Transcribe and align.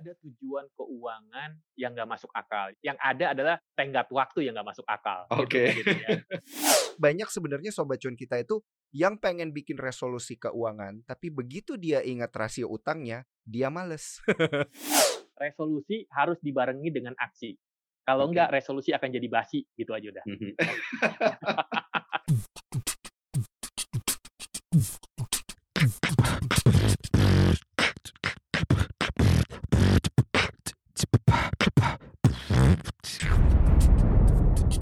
ada 0.00 0.12
tujuan 0.24 0.64
keuangan 0.72 1.50
yang 1.76 1.92
nggak 1.92 2.08
masuk 2.08 2.32
akal. 2.32 2.72
Yang 2.80 2.98
ada 3.04 3.26
adalah 3.36 3.56
tenggat 3.76 4.08
waktu 4.08 4.48
yang 4.48 4.56
nggak 4.56 4.68
masuk 4.72 4.86
akal. 4.88 5.28
Oke. 5.36 5.44
Okay. 5.46 5.66
Gitu, 5.76 5.92
gitu 5.92 6.00
ya. 6.00 6.08
Banyak 7.04 7.28
sebenarnya 7.28 7.70
sobat 7.70 8.00
cuan 8.00 8.16
kita 8.16 8.40
itu 8.40 8.64
yang 8.90 9.20
pengen 9.20 9.52
bikin 9.54 9.78
resolusi 9.78 10.40
keuangan, 10.40 11.04
tapi 11.06 11.30
begitu 11.30 11.78
dia 11.78 12.02
ingat 12.02 12.32
rasio 12.34 12.66
utangnya, 12.66 13.22
dia 13.44 13.70
males. 13.70 14.18
resolusi 15.40 16.04
harus 16.12 16.36
dibarengi 16.42 16.90
dengan 16.92 17.14
aksi. 17.16 17.56
Kalau 18.04 18.26
okay. 18.26 18.32
enggak, 18.34 18.48
resolusi 18.50 18.90
akan 18.90 19.08
jadi 19.12 19.28
basi, 19.30 19.62
gitu 19.76 19.94
aja 19.94 20.10
udah. 20.10 20.24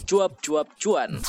Cuap-cuap 0.09 0.73
cuan. 0.81 1.21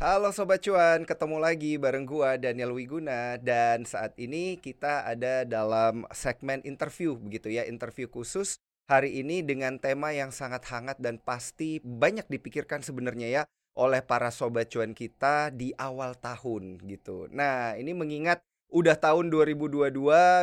Halo 0.00 0.32
Sobat 0.32 0.64
Cuan, 0.64 1.04
ketemu 1.04 1.36
lagi 1.36 1.76
bareng 1.76 2.08
gua 2.08 2.40
Daniel 2.40 2.72
Wiguna 2.72 3.36
dan 3.36 3.84
saat 3.84 4.16
ini 4.16 4.56
kita 4.56 5.04
ada 5.04 5.44
dalam 5.44 6.08
segmen 6.08 6.64
interview 6.64 7.20
begitu 7.20 7.52
ya, 7.52 7.68
interview 7.68 8.08
khusus 8.08 8.56
hari 8.88 9.20
ini 9.20 9.44
dengan 9.44 9.76
tema 9.76 10.08
yang 10.16 10.32
sangat 10.32 10.64
hangat 10.72 10.96
dan 11.04 11.20
pasti 11.20 11.84
banyak 11.84 12.24
dipikirkan 12.32 12.80
sebenarnya 12.80 13.28
ya 13.28 13.42
oleh 13.76 14.00
para 14.00 14.32
Sobat 14.32 14.72
Cuan 14.72 14.96
kita 14.96 15.52
di 15.52 15.76
awal 15.76 16.16
tahun 16.16 16.80
gitu. 16.80 17.28
Nah, 17.28 17.76
ini 17.76 17.92
mengingat 17.92 18.40
udah 18.72 18.96
tahun 18.96 19.28
2022, 19.28 19.92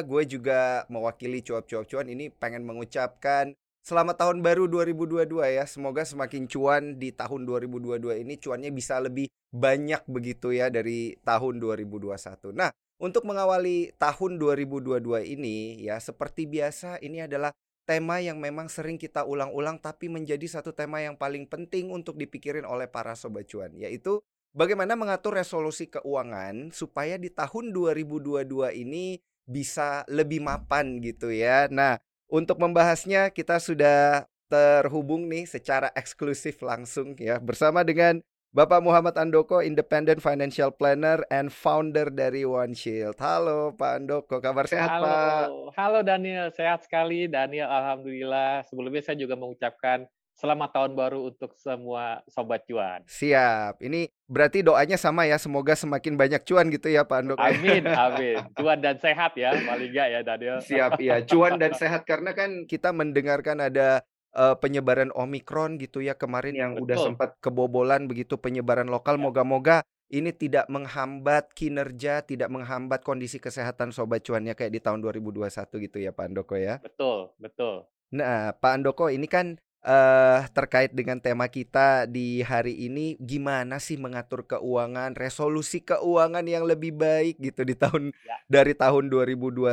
gue 0.06 0.24
juga 0.30 0.86
mewakili 0.94 1.42
cuap-cuap 1.42 1.90
cuan 1.90 2.14
ini 2.14 2.30
pengen 2.30 2.62
mengucapkan 2.62 3.58
Selamat 3.86 4.18
tahun 4.18 4.42
baru 4.42 4.66
2022 4.66 5.46
ya. 5.46 5.62
Semoga 5.70 6.02
semakin 6.02 6.50
cuan 6.50 6.98
di 6.98 7.14
tahun 7.14 7.46
2022 7.46 8.26
ini 8.26 8.34
cuannya 8.42 8.74
bisa 8.74 8.98
lebih 8.98 9.30
banyak 9.54 10.02
begitu 10.10 10.58
ya 10.58 10.74
dari 10.74 11.14
tahun 11.22 11.62
2021. 11.62 12.50
Nah, 12.58 12.74
untuk 12.98 13.30
mengawali 13.30 13.94
tahun 14.02 14.42
2022 14.42 15.22
ini 15.38 15.86
ya 15.86 16.02
seperti 16.02 16.50
biasa 16.50 16.98
ini 17.05 17.30
adalah 17.30 17.54
tema 17.86 18.18
yang 18.18 18.42
memang 18.42 18.74
sering 18.74 18.98
kita 18.98 19.22
ulang-ulang 19.22 19.77
tapi 19.77 20.10
menjadi 20.10 20.49
satu 20.49 20.74
tema 20.74 21.05
yang 21.05 21.14
paling 21.14 21.46
penting 21.46 21.94
untuk 21.94 22.18
dipikirin 22.18 22.66
oleh 22.66 22.90
para 22.90 23.14
sobat 23.14 23.46
cuan 23.46 23.70
yaitu 23.77 24.18
bagaimana 24.58 24.98
mengatur 24.98 25.38
resolusi 25.38 25.94
keuangan 25.94 26.74
supaya 26.74 27.22
di 27.22 27.30
tahun 27.30 27.70
2022 27.70 28.49
ini 28.82 29.22
bisa 29.46 30.02
lebih 30.10 30.42
mapan 30.42 30.98
gitu 31.05 31.30
ya. 31.30 31.70
Nah, 31.70 32.02
untuk 32.29 32.57
membahasnya 32.57 33.29
kita 33.29 33.62
sudah 33.62 34.26
terhubung 34.49 35.26
nih 35.26 35.49
secara 35.49 35.90
eksklusif 35.98 36.62
langsung 36.62 37.18
ya 37.18 37.41
bersama 37.41 37.81
dengan 37.81 38.21
Bapak 38.55 38.79
Muhammad 38.79 39.20
Andoko, 39.20 39.59
Independent 39.59 40.23
Financial 40.23 40.71
Planner 40.71 41.27
and 41.27 41.51
founder 41.51 42.07
dari 42.07 42.48
One 42.48 42.71
Shield. 42.71 43.20
Halo 43.20 43.76
Pak 43.76 43.91
Andoko, 43.99 44.40
kabar 44.40 44.63
sehat 44.63 44.96
Halo. 44.96 45.03
Pak? 45.03 45.76
Halo 45.76 45.99
Daniel, 46.07 46.48
sehat 46.55 46.87
sekali 46.87 47.27
Daniel, 47.27 47.68
Alhamdulillah. 47.68 48.63
Sebelumnya 48.63 49.03
saya 49.03 49.20
juga 49.20 49.35
mengucapkan 49.35 50.07
Selamat 50.36 50.76
tahun 50.76 51.00
baru 51.00 51.32
untuk 51.32 51.55
semua 51.55 52.20
sobat 52.28 52.68
cuan. 52.68 53.08
Siap. 53.08 53.80
Ini 53.80 54.12
berarti 54.28 54.68
doanya 54.68 55.00
sama 55.00 55.24
ya, 55.24 55.40
semoga 55.40 55.80
semakin 55.80 56.20
banyak 56.20 56.44
cuan 56.44 56.68
gitu 56.68 56.92
ya 56.92 57.08
Pak 57.08 57.24
Andok. 57.24 57.40
Amin, 57.40 57.88
amin. 58.04 58.44
Cuan 58.52 58.84
dan 58.84 59.00
sehat 59.00 59.32
ya, 59.40 59.55
paling 59.55 59.96
enggak 59.96 60.08
ya 60.12 60.20
Daniel. 60.27 60.60
Siap, 60.60 61.00
ya. 61.00 61.24
Cuan 61.24 61.55
dan 61.55 61.72
sehat 61.80 62.04
karena 62.04 62.36
kan 62.36 62.68
kita 62.68 62.92
mendengarkan 62.92 63.64
ada 63.64 64.03
uh, 64.36 64.59
penyebaran 64.59 65.08
Omikron 65.16 65.80
gitu 65.80 66.03
ya 66.03 66.19
kemarin 66.19 66.52
yang 66.52 66.72
Betul. 66.75 66.84
udah 66.84 66.97
sempat 67.00 67.30
kebobolan 67.40 68.12
begitu 68.12 68.36
penyebaran 68.36 68.92
lokal. 68.92 69.16
Ya. 69.16 69.24
Moga-moga 69.24 69.78
ini 70.12 70.36
tidak 70.36 70.68
menghambat 70.68 71.56
kinerja, 71.56 72.28
tidak 72.28 72.52
menghambat 72.52 73.08
kondisi 73.08 73.40
kesehatan 73.40 73.96
sobat 73.96 74.20
cuannya 74.28 74.52
kayak 74.52 74.76
di 74.76 74.84
tahun 74.84 75.00
2021 75.00 75.48
gitu 75.80 75.98
ya 76.04 76.12
Pak 76.12 76.28
Andoko 76.28 76.59
ya. 76.59 76.84
Betul, 76.84 77.32
betul. 77.40 77.88
Nah, 78.12 78.52
Pak 78.52 78.72
Andoko 78.76 79.08
ini 79.08 79.26
kan 79.32 79.56
uh, 79.85 80.41
terkait 80.51 80.91
dengan 80.91 81.22
tema 81.22 81.46
kita 81.47 82.09
di 82.09 82.41
hari 82.41 82.90
ini 82.90 83.16
gimana 83.22 83.78
sih 83.78 83.96
mengatur 83.96 84.44
keuangan, 84.44 85.13
resolusi 85.13 85.85
keuangan 85.85 86.44
yang 86.44 86.66
lebih 86.66 86.97
baik 86.97 87.38
gitu 87.38 87.62
di 87.62 87.78
tahun 87.78 88.09
ya. 88.12 88.35
dari 88.50 88.73
tahun 88.73 89.07
2021 89.13 89.69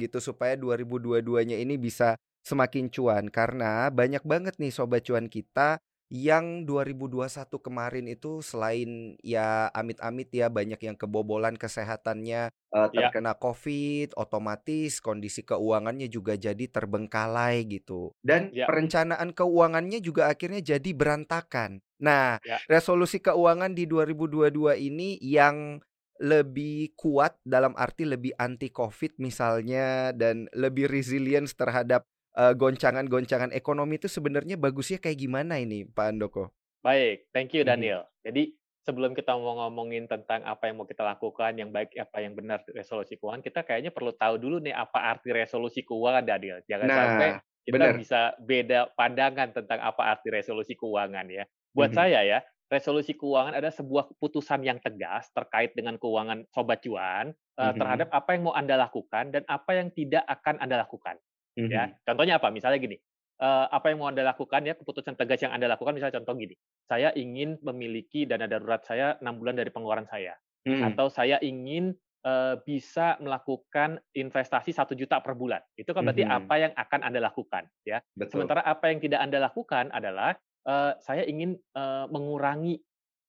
gitu 0.00 0.18
supaya 0.22 0.54
2022-nya 0.54 1.58
ini 1.58 1.74
bisa 1.74 2.14
semakin 2.46 2.92
cuan 2.92 3.26
karena 3.32 3.88
banyak 3.88 4.22
banget 4.22 4.54
nih 4.60 4.70
sobat 4.70 5.02
cuan 5.02 5.26
kita 5.32 5.80
yang 6.12 6.68
2021 6.68 7.48
kemarin 7.58 8.06
itu 8.06 8.44
selain 8.44 9.16
ya 9.24 9.72
amit-amit 9.72 10.28
ya 10.30 10.52
banyak 10.52 10.78
yang 10.78 10.96
kebobolan 11.00 11.56
kesehatannya 11.56 12.52
uh, 12.52 12.88
terkena 12.92 13.32
ya. 13.32 13.40
COVID, 13.40 14.08
otomatis 14.14 15.00
kondisi 15.00 15.42
keuangannya 15.42 16.06
juga 16.12 16.36
jadi 16.36 16.68
terbengkalai 16.68 17.64
gitu. 17.66 18.12
Dan 18.20 18.52
ya. 18.52 18.68
perencanaan 18.68 19.32
keuangannya 19.32 19.98
juga 20.04 20.28
akhirnya 20.28 20.60
jadi 20.60 20.90
berantakan. 20.92 21.80
Nah, 22.02 22.36
ya. 22.44 22.60
resolusi 22.68 23.18
keuangan 23.24 23.72
di 23.72 23.88
2022 23.88 24.76
ini 24.76 25.16
yang 25.24 25.80
lebih 26.22 26.94
kuat 26.94 27.34
dalam 27.42 27.74
arti 27.74 28.06
lebih 28.06 28.38
anti 28.38 28.70
COVID 28.70 29.18
misalnya 29.18 30.14
dan 30.14 30.46
lebih 30.54 30.86
resilience 30.86 31.58
terhadap 31.58 32.06
uh, 32.36 32.52
goncangan-goncangan 32.54 33.54
ekonomi 33.54 33.96
itu 33.96 34.10
sebenarnya 34.10 34.58
bagusnya 34.58 34.98
kayak 35.00 35.18
gimana 35.18 35.58
ini 35.58 35.86
Pak 35.86 36.14
Andoko? 36.14 36.50
Baik, 36.84 37.30
thank 37.32 37.54
you 37.56 37.64
Daniel. 37.64 38.04
Hmm. 38.04 38.30
Jadi 38.30 38.52
sebelum 38.84 39.16
kita 39.16 39.32
mau 39.32 39.56
ngomongin 39.64 40.04
tentang 40.04 40.44
apa 40.44 40.68
yang 40.68 40.76
mau 40.76 40.86
kita 40.86 41.00
lakukan, 41.00 41.56
yang 41.56 41.72
baik 41.72 41.96
apa 41.96 42.20
yang 42.20 42.36
benar 42.36 42.60
resolusi 42.76 43.16
keuangan, 43.16 43.40
kita 43.40 43.64
kayaknya 43.64 43.90
perlu 43.94 44.12
tahu 44.12 44.36
dulu 44.36 44.60
nih 44.60 44.76
apa 44.76 45.16
arti 45.16 45.32
resolusi 45.32 45.80
keuangan 45.80 46.24
Daniel. 46.26 46.60
Jangan 46.68 46.86
nah, 46.86 46.98
sampai 47.00 47.28
kita 47.64 47.76
bener. 47.80 47.96
bisa 47.96 48.20
beda 48.44 48.92
pandangan 48.92 49.56
tentang 49.56 49.80
apa 49.80 50.02
arti 50.12 50.28
resolusi 50.28 50.76
keuangan 50.76 51.24
ya. 51.32 51.48
Buat 51.72 51.96
hmm. 51.96 51.98
saya 51.98 52.20
ya, 52.22 52.38
resolusi 52.74 53.12
keuangan 53.14 53.54
ada 53.54 53.70
sebuah 53.70 54.10
keputusan 54.14 54.64
yang 54.64 54.80
tegas 54.80 55.28
terkait 55.30 55.76
dengan 55.76 56.00
keuangan 56.00 56.48
sobat 56.50 56.80
cuan 56.82 57.30
mm-hmm. 57.30 57.78
terhadap 57.78 58.08
apa 58.10 58.28
yang 58.34 58.50
mau 58.50 58.54
Anda 58.56 58.80
lakukan 58.80 59.30
dan 59.30 59.42
apa 59.46 59.76
yang 59.76 59.92
tidak 59.92 60.24
akan 60.26 60.58
Anda 60.58 60.82
lakukan. 60.82 61.20
Mm-hmm. 61.54 61.70
Ya, 61.70 61.84
contohnya 62.02 62.34
apa? 62.42 62.50
Misalnya 62.50 62.78
gini, 62.82 62.96
uh, 63.38 63.66
apa 63.70 63.90
yang 63.90 64.02
mau 64.02 64.10
anda 64.10 64.26
lakukan 64.26 64.66
ya 64.66 64.74
keputusan 64.74 65.14
tegas 65.14 65.42
yang 65.42 65.54
anda 65.54 65.70
lakukan 65.70 65.94
misalnya 65.94 66.18
contoh 66.22 66.34
gini, 66.34 66.54
saya 66.86 67.14
ingin 67.14 67.58
memiliki 67.62 68.26
dana 68.26 68.50
darurat 68.50 68.82
saya 68.82 69.18
enam 69.22 69.38
bulan 69.38 69.54
dari 69.54 69.70
pengeluaran 69.70 70.06
saya, 70.10 70.34
mm. 70.66 70.82
atau 70.94 71.06
saya 71.06 71.38
ingin 71.40 71.94
uh, 72.26 72.58
bisa 72.62 73.16
melakukan 73.22 74.02
investasi 74.14 74.74
satu 74.74 74.98
juta 74.98 75.22
per 75.22 75.38
bulan. 75.38 75.62
Itu 75.78 75.94
kan 75.94 76.02
berarti 76.06 76.26
mm-hmm. 76.26 76.38
apa 76.42 76.54
yang 76.58 76.72
akan 76.74 77.00
anda 77.06 77.20
lakukan 77.22 77.64
ya. 77.86 78.02
Betul. 78.18 78.42
Sementara 78.42 78.66
apa 78.66 78.90
yang 78.90 78.98
tidak 78.98 79.22
anda 79.22 79.38
lakukan 79.38 79.94
adalah 79.94 80.34
uh, 80.66 80.98
saya 80.98 81.22
ingin 81.22 81.54
uh, 81.78 82.10
mengurangi 82.10 82.82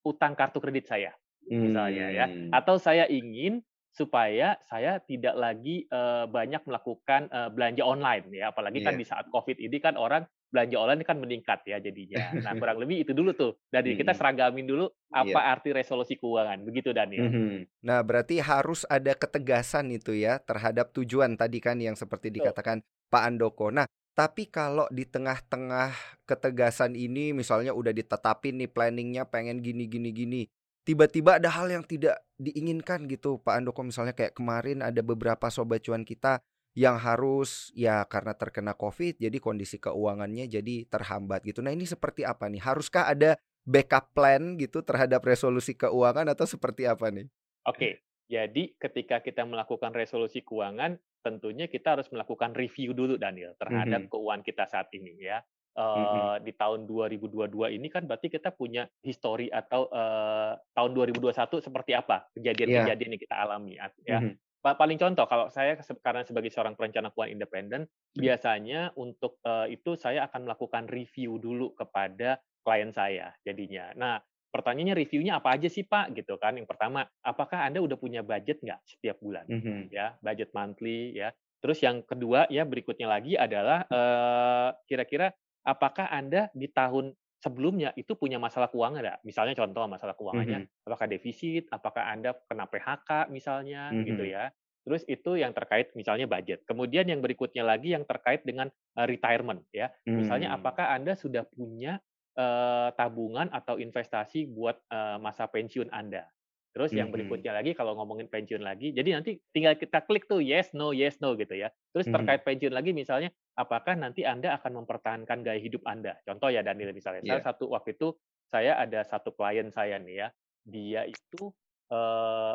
utang 0.05 0.37
kartu 0.37 0.61
kredit 0.61 0.85
saya 0.85 1.13
misalnya 1.49 2.05
mm. 2.09 2.15
ya, 2.17 2.25
hmm. 2.25 2.49
atau 2.51 2.75
saya 2.81 3.05
ingin 3.05 3.61
supaya 3.95 4.59
saya 4.67 4.99
tidak 4.99 5.39
lagi 5.39 5.87
uh, 5.87 6.27
banyak 6.27 6.59
melakukan 6.67 7.31
uh, 7.31 7.47
belanja 7.47 7.79
online 7.79 8.27
ya 8.27 8.51
apalagi 8.51 8.83
yeah. 8.83 8.87
kan 8.91 8.93
iya. 8.99 9.01
di 9.01 9.05
saat 9.07 9.25
covid 9.31 9.55
ini 9.55 9.79
kan 9.79 9.95
orang 9.95 10.27
belanja 10.51 10.75
online 10.75 11.07
kan 11.07 11.15
meningkat 11.15 11.63
ya 11.63 11.79
jadinya 11.79 12.35
nah 12.43 12.51
kurang 12.59 12.83
lebih 12.83 13.07
itu 13.07 13.15
dulu 13.15 13.31
tuh 13.31 13.55
dari 13.71 13.95
kita 13.95 14.11
seragamin 14.11 14.67
dulu 14.67 14.91
apa 15.15 15.31
yeah. 15.31 15.51
arti 15.55 15.71
resolusi 15.71 16.19
keuangan 16.19 16.67
begitu 16.67 16.91
Daniel 16.91 17.23
mm 17.23 17.31
-hmm. 17.31 17.55
nah 17.87 18.03
berarti 18.03 18.43
harus 18.43 18.83
ada 18.91 19.15
ketegasan 19.15 19.87
itu 19.95 20.11
ya 20.11 20.43
terhadap 20.43 20.91
tujuan 20.91 21.39
tadi 21.39 21.63
kan 21.63 21.79
yang 21.79 21.95
seperti 21.95 22.35
dikatakan 22.35 22.83
Pak 23.07 23.23
Andoko 23.31 23.71
nah 23.71 23.87
tapi 24.15 24.47
kalau 24.47 24.87
di 24.91 25.03
tengah-tengah 25.03 26.23
ketegasan 26.27 26.95
ini 26.95 27.31
misalnya 27.31 27.71
udah 27.71 27.91
ditetapin 27.95 28.59
nih 28.59 28.71
planningnya 28.71 29.27
pengen 29.27 29.59
gini 29.63 29.87
gini 29.87 30.11
gini 30.11 30.41
tiba-tiba 30.85 31.41
ada 31.41 31.49
hal 31.49 31.67
yang 31.67 31.83
tidak 31.83 32.21
diinginkan 32.37 33.09
gitu 33.09 33.41
Pak 33.41 33.57
Andoko 33.57 33.81
misalnya 33.81 34.13
kayak 34.13 34.37
kemarin 34.37 34.85
ada 34.85 35.01
beberapa 35.01 35.49
sobat 35.49 35.81
cuan 35.81 36.05
kita 36.05 36.39
yang 36.75 36.99
harus 36.99 37.71
ya 37.71 38.03
karena 38.05 38.35
terkena 38.35 38.75
Covid 38.75 39.17
jadi 39.17 39.37
kondisi 39.39 39.79
keuangannya 39.79 40.45
jadi 40.51 40.85
terhambat 40.91 41.41
gitu. 41.47 41.63
Nah, 41.63 41.71
ini 41.71 41.87
seperti 41.87 42.27
apa 42.27 42.51
nih? 42.51 42.59
Haruskah 42.59 43.07
ada 43.15 43.39
backup 43.63 44.11
plan 44.11 44.59
gitu 44.59 44.83
terhadap 44.83 45.23
resolusi 45.23 45.73
keuangan 45.73 46.27
atau 46.27 46.43
seperti 46.43 46.85
apa 46.85 47.09
nih? 47.09 47.31
Oke. 47.65 48.05
Jadi 48.25 48.73
ketika 48.75 49.21
kita 49.21 49.45
melakukan 49.45 49.93
resolusi 49.93 50.41
keuangan, 50.41 50.97
tentunya 51.23 51.69
kita 51.69 51.95
harus 51.95 52.09
melakukan 52.11 52.57
review 52.57 52.91
dulu 52.91 53.15
Daniel 53.21 53.53
terhadap 53.55 54.05
mm 54.05 54.07
-hmm. 54.09 54.13
keuangan 54.13 54.43
kita 54.43 54.65
saat 54.67 54.89
ini 54.93 55.13
ya 55.21 55.45
uh, 55.75 56.35
di 56.41 56.51
tahun 56.55 56.87
2022 56.87 57.75
ini 57.75 57.87
kan 57.91 58.07
berarti 58.07 58.31
kita 58.31 58.55
punya 58.55 58.87
histori 59.03 59.51
atau 59.51 59.91
uh, 59.91 60.55
tahun 60.73 60.91
2021 60.95 61.35
seperti 61.61 61.91
apa 61.93 62.27
kejadian-kejadian 62.35 62.99
yeah. 62.99 63.13
yang 63.13 63.21
kita 63.21 63.35
alami 63.35 63.73
ya. 63.75 64.19
Mm-hmm. 64.19 64.33
paling 64.65 64.97
contoh 64.97 65.29
kalau 65.29 65.45
saya 65.53 65.77
karena 65.77 66.25
sebagai 66.25 66.49
seorang 66.49 66.73
perencana 66.73 67.13
keuangan 67.13 67.37
independen, 67.37 67.81
hmm. 67.85 68.17
biasanya 68.17 68.89
untuk 68.97 69.37
uh, 69.45 69.69
itu 69.69 69.93
saya 69.93 70.25
akan 70.25 70.49
melakukan 70.49 70.89
review 70.89 71.37
dulu 71.37 71.77
kepada 71.77 72.41
klien 72.65 72.89
saya 72.89 73.29
jadinya. 73.45 73.93
Nah, 73.93 74.17
pertanyaannya 74.49 74.97
reviewnya 74.97 75.37
apa 75.37 75.53
aja 75.53 75.69
sih 75.69 75.85
Pak 75.85 76.17
gitu 76.17 76.41
kan? 76.41 76.57
Yang 76.57 76.65
pertama, 76.65 77.05
apakah 77.21 77.61
Anda 77.61 77.77
udah 77.77 77.93
punya 77.93 78.25
budget 78.25 78.57
nggak 78.65 78.81
setiap 78.89 79.21
bulan? 79.21 79.45
Mm 79.45 79.61
-hmm. 79.61 79.79
Ya, 79.93 80.17
budget 80.17 80.49
monthly 80.57 81.13
ya. 81.13 81.29
Terus 81.61 81.81
yang 81.81 82.01
kedua 82.01 82.45
ya 82.49 82.65
berikutnya 82.65 83.09
lagi 83.09 83.33
adalah 83.37 83.85
uh, 83.89 84.69
kira-kira 84.85 85.29
apakah 85.65 86.07
Anda 86.13 86.53
di 86.53 86.69
tahun 86.69 87.11
sebelumnya 87.41 87.91
itu 87.97 88.13
punya 88.15 88.37
masalah 88.37 88.69
keuangan 88.69 89.01
nggak? 89.01 89.19
Misalnya 89.25 89.53
contoh 89.57 89.85
masalah 89.89 90.13
keuangannya, 90.13 90.65
mm-hmm. 90.65 90.87
apakah 90.87 91.07
defisit, 91.09 91.65
apakah 91.73 92.03
Anda 92.09 92.37
kena 92.45 92.65
PHK 92.69 93.33
misalnya, 93.33 93.89
mm-hmm. 93.91 94.05
gitu 94.07 94.23
ya. 94.25 94.53
Terus 94.85 95.01
itu 95.09 95.41
yang 95.41 95.49
terkait 95.49 95.89
misalnya 95.97 96.29
budget. 96.29 96.61
Kemudian 96.69 97.09
yang 97.09 97.17
berikutnya 97.17 97.65
lagi 97.65 97.97
yang 97.97 98.05
terkait 98.05 98.45
dengan 98.45 98.69
uh, 98.69 99.05
retirement 99.09 99.65
ya. 99.73 99.89
Misalnya 100.05 100.53
hmm. 100.53 100.61
apakah 100.61 100.93
Anda 100.93 101.17
sudah 101.17 101.41
punya 101.49 101.97
uh, 102.37 102.93
tabungan 102.93 103.49
atau 103.49 103.81
investasi 103.81 104.45
buat 104.45 104.77
uh, 104.93 105.17
masa 105.17 105.49
pensiun 105.49 105.89
Anda? 105.89 106.29
Terus 106.75 106.91
yang 106.91 107.07
berikutnya 107.07 107.55
lagi 107.55 107.71
kalau 107.71 107.95
ngomongin 107.95 108.27
pensiun 108.27 108.59
lagi, 108.59 108.91
jadi 108.91 109.15
nanti 109.15 109.39
tinggal 109.55 109.79
kita 109.79 110.03
klik 110.03 110.27
tuh 110.27 110.43
yes 110.43 110.75
no 110.75 110.91
yes 110.91 111.23
no 111.23 111.31
gitu 111.39 111.55
ya. 111.55 111.71
Terus 111.95 112.11
terkait 112.11 112.43
pensiun 112.43 112.75
lagi 112.75 112.91
misalnya 112.91 113.31
apakah 113.55 113.95
nanti 113.95 114.27
Anda 114.27 114.59
akan 114.59 114.83
mempertahankan 114.83 115.41
gaya 115.41 115.59
hidup 115.59 115.83
Anda? 115.87 116.19
Contoh 116.27 116.51
ya 116.51 116.61
Daniel 116.61 116.91
misalnya. 116.91 117.23
Yeah. 117.23 117.39
Saya 117.39 117.51
satu 117.55 117.71
waktu 117.71 117.95
itu 117.95 118.15
saya 118.51 118.77
ada 118.77 119.01
satu 119.07 119.33
klien 119.33 119.71
saya 119.73 119.97
nih 119.97 120.15
ya, 120.21 120.27
dia 120.67 121.01
itu 121.07 121.49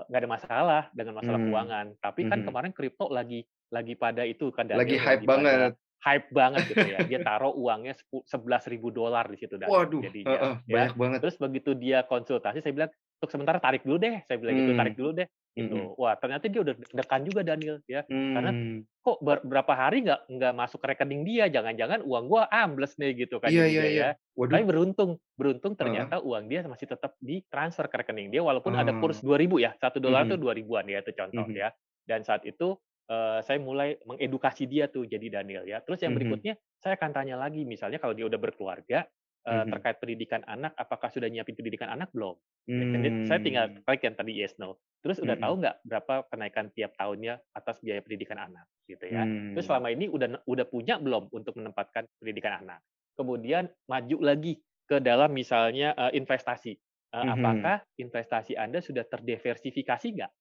nggak 0.07 0.19
uh, 0.21 0.21
ada 0.23 0.31
masalah 0.31 0.83
dengan 0.95 1.19
masalah 1.19 1.39
hmm. 1.41 1.49
keuangan, 1.51 1.87
tapi 1.99 2.21
kan 2.29 2.39
hmm. 2.43 2.47
kemarin 2.47 2.73
kripto 2.77 3.07
lagi 3.11 3.41
lagi 3.71 3.95
pada 3.95 4.23
itu 4.27 4.51
kan 4.55 4.69
Daniel, 4.69 4.83
lagi 4.87 4.97
hype 4.99 5.23
lagi 5.23 5.27
banget. 5.27 5.73
Hype 6.01 6.29
banget 6.33 6.61
gitu 6.73 6.87
ya. 6.97 6.99
Dia 7.05 7.21
taruh 7.29 7.53
uangnya 7.53 7.93
sebelas 8.25 8.65
ribu 8.73 8.89
dolar 8.89 9.29
di 9.29 9.37
situ 9.37 9.61
Daniel. 9.61 9.85
Waduh, 9.85 10.01
jadinya, 10.01 10.33
uh, 10.33 10.45
uh, 10.45 10.57
ya. 10.65 10.75
banyak 10.75 10.95
banget. 10.97 11.19
Terus 11.21 11.37
begitu 11.37 11.71
dia 11.77 11.99
konsultasi, 12.09 12.65
saya 12.65 12.73
bilang, 12.73 12.91
untuk 13.21 13.37
sementara 13.37 13.61
tarik 13.61 13.85
dulu 13.85 14.01
deh 14.01 14.17
saya 14.25 14.41
bilang 14.41 14.57
gitu 14.57 14.73
tarik 14.73 14.97
hmm. 14.97 15.01
dulu 15.05 15.11
deh 15.13 15.29
gitu 15.59 15.75
hmm. 15.75 15.99
wah 15.99 16.15
ternyata 16.15 16.47
dia 16.47 16.63
udah 16.63 16.75
dekan 16.95 17.27
juga 17.27 17.43
Daniel 17.43 17.83
ya 17.91 18.07
karena 18.07 18.55
hmm. 18.55 19.03
kok 19.03 19.19
berapa 19.23 19.73
hari 19.75 20.07
nggak 20.07 20.31
nggak 20.31 20.55
masuk 20.55 20.79
rekening 20.87 21.27
dia 21.27 21.51
jangan-jangan 21.51 22.07
uang 22.07 22.31
gua 22.31 22.47
ambles 22.55 22.95
nih 23.03 23.27
gitu 23.27 23.43
kan 23.43 23.51
iya, 23.51 23.67
iya, 23.67 23.85
iya. 23.91 24.09
ya 24.15 24.39
Waduh. 24.39 24.55
tapi 24.55 24.65
beruntung 24.71 25.11
beruntung 25.35 25.75
ternyata 25.75 26.23
uh. 26.23 26.27
uang 26.27 26.47
dia 26.47 26.63
masih 26.71 26.87
tetap 26.87 27.19
ditransfer 27.19 27.91
ke 27.91 27.97
rekening 27.99 28.31
dia 28.31 28.47
walaupun 28.47 28.79
uh. 28.79 28.83
ada 28.87 28.95
kurs 29.03 29.19
dua 29.27 29.43
ribu 29.43 29.59
ya 29.59 29.75
satu 29.75 29.99
dolar 29.99 30.23
itu 30.31 30.39
dua 30.39 30.55
ribuan 30.55 30.87
ya 30.87 31.03
itu 31.03 31.11
contoh 31.19 31.51
ya 31.51 31.75
dan 32.07 32.23
saat 32.23 32.47
itu 32.47 32.79
uh, 33.11 33.43
saya 33.43 33.59
mulai 33.59 33.99
mengedukasi 34.07 34.71
dia 34.71 34.87
tuh 34.87 35.03
jadi 35.03 35.43
Daniel 35.43 35.67
ya 35.67 35.83
terus 35.83 35.99
yang 35.99 36.15
berikutnya 36.15 36.55
saya 36.79 36.95
akan 36.95 37.11
tanya 37.11 37.35
lagi 37.35 37.67
misalnya 37.67 37.99
kalau 37.99 38.15
dia 38.15 38.31
udah 38.31 38.39
berkeluarga 38.39 39.03
uh, 39.47 39.51
mm-hmm. 39.51 39.71
terkait 39.73 39.97
pendidikan 40.01 40.43
anak, 40.45 40.73
apakah 40.77 41.09
sudah 41.09 41.29
nyiapin 41.31 41.57
pendidikan 41.57 41.89
anak 41.89 42.13
belum? 42.13 42.37
Mm. 42.69 43.25
Saya 43.25 43.41
tinggal 43.41 43.73
hmm. 43.73 43.83
klik 43.89 44.03
yang 44.05 44.17
tadi 44.17 44.33
yes 44.37 44.55
no. 44.61 44.77
Terus 45.01 45.17
udah 45.25 45.33
mm-hmm. 45.33 45.45
tahu 45.49 45.55
nggak 45.65 45.77
berapa 45.89 46.15
kenaikan 46.29 46.67
tiap 46.77 46.93
tahunnya 47.01 47.41
atas 47.57 47.81
biaya 47.81 48.05
pendidikan 48.05 48.37
anak, 48.37 48.69
gitu 48.85 49.05
ya? 49.09 49.25
Mm. 49.25 49.57
Terus 49.57 49.65
selama 49.65 49.89
ini 49.89 50.13
udah 50.13 50.45
udah 50.45 50.67
punya 50.69 51.01
belum 51.01 51.33
untuk 51.33 51.57
menempatkan 51.57 52.05
pendidikan 52.21 52.61
anak? 52.61 52.85
Kemudian 53.17 53.73
maju 53.89 54.17
lagi 54.21 54.61
ke 54.85 55.01
dalam 55.01 55.33
misalnya 55.33 55.97
uh, 55.97 56.13
investasi. 56.13 56.77
Uh, 57.11 57.25
mm-hmm. 57.25 57.33
Apakah 57.33 57.77
investasi 57.97 58.53
Anda 58.61 58.85
sudah 58.85 59.09
terdiversifikasi 59.09 60.07
nggak? 60.21 60.33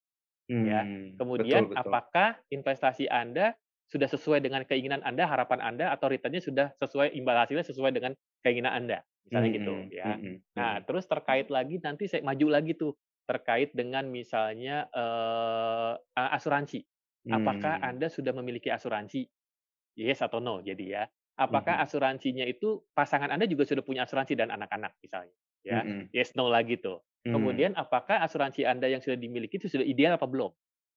Mm. 0.52 0.66
Ya. 0.68 0.82
Hmm, 0.84 1.08
Kemudian 1.16 1.62
betul, 1.70 1.74
betul. 1.78 1.84
apakah 1.88 2.30
investasi 2.52 3.06
Anda 3.08 3.56
sudah 3.90 4.06
sesuai 4.06 4.44
dengan 4.44 4.62
keinginan 4.68 5.02
Anda, 5.02 5.26
harapan 5.26 5.64
Anda, 5.66 5.96
atau 5.96 6.12
returnnya 6.12 6.44
sudah 6.44 6.68
sesuai 6.78 7.16
imbal 7.18 7.40
hasilnya 7.42 7.66
sesuai 7.66 7.90
dengan 7.90 8.14
keinginan 8.46 8.86
Anda, 8.86 9.02
misalnya 9.26 9.50
gitu 9.50 9.74
ya. 9.90 10.14
Nah, 10.54 10.86
terus 10.86 11.10
terkait 11.10 11.50
lagi 11.50 11.82
nanti 11.82 12.06
saya 12.06 12.22
maju 12.22 12.54
lagi 12.54 12.78
tuh 12.78 12.94
terkait 13.30 13.70
dengan 13.78 14.10
misalnya 14.10 14.90
uh, 14.90 15.94
asuransi. 16.18 16.82
Apakah 17.30 17.78
Anda 17.86 18.10
sudah 18.10 18.34
memiliki 18.34 18.74
asuransi? 18.74 19.30
Yes 19.94 20.26
atau 20.26 20.42
no? 20.42 20.66
Jadi 20.66 20.98
ya, 20.98 21.06
apakah 21.38 21.78
asuransinya 21.86 22.50
itu 22.50 22.82
pasangan 22.98 23.30
Anda 23.30 23.46
juga 23.46 23.70
sudah 23.70 23.86
punya 23.86 24.10
asuransi 24.10 24.34
dan 24.34 24.50
anak-anak 24.50 24.98
misalnya? 25.06 25.36
Ya, 25.62 25.86
yes 26.10 26.34
no 26.34 26.50
lagi 26.50 26.82
tuh. 26.82 27.06
Kemudian 27.30 27.78
apakah 27.78 28.26
asuransi 28.26 28.66
Anda 28.66 28.90
yang 28.90 29.06
sudah 29.06 29.20
dimiliki 29.20 29.62
itu 29.62 29.70
sudah 29.70 29.86
ideal 29.86 30.18
apa 30.18 30.26
belum? 30.26 30.50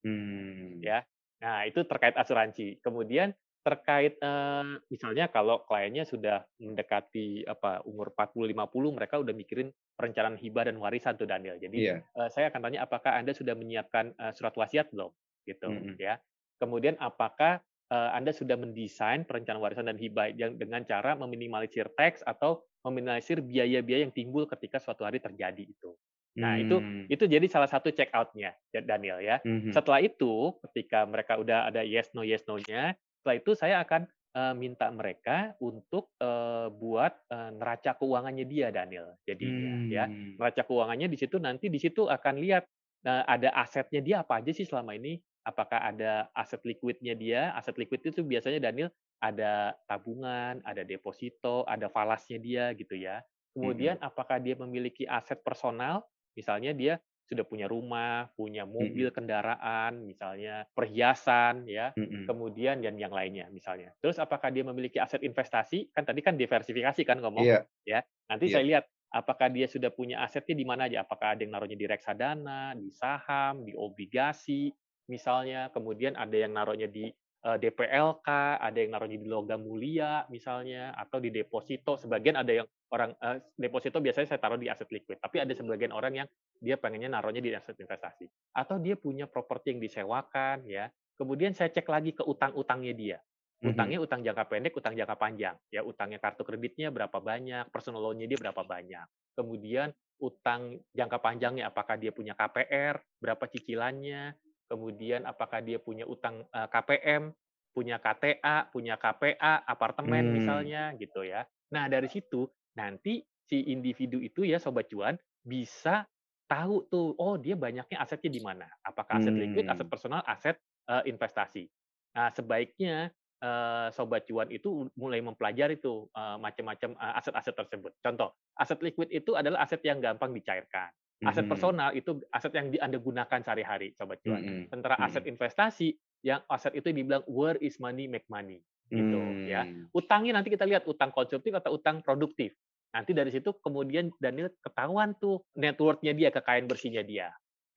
Hmm. 0.06 0.80
Ya, 0.80 1.04
Nah, 1.42 1.66
itu 1.66 1.82
terkait 1.82 2.14
asuransi. 2.14 2.78
Kemudian 2.78 3.34
terkait 3.62 4.18
eh, 4.18 4.64
misalnya 4.90 5.30
kalau 5.30 5.62
kliennya 5.62 6.02
sudah 6.02 6.42
mendekati 6.58 7.46
apa 7.46 7.86
umur 7.86 8.10
40 8.10 8.50
50 8.50 8.98
mereka 8.98 9.14
udah 9.22 9.30
mikirin 9.30 9.70
perencanaan 9.94 10.34
hibah 10.34 10.66
dan 10.66 10.76
warisan 10.82 11.14
tuh 11.14 11.30
Daniel. 11.30 11.56
Jadi 11.62 11.78
yeah. 11.78 12.02
eh, 12.18 12.28
saya 12.28 12.50
akan 12.50 12.60
tanya 12.68 12.84
apakah 12.84 13.14
Anda 13.14 13.32
sudah 13.32 13.54
menyiapkan 13.54 14.18
eh, 14.18 14.32
surat 14.34 14.52
wasiat 14.58 14.90
belum 14.90 15.14
gitu 15.46 15.70
mm 15.70 15.78
-hmm. 15.78 15.96
ya. 16.02 16.18
Kemudian 16.58 16.98
apakah 16.98 17.62
eh, 17.90 18.10
Anda 18.12 18.34
sudah 18.34 18.58
mendesain 18.58 19.22
perencanaan 19.22 19.62
warisan 19.62 19.86
dan 19.86 19.98
hibah 19.98 20.34
yang 20.34 20.58
dengan 20.58 20.82
cara 20.82 21.14
meminimalisir 21.14 21.86
teks 21.94 22.26
atau 22.26 22.66
meminimalisir 22.82 23.38
biaya-biaya 23.38 24.10
yang 24.10 24.14
timbul 24.14 24.44
ketika 24.50 24.82
suatu 24.82 25.06
hari 25.06 25.22
terjadi 25.22 25.62
itu. 25.62 25.94
Nah, 26.32 26.56
hmm. 26.56 26.62
itu 26.64 26.76
itu 27.12 27.24
jadi 27.28 27.44
salah 27.44 27.68
satu 27.68 27.92
check 27.92 28.08
out-nya 28.16 28.56
Daniel 28.72 29.20
ya. 29.20 29.36
Hmm. 29.44 29.68
Setelah 29.68 30.00
itu 30.00 30.56
ketika 30.68 31.04
mereka 31.04 31.36
udah 31.36 31.68
ada 31.68 31.84
yes 31.84 32.08
no 32.16 32.24
yes 32.24 32.48
no-nya, 32.48 32.96
setelah 33.22 33.36
itu 33.38 33.54
saya 33.54 33.78
akan 33.86 34.10
uh, 34.34 34.54
minta 34.58 34.90
mereka 34.90 35.54
untuk 35.62 36.10
uh, 36.18 36.66
buat 36.74 37.14
uh, 37.30 37.54
neraca 37.54 37.94
keuangannya 37.94 38.42
dia 38.50 38.74
Daniel. 38.74 39.14
Jadinya 39.22 39.54
ya. 39.54 39.70
hmm. 39.70 39.88
ya. 39.94 40.04
Neraca 40.42 40.62
keuangannya 40.66 41.06
di 41.06 41.18
situ 41.22 41.38
nanti 41.38 41.70
di 41.70 41.78
situ 41.78 42.10
akan 42.10 42.34
lihat 42.42 42.66
uh, 43.06 43.22
ada 43.30 43.54
asetnya 43.62 44.02
dia 44.02 44.16
apa 44.26 44.42
aja 44.42 44.50
sih 44.50 44.66
selama 44.66 44.98
ini? 44.98 45.22
Apakah 45.46 45.78
ada 45.86 46.26
aset 46.34 46.58
liquidnya 46.66 47.14
dia? 47.14 47.54
Aset 47.54 47.78
liquid 47.78 48.02
itu 48.02 48.26
biasanya 48.26 48.58
Daniel 48.58 48.90
ada 49.22 49.78
tabungan, 49.86 50.58
ada 50.66 50.82
deposito, 50.82 51.62
ada 51.70 51.86
falasnya 51.86 52.42
dia 52.42 52.74
gitu 52.74 52.98
ya. 52.98 53.22
Kemudian 53.54 54.02
hmm. 54.02 54.08
apakah 54.10 54.42
dia 54.42 54.58
memiliki 54.58 55.06
aset 55.06 55.38
personal 55.46 56.02
Misalnya 56.36 56.72
dia 56.72 56.94
sudah 57.32 57.48
punya 57.48 57.64
rumah, 57.64 58.28
punya 58.36 58.68
mobil, 58.68 59.08
mm 59.08 59.10
-hmm. 59.10 59.16
kendaraan, 59.16 59.92
misalnya 60.04 60.68
perhiasan, 60.76 61.64
ya, 61.64 61.96
mm 61.96 62.04
-hmm. 62.04 62.24
kemudian 62.28 62.84
dan 62.84 63.00
yang 63.00 63.10
lainnya, 63.10 63.48
misalnya. 63.48 63.96
Terus 64.04 64.20
apakah 64.20 64.52
dia 64.52 64.60
memiliki 64.60 65.00
aset 65.00 65.24
investasi? 65.24 65.88
Kan 65.96 66.04
tadi 66.04 66.20
kan 66.20 66.36
diversifikasi 66.36 67.00
kan 67.08 67.24
ngomong, 67.24 67.44
yeah. 67.48 67.64
ya. 67.88 68.00
Nanti 68.28 68.52
yeah. 68.52 68.54
saya 68.54 68.64
lihat 68.68 68.84
apakah 69.12 69.48
dia 69.48 69.64
sudah 69.64 69.88
punya 69.88 70.20
asetnya 70.20 70.52
di 70.52 70.64
mana 70.68 70.92
aja? 70.92 71.08
Apakah 71.08 71.32
ada 71.32 71.40
yang 71.40 71.56
naruhnya 71.56 71.80
di 71.80 71.88
reksadana, 71.88 72.76
di 72.76 72.92
saham, 72.92 73.64
di 73.64 73.72
obligasi, 73.72 74.68
misalnya. 75.08 75.72
Kemudian 75.72 76.16
ada 76.20 76.36
yang 76.36 76.52
naruhnya 76.52 76.88
di 76.88 77.08
eh, 77.44 77.56
DPLK, 77.60 78.28
ada 78.60 78.76
yang 78.76 78.92
naruhnya 78.92 79.18
di 79.20 79.28
logam 79.28 79.64
mulia 79.64 80.28
misalnya, 80.28 80.92
atau 80.96 81.20
di 81.20 81.32
deposito. 81.32 81.96
Sebagian 81.96 82.36
ada 82.40 82.52
yang 82.64 82.68
orang 82.92 83.16
uh, 83.24 83.40
deposito 83.56 83.98
biasanya 84.04 84.36
saya 84.36 84.40
taruh 84.40 84.60
di 84.60 84.68
aset 84.68 84.86
liquid, 84.92 85.16
tapi 85.16 85.40
ada 85.40 85.56
sebagian 85.56 85.96
orang 85.96 86.12
yang 86.22 86.28
dia 86.62 86.78
pengennya 86.78 87.10
naruhnya 87.10 87.42
di 87.42 87.50
aset 87.50 87.74
investasi. 87.74 88.30
Atau 88.54 88.78
dia 88.78 88.94
punya 88.94 89.26
properti 89.26 89.74
yang 89.74 89.82
disewakan, 89.82 90.62
ya. 90.70 90.86
Kemudian 91.18 91.50
saya 91.58 91.74
cek 91.74 91.90
lagi 91.90 92.14
ke 92.14 92.22
utang-utangnya 92.22 92.94
dia. 92.94 93.18
Mhm. 93.62 93.74
Utangnya 93.74 93.98
utang 93.98 94.20
jangka 94.22 94.44
pendek, 94.46 94.72
utang 94.78 94.94
jangka 94.94 95.16
panjang. 95.18 95.54
Ya, 95.74 95.82
utangnya 95.82 96.22
kartu 96.22 96.46
kreditnya 96.46 96.94
berapa 96.94 97.18
banyak, 97.18 97.66
personal 97.74 98.02
loan-nya 98.06 98.30
dia 98.30 98.38
berapa 98.38 98.62
banyak. 98.62 99.06
Kemudian 99.34 99.90
utang 100.22 100.78
jangka 100.94 101.18
panjangnya 101.18 101.66
apakah 101.66 101.98
dia 101.98 102.14
punya 102.14 102.38
KPR, 102.38 103.02
berapa 103.18 103.44
cicilannya, 103.50 104.38
kemudian 104.70 105.26
apakah 105.26 105.58
dia 105.62 105.82
punya 105.82 106.06
utang 106.06 106.46
uh, 106.54 106.66
eh, 106.66 106.68
KPM, 106.70 107.34
punya 107.74 107.98
KTA, 107.98 108.70
punya 108.70 108.94
KPA, 108.98 109.66
apartemen 109.66 110.30
hmm. 110.30 110.34
misalnya 110.38 110.82
gitu 110.94 111.26
ya. 111.26 111.42
Nah, 111.74 111.90
dari 111.90 112.06
situ 112.06 112.46
nanti 112.78 113.22
si 113.46 113.68
individu 113.70 114.22
itu 114.22 114.46
ya 114.46 114.62
sobat 114.62 114.86
cuan 114.88 115.18
bisa 115.42 116.06
tahu 116.52 116.84
tuh 116.92 117.16
oh 117.16 117.40
dia 117.40 117.56
banyaknya 117.56 117.96
asetnya 117.96 118.28
di 118.28 118.40
mana. 118.44 118.68
Apakah 118.84 119.16
aset 119.16 119.32
hmm. 119.32 119.42
liquid, 119.48 119.64
aset 119.72 119.88
personal, 119.88 120.20
aset 120.28 120.60
uh, 120.92 121.00
investasi. 121.08 121.64
Nah, 122.12 122.28
sebaiknya 122.28 123.08
uh, 123.40 123.88
sobat 123.88 124.28
cuan 124.28 124.52
itu 124.52 124.92
mulai 125.00 125.24
mempelajari 125.24 125.80
tuh 125.80 126.12
uh, 126.12 126.36
macam-macam 126.36 126.92
uh, 127.00 127.16
aset-aset 127.16 127.56
tersebut. 127.56 127.96
Contoh, 128.04 128.36
aset 128.60 128.76
liquid 128.84 129.08
itu 129.08 129.32
adalah 129.32 129.64
aset 129.64 129.80
yang 129.80 130.04
gampang 130.04 130.36
dicairkan. 130.36 130.92
Aset 131.22 131.46
hmm. 131.46 131.52
personal 131.54 131.90
itu 131.94 132.18
aset 132.34 132.52
yang 132.52 132.68
di 132.68 132.82
Anda 132.82 132.98
gunakan 132.98 133.40
sehari-hari, 133.46 133.94
sobat 133.94 134.18
cuan. 134.26 134.42
Mm-hmm. 134.42 134.74
Sementara 134.74 134.98
mm-hmm. 134.98 135.14
aset 135.14 135.24
investasi 135.30 135.88
yang 136.26 136.42
aset 136.50 136.74
itu 136.74 136.90
dibilang 136.90 137.22
where 137.30 137.54
is 137.62 137.78
money 137.78 138.10
make 138.10 138.26
money 138.26 138.58
gitu 138.90 139.22
mm. 139.22 139.46
ya. 139.46 139.62
Utangnya 139.94 140.36
nanti 140.36 140.50
kita 140.50 140.66
lihat 140.66 140.82
utang 140.90 141.14
konsumtif 141.14 141.54
atau 141.54 141.78
utang 141.78 142.02
produktif. 142.02 142.58
Nanti 142.92 143.16
dari 143.16 143.32
situ 143.32 143.56
kemudian 143.58 144.12
Daniel 144.20 144.52
ketahuan 144.60 145.16
tuh 145.16 145.40
networknya 145.56 146.12
dia, 146.12 146.28
kekayaan 146.28 146.68
bersihnya 146.68 147.00
dia. 147.00 147.32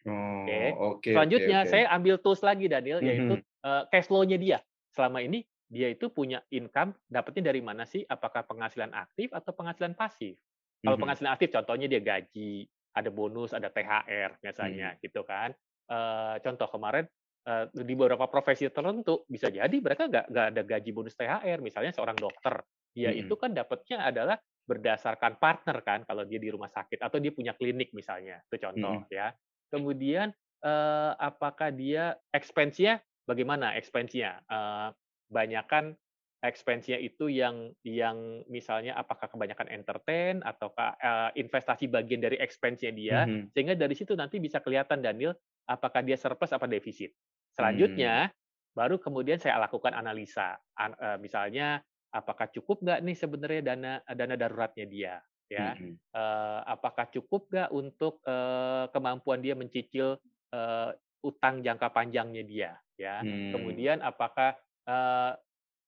Oh, 0.05 0.45
oke. 0.93 1.01
Okay, 1.01 1.13
Selanjutnya 1.17 1.65
okay, 1.65 1.67
okay. 1.67 1.73
saya 1.81 1.85
ambil 1.89 2.15
tools 2.21 2.41
lagi 2.45 2.69
Daniel, 2.69 3.01
mm-hmm. 3.01 3.09
yaitu 3.09 3.33
uh, 3.65 3.83
cash 3.89 4.05
flow-nya 4.05 4.37
dia. 4.37 4.59
Selama 4.93 5.25
ini 5.25 5.41
dia 5.65 5.89
itu 5.89 6.13
punya 6.13 6.45
income 6.53 6.93
dapatnya 7.09 7.49
dari 7.49 7.61
mana 7.65 7.89
sih? 7.89 8.05
Apakah 8.05 8.45
penghasilan 8.45 8.93
aktif 8.93 9.33
atau 9.33 9.51
penghasilan 9.57 9.97
pasif? 9.97 10.37
Kalau 10.37 10.93
mm-hmm. 10.93 11.01
penghasilan 11.01 11.31
aktif 11.33 11.49
contohnya 11.49 11.87
dia 11.89 12.01
gaji, 12.05 12.69
ada 12.93 13.09
bonus, 13.09 13.51
ada 13.57 13.67
THR 13.73 14.37
biasanya 14.37 14.87
mm-hmm. 14.93 15.03
gitu 15.09 15.21
kan. 15.25 15.49
Uh, 15.85 16.37
contoh 16.41 16.69
kemarin 16.69 17.05
uh, 17.49 17.65
di 17.73 17.93
beberapa 17.97 18.25
profesi 18.29 18.69
tertentu 18.69 19.25
bisa 19.25 19.49
jadi 19.49 19.73
mereka 19.73 20.05
nggak 20.05 20.25
nggak 20.29 20.45
ada 20.53 20.61
gaji 20.61 20.89
bonus 20.93 21.17
THR. 21.17 21.65
Misalnya 21.65 21.97
seorang 21.97 22.17
dokter, 22.19 22.61
dia 22.93 23.09
mm-hmm. 23.09 23.21
itu 23.25 23.33
kan 23.33 23.51
dapatnya 23.57 24.05
adalah 24.05 24.37
berdasarkan 24.65 25.37
partner 25.37 25.77
kan 25.85 25.99
kalau 26.09 26.25
dia 26.25 26.41
di 26.41 26.49
rumah 26.49 26.69
sakit 26.69 26.97
atau 26.97 27.21
dia 27.21 27.29
punya 27.29 27.53
klinik 27.53 27.93
misalnya 27.93 28.41
itu 28.49 28.57
contoh 28.57 29.05
mm-hmm. 29.05 29.13
ya 29.13 29.29
Kemudian 29.73 30.31
uh, 30.63 31.11
apakah 31.17 31.73
dia 31.73 32.15
expense-nya 32.31 33.01
bagaimana 33.25 33.73
expense-nya? 33.77 34.39
Uh, 34.45 34.93
banyakan 35.25 35.97
expense-nya 36.45 37.01
itu 37.01 37.25
yang 37.27 37.73
yang 37.81 38.45
misalnya 38.45 38.93
apakah 38.93 39.25
kebanyakan 39.25 39.65
entertain 39.73 40.45
ataukah 40.45 40.93
uh, 41.01 41.29
investasi 41.33 41.89
bagian 41.89 42.21
dari 42.21 42.37
expense-nya 42.37 42.93
dia 42.93 43.25
mm 43.25 43.27
-hmm. 43.27 43.43
sehingga 43.49 43.73
dari 43.73 43.97
situ 43.97 44.13
nanti 44.13 44.37
bisa 44.37 44.61
kelihatan 44.61 45.01
Daniel 45.01 45.33
apakah 45.65 46.05
dia 46.05 46.13
surplus 46.13 46.53
apa 46.53 46.69
defisit. 46.69 47.09
Selanjutnya 47.57 48.29
mm. 48.29 48.33
baru 48.77 49.01
kemudian 49.01 49.41
saya 49.41 49.57
lakukan 49.57 49.97
analisa 49.97 50.61
uh, 50.77 51.17
misalnya 51.17 51.81
apakah 52.15 52.47
cukup 52.47 52.79
nggak 52.79 52.99
nih 53.03 53.17
sebenarnya 53.19 53.61
dana 53.61 53.91
dana 54.07 54.35
daruratnya 54.39 54.85
dia 54.87 55.19
ya 55.45 55.75
mm-hmm. 55.75 56.15
uh, 56.15 56.59
apakah 56.65 57.05
cukup 57.11 57.51
nggak 57.51 57.69
untuk 57.75 58.23
uh, 58.25 58.89
kemampuan 58.89 59.43
dia 59.43 59.53
mencicil 59.53 60.17
uh, 60.55 60.89
utang 61.21 61.61
jangka 61.61 61.93
panjangnya 61.93 62.43
dia 62.47 62.71
ya 62.97 63.21
mm. 63.21 63.53
kemudian 63.53 64.01
apakah 64.01 64.57
uh, 64.89 65.37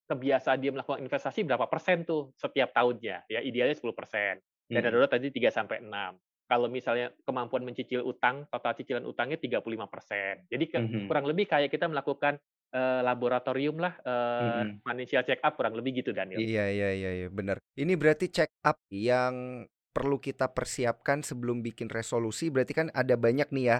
kebiasaan 0.07 0.59
dia 0.61 0.71
melakukan 0.71 1.01
investasi 1.01 1.41
berapa 1.47 1.65
persen 1.65 2.05
tuh 2.05 2.35
setiap 2.37 2.69
tahunnya 2.75 3.25
ya 3.27 3.39
idealnya 3.41 3.73
10 3.73 3.97
persen 3.97 4.37
dan 4.69 4.79
mm. 4.83 4.85
darurat 4.85 5.09
tadi 5.09 5.33
3 5.33 5.49
sampai 5.49 5.81
6 5.81 5.89
kalau 6.47 6.71
misalnya 6.71 7.11
kemampuan 7.27 7.65
mencicil 7.65 8.07
utang 8.07 8.47
total 8.47 8.71
cicilan 8.77 9.03
utangnya 9.09 9.41
35 9.41 9.67
persen 9.89 10.33
jadi 10.47 10.65
ke, 10.69 10.77
mm-hmm. 10.77 11.05
kurang 11.09 11.25
lebih 11.25 11.49
kayak 11.49 11.73
kita 11.73 11.89
melakukan 11.89 12.37
uh, 12.77 13.01
laboratorium 13.01 13.81
lah, 13.81 13.97
uh, 14.05 14.13
mm-hmm. 14.69 14.85
financial 14.85 15.25
check 15.25 15.41
up 15.41 15.57
kurang 15.57 15.73
lebih 15.73 16.05
gitu 16.05 16.13
Daniel. 16.13 16.37
Iya 16.37 16.69
iya 16.69 16.89
iya 16.93 17.11
iya, 17.25 17.27
benar. 17.33 17.57
Ini 17.73 17.97
berarti 17.97 18.29
check 18.29 18.53
up 18.61 18.77
yang 18.93 19.65
perlu 19.97 20.21
kita 20.21 20.53
persiapkan 20.53 21.25
sebelum 21.25 21.65
bikin 21.65 21.89
resolusi, 21.89 22.53
berarti 22.53 22.77
kan 22.77 22.87
ada 22.93 23.17
banyak 23.17 23.49
nih 23.49 23.65
ya, 23.65 23.77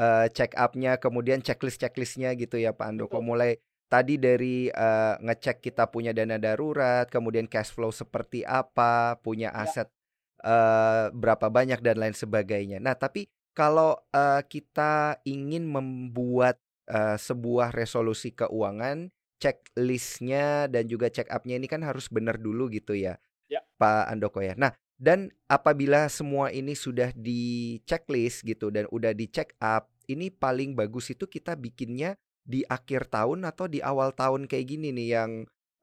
uh, 0.00 0.24
check 0.32 0.56
up-nya, 0.56 0.96
kemudian 0.96 1.44
checklist-checklistnya 1.44 2.32
gitu 2.40 2.56
ya 2.56 2.72
Pak 2.72 2.88
Andoko. 2.88 3.20
Betul. 3.20 3.28
Mulai 3.28 3.50
tadi 3.92 4.16
dari, 4.16 4.72
uh, 4.72 5.20
ngecek 5.20 5.60
kita 5.60 5.92
punya 5.92 6.16
dana 6.16 6.40
darurat, 6.40 7.04
kemudian 7.12 7.44
cash 7.44 7.76
flow 7.76 7.92
seperti 7.92 8.48
apa, 8.48 9.20
punya 9.20 9.52
ya. 9.52 9.68
aset, 9.68 9.88
uh, 10.40 11.12
berapa 11.12 11.52
banyak 11.52 11.84
dan 11.84 12.00
lain 12.00 12.16
sebagainya. 12.16 12.80
Nah 12.80 12.96
tapi 12.96 13.28
kalau, 13.52 13.92
uh, 14.16 14.40
kita 14.48 15.20
ingin 15.28 15.68
membuat 15.68 16.56
uh, 16.88 17.16
sebuah 17.20 17.70
resolusi 17.76 18.34
keuangan, 18.34 19.12
checklistnya 19.38 20.66
dan 20.66 20.90
juga 20.90 21.12
check 21.12 21.30
upnya 21.30 21.60
ini 21.60 21.70
kan 21.70 21.84
harus 21.86 22.10
benar 22.10 22.40
dulu 22.40 22.66
gitu 22.72 22.96
ya, 22.96 23.20
ya. 23.46 23.62
Pak 23.78 24.10
Andoko 24.10 24.42
ya. 24.42 24.58
Nah, 24.58 24.74
dan 24.98 25.30
apabila 25.46 26.10
semua 26.10 26.50
ini 26.50 26.74
sudah 26.74 27.14
di 27.14 27.78
checklist 27.86 28.42
gitu 28.42 28.74
dan 28.74 28.90
udah 28.90 29.14
di 29.14 29.30
check 29.30 29.54
up, 29.62 29.86
ini 30.10 30.32
paling 30.32 30.74
bagus 30.74 31.14
itu 31.14 31.30
kita 31.30 31.54
bikinnya 31.54 32.18
di 32.42 32.64
akhir 32.66 33.12
tahun 33.12 33.46
atau 33.46 33.70
di 33.70 33.78
awal 33.84 34.10
tahun 34.16 34.48
kayak 34.48 34.66
gini 34.66 34.88
nih 34.90 35.08
yang 35.20 35.30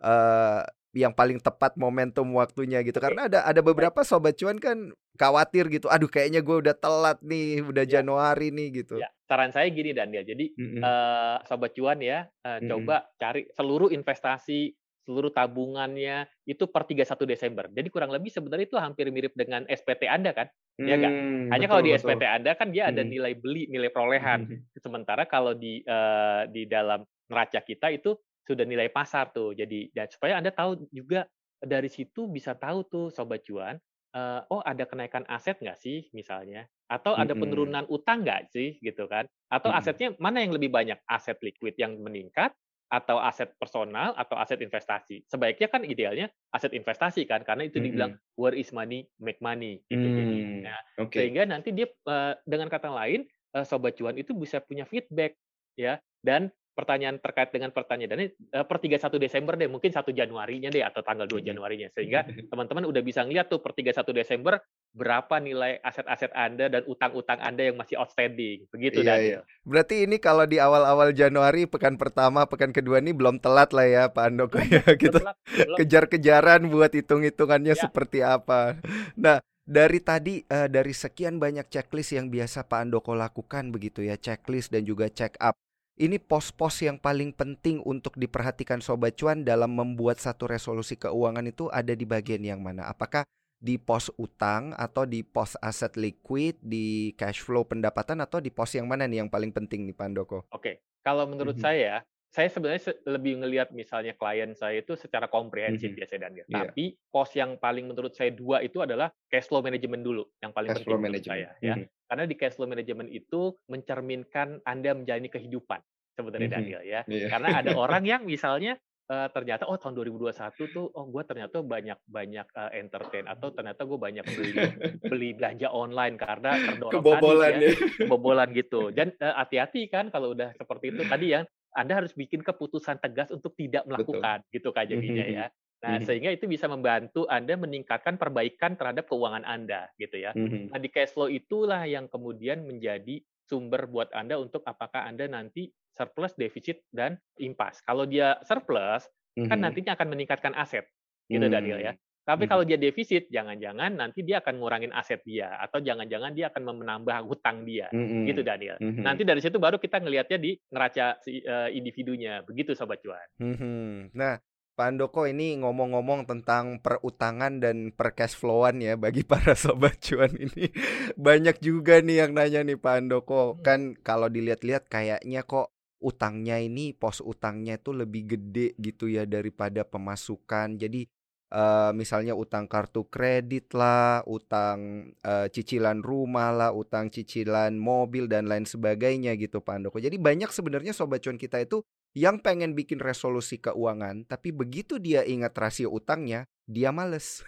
uh, 0.02 0.66
yang 0.96 1.12
paling 1.12 1.44
tepat 1.44 1.76
momentum 1.76 2.24
waktunya 2.40 2.80
gitu 2.82 3.04
karena 3.04 3.28
ada 3.28 3.44
ada 3.44 3.60
beberapa 3.60 4.02
sobat 4.08 4.40
cuan 4.40 4.56
kan 4.56 4.96
khawatir 5.20 5.68
gitu 5.68 5.92
aduh 5.92 6.08
kayaknya 6.08 6.40
gue 6.40 6.56
udah 6.64 6.72
telat 6.72 7.20
nih 7.20 7.60
udah 7.60 7.84
ya. 7.84 8.00
Januari 8.00 8.56
nih 8.56 8.68
gitu 8.84 8.96
ya. 8.96 9.12
saran 9.28 9.52
saya 9.52 9.68
gini 9.68 9.92
dan 9.92 10.16
ya 10.16 10.24
jadi 10.24 10.56
mm 10.56 10.68
-hmm. 10.72 10.82
uh, 10.82 11.38
sobat 11.44 11.76
cuan 11.76 12.00
ya 12.00 12.24
uh, 12.24 12.48
mm 12.48 12.60
-hmm. 12.64 12.68
coba 12.72 12.96
cari 13.20 13.44
seluruh 13.52 13.92
investasi 13.92 14.72
seluruh 15.06 15.30
tabungannya 15.30 16.26
itu 16.50 16.66
per 16.66 16.90
31 16.90 17.30
Desember. 17.30 17.70
Jadi 17.70 17.94
kurang 17.94 18.10
lebih 18.10 18.34
sebenarnya 18.34 18.66
itu 18.66 18.78
hampir 18.82 19.06
mirip 19.14 19.38
dengan 19.38 19.62
SPT 19.70 20.10
Anda 20.10 20.34
kan? 20.34 20.50
Hmm, 20.82 20.90
ya 20.90 20.98
kan? 20.98 21.12
Hanya 21.54 21.70
betul, 21.70 21.72
kalau 21.78 21.84
di 21.86 21.92
betul. 21.94 22.02
SPT 22.10 22.24
Anda 22.26 22.52
kan 22.58 22.68
dia 22.74 22.84
ada 22.90 23.02
nilai 23.06 23.34
beli, 23.38 23.70
nilai 23.70 23.94
perolehan. 23.94 24.50
Hmm. 24.50 24.60
Sementara 24.82 25.30
kalau 25.30 25.54
di 25.54 25.86
uh, 25.86 26.50
di 26.50 26.66
dalam 26.66 27.06
neraca 27.30 27.62
kita 27.62 27.94
itu 27.94 28.18
sudah 28.46 28.66
nilai 28.66 28.94
pasar 28.94 29.34
tuh. 29.34 29.58
Jadi 29.58 29.90
dan 29.92 30.08
supaya 30.08 30.38
Anda 30.38 30.54
tahu 30.54 30.86
juga 30.94 31.26
dari 31.58 31.90
situ 31.90 32.30
bisa 32.30 32.54
tahu 32.54 32.86
tuh 32.86 33.06
sobat 33.10 33.42
cuan, 33.42 33.82
uh, 34.14 34.46
oh 34.54 34.62
ada 34.62 34.86
kenaikan 34.86 35.26
aset 35.26 35.58
nggak 35.58 35.80
sih 35.82 36.06
misalnya, 36.14 36.70
atau 36.86 37.18
ada 37.18 37.34
penurunan 37.34 37.90
utang 37.90 38.22
nggak 38.22 38.54
sih 38.54 38.78
gitu 38.80 39.10
kan? 39.10 39.26
Atau 39.50 39.74
asetnya 39.74 40.14
mana 40.22 40.46
yang 40.46 40.54
lebih 40.54 40.70
banyak, 40.70 41.02
aset 41.10 41.42
liquid 41.42 41.74
yang 41.82 41.98
meningkat 41.98 42.54
atau 42.86 43.18
aset 43.18 43.50
personal 43.58 44.14
atau 44.14 44.38
aset 44.38 44.62
investasi. 44.62 45.26
Sebaiknya 45.26 45.68
kan 45.68 45.82
idealnya 45.82 46.30
aset 46.54 46.72
investasi 46.72 47.26
kan 47.26 47.42
karena 47.42 47.66
itu 47.66 47.82
dibilang 47.82 48.14
where 48.38 48.54
is 48.54 48.70
money 48.70 49.10
make 49.18 49.42
money 49.42 49.82
gitu 49.90 50.06
mm, 50.06 50.70
Nah, 50.70 50.80
okay. 51.02 51.26
sehingga 51.26 51.50
nanti 51.50 51.74
dia 51.74 51.90
uh, 52.06 52.38
dengan 52.46 52.70
kata 52.70 52.94
lain 52.94 53.26
uh, 53.58 53.66
sobat 53.66 53.98
cuan 53.98 54.16
itu 54.16 54.38
bisa 54.38 54.62
punya 54.62 54.86
feedback 54.86 55.34
ya 55.76 55.98
dan 56.22 56.54
pertanyaan 56.76 57.18
terkait 57.24 57.56
dengan 57.56 57.72
pertanyaan 57.72 58.20
ini 58.20 58.28
uh, 58.52 58.68
per 58.68 58.84
31 58.84 59.16
Desember 59.16 59.56
deh, 59.56 59.72
mungkin 59.72 59.96
1 59.96 60.04
Januarinya 60.12 60.68
deh 60.68 60.84
atau 60.84 61.00
tanggal 61.02 61.24
2 61.26 61.40
Januarinya. 61.40 61.88
Sehingga 61.96 62.28
teman-teman 62.52 62.84
udah 62.86 63.02
bisa 63.02 63.24
ngeliat 63.24 63.48
tuh 63.48 63.64
per 63.64 63.72
31 63.72 64.04
Desember 64.12 64.60
berapa 64.92 65.40
nilai 65.40 65.80
aset-aset 65.80 66.36
Anda 66.36 66.68
dan 66.68 66.84
utang-utang 66.86 67.40
Anda 67.40 67.72
yang 67.72 67.80
masih 67.80 67.96
outstanding. 68.00 68.68
Begitu 68.70 69.02
iya. 69.02 69.16
Iya. 69.16 69.40
Berarti 69.64 70.04
ini 70.04 70.20
kalau 70.20 70.44
di 70.44 70.60
awal-awal 70.60 71.16
Januari, 71.16 71.64
pekan 71.66 71.96
pertama, 71.96 72.44
pekan 72.46 72.76
kedua 72.76 73.00
ini 73.00 73.16
belum 73.16 73.40
telat 73.40 73.72
lah 73.72 73.88
ya 73.88 74.04
Pak 74.12 74.24
Andoko 74.28 74.60
ya. 74.60 74.84
Kita 75.02 75.34
kejar-kejaran 75.80 76.68
buat 76.68 76.92
hitung-hitungannya 76.92 77.74
ya. 77.74 77.82
seperti 77.88 78.20
apa. 78.22 78.80
Nah, 79.16 79.40
dari 79.66 79.98
tadi 79.98 80.46
uh, 80.46 80.70
dari 80.70 80.94
sekian 80.94 81.42
banyak 81.42 81.72
checklist 81.72 82.14
yang 82.14 82.30
biasa 82.30 82.68
Pak 82.70 82.86
Andoko 82.86 83.18
lakukan 83.18 83.74
begitu 83.74 84.06
ya, 84.06 84.20
checklist 84.20 84.70
dan 84.70 84.86
juga 84.86 85.10
check 85.10 85.36
up 85.42 85.58
ini 85.96 86.20
pos-pos 86.20 86.84
yang 86.84 87.00
paling 87.00 87.32
penting 87.32 87.80
untuk 87.88 88.20
diperhatikan 88.20 88.84
Sobat 88.84 89.16
Cuan 89.16 89.48
dalam 89.48 89.72
membuat 89.72 90.20
satu 90.20 90.52
resolusi 90.52 91.00
keuangan 91.00 91.48
itu 91.48 91.72
ada 91.72 91.96
di 91.96 92.04
bagian 92.04 92.44
yang 92.44 92.60
mana? 92.60 92.92
Apakah 92.92 93.24
di 93.56 93.80
pos 93.80 94.12
utang 94.20 94.76
atau 94.76 95.08
di 95.08 95.24
pos 95.24 95.56
aset 95.64 95.96
liquid, 95.96 96.60
di 96.60 97.16
cash 97.16 97.40
flow 97.40 97.64
pendapatan 97.64 98.20
atau 98.20 98.44
di 98.44 98.52
pos 98.52 98.76
yang 98.76 98.92
mana 98.92 99.08
nih 99.08 99.24
yang 99.24 99.32
paling 99.32 99.56
penting 99.56 99.88
nih 99.88 99.96
Pandoko? 99.96 100.44
Oke, 100.52 100.84
kalau 101.00 101.24
menurut 101.26 101.56
mm 101.56 101.64
-hmm. 101.64 101.72
saya, 101.72 101.94
saya 102.36 102.52
sebenarnya 102.52 102.92
lebih 103.08 103.40
ngelihat 103.40 103.72
misalnya 103.72 104.12
klien 104.20 104.52
saya 104.60 104.84
itu 104.84 105.00
secara 105.00 105.32
komprehensif 105.32 105.88
mm 105.88 105.96
-hmm. 105.96 106.00
biasanya 106.04 106.22
dan 106.28 106.34
yeah. 106.36 106.48
Tapi 106.68 106.86
pos 107.08 107.32
yang 107.32 107.56
paling 107.56 107.88
menurut 107.88 108.12
saya 108.12 108.36
dua 108.36 108.60
itu 108.60 108.84
adalah 108.84 109.08
cash 109.32 109.48
flow 109.48 109.64
management 109.64 110.04
dulu, 110.04 110.28
yang 110.44 110.52
paling 110.52 110.76
cash 110.76 110.84
penting 110.84 111.00
menurut 111.00 111.24
saya 111.24 111.56
ya. 111.64 111.80
Mm 111.80 111.88
-hmm. 111.88 112.08
Karena 112.12 112.24
di 112.28 112.36
cash 112.36 112.60
flow 112.60 112.68
management 112.68 113.10
itu 113.16 113.56
mencerminkan 113.72 114.60
Anda 114.68 114.92
menjalani 114.92 115.32
kehidupan 115.32 115.80
sebenarnya 116.12 116.50
mm 116.52 116.56
-hmm. 116.60 116.68
Daniel 116.68 116.82
ya. 116.84 117.02
Yeah. 117.08 117.32
Karena 117.32 117.48
ada 117.64 117.72
orang 117.88 118.04
yang 118.04 118.28
misalnya 118.28 118.76
uh, 119.10 119.28
ternyata 119.32 119.64
oh 119.70 119.80
tahun 119.80 119.96
2021 119.96 120.76
tuh 120.76 120.92
oh 120.92 121.06
gue 121.08 121.24
ternyata 121.24 121.62
banyak 121.62 122.00
banyak 122.04 122.48
uh, 122.52 122.72
entertain 122.76 123.26
atau 123.30 123.54
ternyata 123.56 123.88
gue 123.88 123.96
banyak 123.96 124.26
beli 124.28 124.52
beli 125.12 125.30
belanja 125.38 125.72
online 125.72 126.20
karena 126.20 126.52
terdorong 126.60 127.00
kebobolan 127.00 127.52
tadi 127.56 127.64
ya, 127.64 127.70
ya. 127.72 127.78
kebobolan 128.04 128.50
gitu. 128.52 128.82
Dan 128.98 129.08
hati 129.16 129.56
hati-hati 129.56 129.82
kan 129.88 130.06
kalau 130.12 130.36
udah 130.36 130.52
seperti 130.58 130.92
itu 130.92 131.04
tadi 131.08 131.28
yang 131.32 131.48
anda 131.76 132.00
harus 132.00 132.16
bikin 132.16 132.42
keputusan 132.42 133.04
tegas 133.04 133.30
untuk 133.30 133.54
tidak 133.60 133.84
melakukan 133.86 134.42
Betul. 134.48 134.54
gitu 134.56 134.70
kan 134.72 134.86
jadinya 134.88 135.26
ya. 135.28 135.48
Nah, 135.86 136.02
sehingga 136.02 136.34
itu 136.34 136.50
bisa 136.50 136.66
membantu 136.66 137.30
Anda 137.30 137.54
meningkatkan 137.54 138.18
perbaikan 138.18 138.74
terhadap 138.74 139.06
keuangan 139.06 139.46
Anda 139.46 139.86
gitu 140.02 140.18
ya. 140.18 140.34
Nah, 140.34 140.82
di 140.82 140.90
cash 140.90 141.14
flow 141.14 141.30
itulah 141.30 141.86
yang 141.86 142.10
kemudian 142.10 142.66
menjadi 142.66 143.22
sumber 143.46 143.86
buat 143.86 144.10
Anda 144.10 144.42
untuk 144.42 144.66
apakah 144.66 145.06
Anda 145.06 145.30
nanti 145.30 145.70
surplus, 145.94 146.34
defisit, 146.36 146.84
dan 146.90 147.22
impas. 147.38 147.80
Kalau 147.86 148.10
dia 148.10 148.42
surplus, 148.44 149.06
mm-hmm. 149.38 149.48
kan 149.48 149.60
nantinya 149.62 149.92
akan 149.96 150.08
meningkatkan 150.12 150.54
aset, 150.58 150.90
gitu 151.30 151.40
mm-hmm. 151.40 151.54
Daniel 151.54 151.80
ya. 151.80 151.94
Tapi 152.26 152.50
mm-hmm. 152.50 152.50
kalau 152.50 152.64
dia 152.66 152.82
defisit, 152.82 153.30
jangan-jangan 153.30 154.02
nanti 154.02 154.26
dia 154.26 154.42
akan 154.42 154.58
ngurangin 154.58 154.90
aset 154.98 155.22
dia, 155.22 155.54
atau 155.62 155.78
jangan-jangan 155.78 156.34
dia 156.34 156.50
akan 156.50 156.82
menambah 156.82 157.22
hutang 157.30 157.62
dia, 157.62 157.86
mm-hmm. 157.94 158.26
gitu 158.26 158.42
Daniel. 158.42 158.82
Mm-hmm. 158.82 159.04
Nanti 159.06 159.22
dari 159.22 159.46
situ 159.46 159.62
baru 159.62 159.78
kita 159.78 160.02
ngelihatnya 160.02 160.38
di 160.42 160.58
neraca 160.74 161.22
si, 161.22 161.46
uh, 161.46 161.70
individunya, 161.70 162.42
begitu 162.42 162.74
Sobat 162.74 163.06
Cuan. 163.06 163.30
Mm-hmm. 163.38 164.18
Nah, 164.18 164.42
Pak 164.76 164.92
Andoko 164.92 165.24
ini 165.24 165.56
ngomong-ngomong 165.64 166.28
tentang 166.28 166.84
perutangan 166.84 167.64
dan 167.64 167.96
per 167.96 168.12
cash 168.12 168.36
flowan 168.36 168.84
ya 168.84 169.00
bagi 169.00 169.24
para 169.32 169.56
sobat 169.56 169.96
cuan 170.04 170.36
ini 170.36 170.68
banyak 171.16 171.64
juga 171.64 172.04
nih 172.04 172.28
yang 172.28 172.36
nanya 172.36 172.68
nih 172.68 172.76
Pak 172.76 172.96
Andoko 173.00 173.56
hmm. 173.56 173.64
kan 173.64 173.96
kalau 174.04 174.28
dilihat-lihat 174.28 174.92
kayaknya 174.92 175.48
kok 175.48 175.72
utangnya 176.04 176.60
ini 176.60 176.92
pos 176.92 177.24
utangnya 177.24 177.80
itu 177.80 177.96
lebih 177.96 178.36
gede 178.36 178.76
gitu 178.76 179.08
ya 179.08 179.24
daripada 179.24 179.88
pemasukan 179.88 180.76
jadi 180.76 181.08
uh, 181.52 181.92
misalnya 181.94 182.34
utang 182.34 182.66
kartu 182.66 183.06
kredit 183.10 183.74
lah 183.76 184.24
utang 184.26 185.12
uh, 185.22 185.46
cicilan 185.52 186.02
rumah 186.02 186.50
lah 186.56 186.72
utang 186.72 187.12
cicilan 187.12 187.76
mobil 187.76 188.26
dan 188.26 188.48
lain 188.48 188.64
sebagainya 188.64 189.36
gitu 189.36 189.62
Pak 189.62 189.82
Andoko 189.82 189.98
jadi 190.00 190.16
banyak 190.16 190.50
sebenarnya 190.50 190.96
sobat 190.96 191.22
cuan 191.22 191.38
kita 191.38 191.62
itu 191.62 191.86
yang 192.16 192.40
pengen 192.40 192.80
bikin 192.80 193.04
resolusi 193.04 193.60
keuangan, 193.60 194.24
tapi 194.24 194.56
begitu 194.56 194.96
dia 195.04 195.28
ingat 195.28 195.52
rasio 195.60 195.92
utangnya, 195.92 196.48
dia 196.64 196.96
males. 196.96 197.44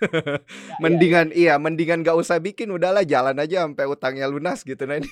Ya, 0.78 0.84
mendingan 0.84 1.32
ya, 1.32 1.34
ya. 1.34 1.40
iya, 1.40 1.54
mendingan 1.56 2.04
gak 2.04 2.20
usah 2.20 2.44
bikin, 2.44 2.76
udahlah 2.76 3.08
jalan 3.08 3.40
aja 3.40 3.64
sampai 3.64 3.88
utangnya 3.88 4.28
lunas 4.28 4.68
gitu. 4.68 4.84
Nah 4.84 5.00
ini 5.00 5.08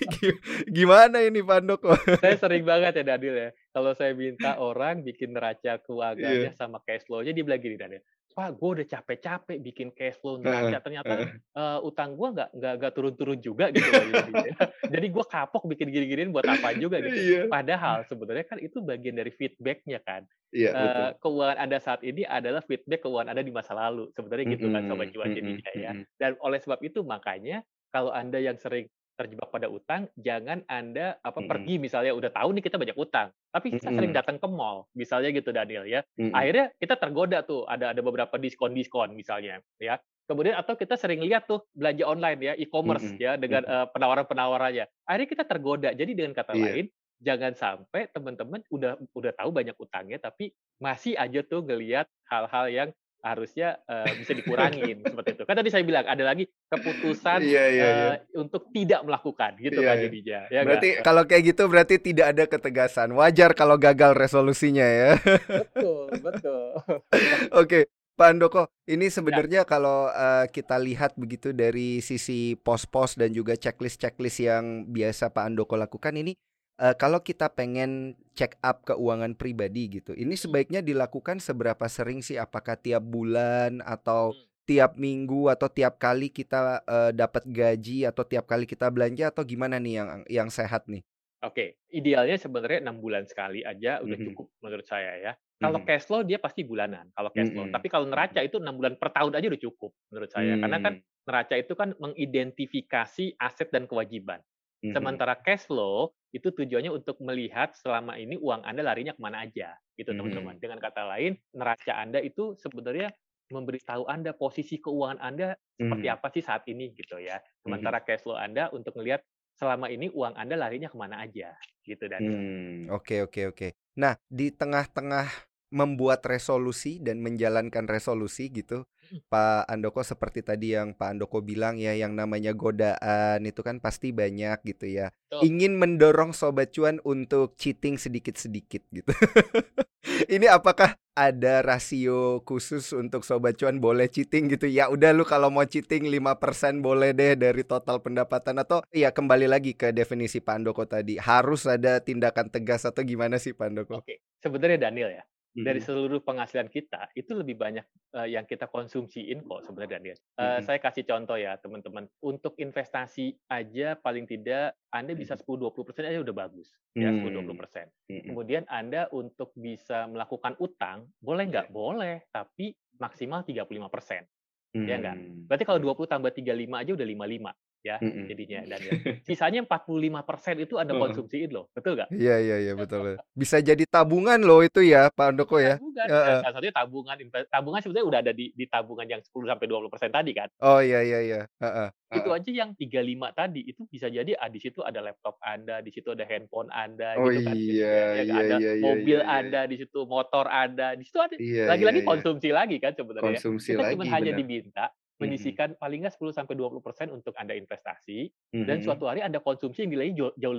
gimana 0.76 1.24
ini 1.24 1.40
Pandoko? 1.40 1.96
saya 2.20 2.36
sering 2.44 2.68
banget 2.68 3.00
ya 3.00 3.16
Daniel 3.16 3.36
ya. 3.40 3.50
Kalau 3.72 3.96
saya 3.96 4.12
minta 4.12 4.60
orang 4.60 5.08
bikin 5.08 5.32
neraca 5.32 5.80
keuangannya 5.88 6.52
yeah. 6.52 6.60
sama 6.60 6.84
cash 6.84 7.08
flow-nya, 7.08 7.32
dia 7.32 7.48
bilang 7.48 7.64
gini 7.64 7.80
Daniel. 7.80 8.04
Pak, 8.36 8.60
gue 8.60 8.70
udah 8.76 8.86
capek-capek 8.92 9.58
bikin 9.64 9.96
cash 9.96 10.20
flow 10.20 10.36
neraca, 10.36 10.84
ternyata 10.84 11.40
uh, 11.56 11.80
utang 11.88 12.20
gue 12.20 12.36
nggak 12.36 12.50
nggak 12.52 12.92
turun-turun 12.92 13.40
juga 13.40 13.72
gitu. 13.76 13.88
gitu 13.88 14.32
ya. 14.36 14.56
Jadi 14.92 15.08
gue 15.08 15.24
kapok 15.24 15.64
bikin 15.72 15.88
gini-giniin 15.88 16.36
buat 16.36 16.44
apa 16.44 16.76
juga 16.76 17.00
gitu. 17.00 17.16
Yeah. 17.16 17.48
Padahal 17.48 18.04
sebenarnya 18.04 18.44
kan 18.44 18.60
itu 18.60 18.84
bagian 18.84 19.16
dari 19.16 19.32
feedbacknya 19.32 20.04
kan. 20.04 20.28
Yeah, 20.52 20.76
iya, 20.76 20.92
uh, 20.92 21.10
keuangan 21.24 21.64
Anda 21.64 21.80
saat 21.80 22.04
ini 22.04 22.28
adalah 22.28 22.60
feedback 22.68 23.08
keuangan 23.08 23.32
Anda 23.32 23.44
di 23.48 23.56
masa 23.56 23.72
lalu. 23.72 24.12
Sebenarnya 24.12 24.46
gitu 24.52 24.68
kan 24.68 24.84
sobat 24.84 25.08
cuan 25.16 25.32
jadinya 25.32 25.72
ya. 25.72 25.92
Dan 26.20 26.36
oleh 26.44 26.60
sebab 26.60 26.84
itu 26.84 27.08
makanya 27.08 27.64
kalau 27.96 28.12
Anda 28.12 28.44
yang 28.44 28.60
sering 28.60 28.92
terjebak 29.16 29.50
pada 29.50 29.72
utang, 29.72 30.12
jangan 30.20 30.62
Anda 30.68 31.18
apa 31.24 31.40
hmm. 31.42 31.50
pergi 31.50 31.76
misalnya 31.80 32.12
udah 32.14 32.32
tahu 32.32 32.50
nih 32.56 32.64
kita 32.64 32.78
banyak 32.78 32.98
utang, 33.00 33.32
tapi 33.50 33.76
kita 33.76 33.90
hmm. 33.90 33.98
sering 33.98 34.14
datang 34.14 34.38
ke 34.38 34.48
mall, 34.48 34.88
misalnya 34.94 35.32
gitu 35.32 35.50
Daniel 35.56 35.88
ya. 35.88 36.04
Hmm. 36.20 36.36
Akhirnya 36.36 36.72
kita 36.78 36.96
tergoda 37.00 37.42
tuh 37.48 37.64
ada 37.66 37.96
ada 37.96 38.02
beberapa 38.04 38.36
diskon-diskon 38.36 39.16
misalnya 39.16 39.64
ya. 39.80 39.98
Kemudian 40.26 40.58
atau 40.58 40.74
kita 40.74 40.98
sering 40.98 41.22
lihat 41.22 41.46
tuh 41.46 41.64
belanja 41.78 42.04
online 42.04 42.40
ya, 42.42 42.54
e-commerce 42.58 43.14
hmm. 43.14 43.22
ya 43.22 43.38
dengan 43.38 43.62
uh, 43.70 43.86
penawaran-penawarannya. 43.94 44.90
Akhirnya 45.06 45.30
kita 45.30 45.44
tergoda. 45.46 45.90
Jadi 45.94 46.18
dengan 46.18 46.34
kata 46.34 46.58
yeah. 46.58 46.66
lain, 46.66 46.86
jangan 47.22 47.54
sampai 47.56 48.12
teman-teman 48.12 48.60
udah 48.74 49.00
udah 49.16 49.32
tahu 49.38 49.50
banyak 49.56 49.76
utangnya 49.80 50.20
tapi 50.20 50.52
masih 50.84 51.16
aja 51.16 51.42
tuh 51.48 51.64
ngelihat 51.64 52.06
hal-hal 52.28 52.66
yang 52.68 52.90
harusnya 53.26 53.82
uh, 53.90 54.06
bisa 54.14 54.38
dikurangin 54.38 55.02
seperti 55.10 55.34
itu. 55.34 55.44
Kan 55.50 55.58
tadi 55.58 55.70
saya 55.74 55.82
bilang 55.82 56.06
ada 56.06 56.22
lagi 56.22 56.46
keputusan 56.70 57.42
yeah, 57.42 57.68
yeah, 57.74 57.94
uh, 58.14 58.16
untuk 58.38 58.70
tidak 58.70 59.02
melakukan 59.02 59.58
gitu 59.58 59.82
yeah, 59.82 59.90
kan 59.90 59.96
iya. 59.98 60.04
jadinya. 60.06 60.40
Ya 60.54 60.62
berarti 60.62 60.90
gak? 60.94 61.02
kalau 61.02 61.24
kayak 61.26 61.44
gitu 61.50 61.64
berarti 61.66 61.96
tidak 61.98 62.26
ada 62.38 62.44
ketegasan. 62.46 63.10
Wajar 63.18 63.58
kalau 63.58 63.82
gagal 63.82 64.14
resolusinya 64.14 64.86
ya. 64.86 65.12
betul, 65.50 66.14
betul. 66.22 66.66
Oke. 66.86 67.10
okay. 67.52 67.84
Pak 68.16 68.32
Andoko, 68.32 68.72
ini 68.88 69.12
sebenarnya 69.12 69.68
ya. 69.68 69.68
kalau 69.68 70.08
uh, 70.08 70.48
kita 70.48 70.80
lihat 70.80 71.20
begitu 71.20 71.52
dari 71.52 72.00
sisi 72.00 72.56
pos-pos 72.56 73.20
dan 73.20 73.36
juga 73.36 73.60
checklist-checklist 73.60 74.40
yang 74.40 74.88
biasa 74.88 75.36
Pak 75.36 75.52
Andoko 75.52 75.76
lakukan 75.76 76.16
ini 76.16 76.32
uh, 76.80 76.96
kalau 76.96 77.20
kita 77.24 77.52
pengen 77.52 78.16
check 78.36 78.60
up 78.60 78.84
keuangan 78.88 79.36
pribadi 79.36 80.00
gitu, 80.02 80.12
ini 80.16 80.36
hmm. 80.36 80.44
sebaiknya 80.48 80.82
dilakukan 80.84 81.40
seberapa 81.40 81.86
sering 81.88 82.20
sih? 82.20 82.36
Apakah 82.36 82.76
tiap 82.80 83.04
bulan 83.04 83.80
atau 83.84 84.36
hmm. 84.36 84.68
tiap 84.68 84.92
minggu 85.00 85.52
atau 85.52 85.68
tiap 85.72 86.00
kali 86.02 86.32
kita 86.32 86.82
uh, 86.84 87.12
dapat 87.16 87.46
gaji 87.48 88.08
atau 88.08 88.24
tiap 88.26 88.50
kali 88.50 88.66
kita 88.68 88.90
belanja 88.90 89.32
atau 89.32 89.44
gimana 89.46 89.80
nih 89.80 89.94
yang 90.02 90.10
yang 90.28 90.50
sehat 90.52 90.88
nih? 90.92 91.04
Oke, 91.46 91.78
idealnya 91.94 92.42
sebenarnya 92.42 92.90
enam 92.90 92.98
bulan 92.98 93.30
sekali 93.30 93.62
aja 93.62 94.02
udah 94.02 94.18
mm-hmm. 94.18 94.28
cukup 94.34 94.48
menurut 94.66 94.86
saya 94.90 95.14
ya. 95.22 95.32
Kalau 95.62 95.78
mm-hmm. 95.78 95.88
cash 95.88 96.06
flow 96.10 96.26
dia 96.26 96.42
pasti 96.42 96.66
bulanan 96.66 97.14
kalau 97.14 97.30
cash 97.30 97.54
flow. 97.54 97.70
Mm-hmm. 97.70 97.76
Tapi 97.78 97.88
kalau 97.94 98.10
neraca 98.10 98.42
itu 98.42 98.58
enam 98.58 98.74
bulan 98.74 98.98
per 98.98 99.14
tahun 99.14 99.38
aja 99.38 99.46
udah 99.54 99.62
cukup 99.62 99.92
menurut 100.10 100.30
saya. 100.34 100.58
Mm-hmm. 100.58 100.64
Karena 100.66 100.78
kan 100.82 100.94
neraca 101.30 101.56
itu 101.62 101.74
kan 101.78 101.90
mengidentifikasi 102.02 103.26
aset 103.38 103.70
dan 103.70 103.86
kewajiban. 103.86 104.42
Mm-hmm. 104.86 104.94
Sementara 104.94 105.34
cash 105.42 105.66
flow 105.66 106.14
itu 106.30 106.54
tujuannya 106.54 106.94
untuk 106.94 107.18
melihat 107.26 107.74
selama 107.74 108.22
ini 108.22 108.38
uang 108.38 108.62
Anda 108.62 108.86
larinya 108.86 109.18
ke 109.18 109.22
mana 109.24 109.50
aja, 109.50 109.74
gitu 109.98 110.14
teman-teman. 110.14 110.62
Dengan 110.62 110.78
kata 110.78 111.10
lain, 111.10 111.34
neraca 111.58 111.98
Anda 111.98 112.22
itu 112.22 112.54
sebenarnya 112.62 113.10
memberitahu 113.50 114.06
Anda 114.06 114.38
posisi 114.38 114.78
keuangan 114.78 115.18
Anda 115.18 115.58
seperti 115.74 116.06
mm-hmm. 116.06 116.18
apa 116.22 116.28
sih 116.30 116.44
saat 116.46 116.64
ini, 116.70 116.94
gitu 116.94 117.18
ya. 117.18 117.42
Sementara 117.66 118.06
cash 118.06 118.22
flow 118.22 118.38
Anda 118.38 118.70
untuk 118.70 118.94
melihat 119.02 119.26
selama 119.58 119.90
ini 119.90 120.14
uang 120.14 120.38
Anda 120.38 120.54
larinya 120.54 120.92
ke 120.92 120.98
mana 121.02 121.26
aja, 121.26 121.58
gitu 121.82 122.06
dan. 122.06 122.22
Hmm, 122.22 122.78
oke 122.94 123.26
oke 123.26 123.42
oke. 123.56 123.68
Nah, 123.98 124.14
di 124.30 124.52
tengah-tengah 124.52 125.55
membuat 125.76 126.24
resolusi 126.24 127.04
dan 127.04 127.20
menjalankan 127.20 127.84
resolusi 127.92 128.48
gitu. 128.48 128.88
Pak 129.28 129.68
Andoko 129.68 130.02
seperti 130.02 130.42
tadi 130.42 130.72
yang 130.74 130.96
Pak 130.96 131.20
Andoko 131.20 131.44
bilang 131.44 131.76
ya 131.76 131.92
yang 131.94 132.16
namanya 132.16 132.56
godaan 132.56 133.44
itu 133.44 133.60
kan 133.60 133.84
pasti 133.84 134.16
banyak 134.16 134.64
gitu 134.64 134.88
ya. 134.88 135.12
Tuh. 135.28 135.44
Ingin 135.44 135.76
mendorong 135.76 136.32
sobat 136.32 136.72
cuan 136.72 137.04
untuk 137.04 137.60
cheating 137.60 138.00
sedikit-sedikit 138.00 138.88
gitu. 138.96 139.12
Ini 140.36 140.48
apakah 140.48 140.96
ada 141.12 141.60
rasio 141.60 142.40
khusus 142.48 142.96
untuk 142.96 143.28
sobat 143.28 143.60
cuan 143.60 143.80
boleh 143.80 144.08
cheating 144.12 144.52
gitu 144.52 144.68
ya 144.68 144.92
udah 144.92 145.16
lu 145.16 145.24
kalau 145.24 145.48
mau 145.48 145.64
cheating 145.64 146.12
5% 146.12 146.84
boleh 146.84 147.16
deh 147.16 147.40
dari 147.40 147.64
total 147.64 148.04
pendapatan 148.04 148.60
atau 148.60 148.84
ya 148.92 149.16
kembali 149.16 149.48
lagi 149.48 149.72
ke 149.80 149.96
definisi 149.96 150.44
Pak 150.44 150.56
Andoko 150.60 150.84
tadi 150.84 151.16
harus 151.16 151.64
ada 151.68 152.04
tindakan 152.04 152.52
tegas 152.52 152.84
atau 152.84 153.02
gimana 153.08 153.40
sih 153.40 153.56
Pak 153.56 153.66
Andoko? 153.66 154.04
Oke, 154.04 154.24
sebenarnya 154.44 154.92
Daniel 154.92 155.10
ya 155.16 155.24
dari 155.56 155.80
seluruh 155.80 156.20
penghasilan 156.20 156.68
kita 156.68 157.08
itu 157.16 157.32
lebih 157.32 157.56
banyak 157.56 157.88
uh, 158.12 158.28
yang 158.28 158.44
kita 158.44 158.68
konsumsiin 158.68 159.40
kok 159.48 159.64
sebenarnya 159.64 159.92
Daniel. 159.96 160.18
Uh, 160.36 160.60
Saya 160.60 160.84
kasih 160.84 161.08
contoh 161.08 161.40
ya 161.40 161.56
teman-teman. 161.64 162.12
Untuk 162.20 162.60
investasi 162.60 163.32
aja 163.48 163.96
paling 163.96 164.28
tidak 164.28 164.76
Anda 164.92 165.16
bisa 165.16 165.40
10-20% 165.40 166.04
aja 166.04 166.20
udah 166.20 166.36
bagus 166.36 166.76
ya 166.92 167.08
10-20%. 167.08 168.28
Kemudian 168.28 168.68
Anda 168.68 169.08
untuk 169.16 169.56
bisa 169.56 170.12
melakukan 170.12 170.60
utang 170.60 171.08
boleh 171.24 171.48
nggak? 171.48 171.72
Iya. 171.72 171.76
Boleh, 171.76 172.16
tapi 172.36 172.76
maksimal 173.00 173.48
35%. 173.48 174.28
Hmm. 174.76 174.84
Ya 174.84 175.00
enggak? 175.00 175.18
Berarti 175.48 175.64
kalau 175.64 175.80
20 175.80 176.12
tambah 176.12 176.32
35 176.36 176.52
aja 176.84 176.92
udah 177.00 177.08
55 177.08 177.75
ya 177.86 178.02
mm-hmm. 178.02 178.26
jadinya 178.26 178.60
dan 178.66 178.80
ya. 178.82 178.94
sisanya 179.30 179.62
45% 179.62 180.66
itu 180.66 180.74
Anda 180.82 180.98
konsumsiin 180.98 181.50
loh. 181.54 181.70
Betul 181.70 182.02
nggak? 182.02 182.10
Iya 182.10 182.36
iya 182.42 182.58
iya 182.66 182.74
betul. 182.74 183.22
Bisa 183.42 183.62
jadi 183.62 183.86
tabungan 183.86 184.42
loh 184.42 184.66
itu 184.66 184.82
ya 184.82 185.14
Pak 185.14 185.38
Andoko 185.38 185.62
ya. 185.62 185.78
Tabungan. 185.78 186.06
Ya, 186.10 186.42
salah 186.42 186.54
satunya 186.58 186.74
tabungan 186.74 187.16
tabungan 187.54 187.80
sebetulnya 187.86 188.06
udah 188.10 188.20
ada 188.26 188.34
di, 188.34 188.50
di 188.58 188.66
tabungan 188.66 189.06
yang 189.06 189.22
10 189.22 189.30
sampai 189.30 189.66
20% 189.70 190.10
tadi 190.10 190.32
kan. 190.34 190.50
Oh 190.66 190.82
iya 190.82 191.06
iya 191.06 191.20
iya. 191.22 191.42
Uh-uh. 191.62 191.94
Itu 192.16 192.30
aja 192.34 192.50
yang 192.50 192.74
35 192.74 193.38
tadi 193.38 193.62
itu 193.66 193.82
bisa 193.86 194.08
jadi 194.10 194.34
ah, 194.40 194.50
di 194.50 194.58
situ 194.58 194.82
ada 194.82 195.04
laptop 195.04 195.38
Anda, 195.46 195.86
di 195.86 195.92
situ 195.94 196.10
ada 196.10 196.26
handphone 196.26 196.74
Anda 196.74 197.20
oh, 197.22 197.30
gitu 197.30 197.46
kan. 197.46 197.56
Iya, 197.56 197.94
ya, 197.94 198.24
iya, 198.24 198.34
ada 198.34 198.56
iya, 198.58 198.72
mobil 198.82 199.20
iya, 199.22 199.30
Anda 199.30 199.62
di 199.70 199.76
situ, 199.78 200.00
motor 200.10 200.46
ada, 200.48 200.96
di 200.96 201.04
situ 201.04 201.20
ada 201.20 201.36
iya, 201.38 201.70
lagi-lagi 201.70 202.02
iya, 202.02 202.08
konsumsi 202.08 202.48
iya. 202.50 202.58
lagi 202.58 202.78
kan 202.80 202.94
sebenarnya. 202.96 203.38
Konsumsi 203.38 203.70
Kita 203.76 203.84
lagi. 203.84 203.94
cuma 203.98 204.06
hanya 204.10 204.32
diminta 204.34 204.86
menyisikan 205.20 205.74
mm-hmm. 205.74 205.82
paling 205.82 206.00
nggak 206.04 206.16
10 206.20 206.36
sampai 206.36 206.54
20% 206.60 207.16
untuk 207.16 207.34
Anda 207.40 207.56
investasi 207.56 208.20
mm-hmm. 208.28 208.68
dan 208.68 208.78
suatu 208.84 209.08
hari 209.08 209.24
Anda 209.24 209.40
konsumsi 209.40 209.88
yang 209.88 209.92
nilainya 209.96 210.16
jauh, 210.20 210.34
jauh 210.36 210.58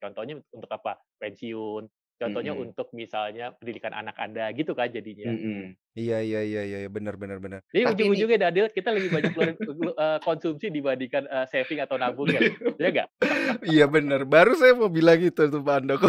contohnya 0.00 0.34
untuk 0.50 0.70
apa? 0.72 0.98
pensiun, 1.20 1.86
contohnya 2.18 2.52
mm-hmm. 2.56 2.66
untuk 2.72 2.88
misalnya 2.96 3.54
pendidikan 3.60 3.92
anak 3.92 4.16
Anda 4.16 4.50
gitu 4.56 4.72
kan 4.72 4.88
jadinya. 4.90 5.30
Mm-hmm. 5.30 5.78
Iya 5.92 6.18
iya 6.24 6.40
iya 6.40 6.62
iya 6.64 6.88
benar 6.88 7.20
benar 7.20 7.36
benar. 7.36 7.60
Jadi 7.68 7.84
ujung-ujungnya 7.84 8.48
Dadil 8.48 8.72
kita 8.72 8.90
lebih 8.96 9.12
banyak 9.12 9.30
keluarin 9.36 9.56
uh, 9.92 10.18
konsumsi 10.24 10.72
dibandingkan 10.72 11.28
uh, 11.28 11.44
saving 11.44 11.84
atau 11.84 12.00
nabung 12.00 12.32
ya. 12.32 12.40
Iya 12.80 12.88
enggak? 12.88 13.08
iya 13.76 13.84
benar. 13.86 14.24
Baru 14.24 14.56
saya 14.56 14.72
mau 14.72 14.88
bilang 14.88 15.20
gitu 15.20 15.52
tuh 15.52 15.60
Pak 15.60 15.84
Andoko. 15.84 16.08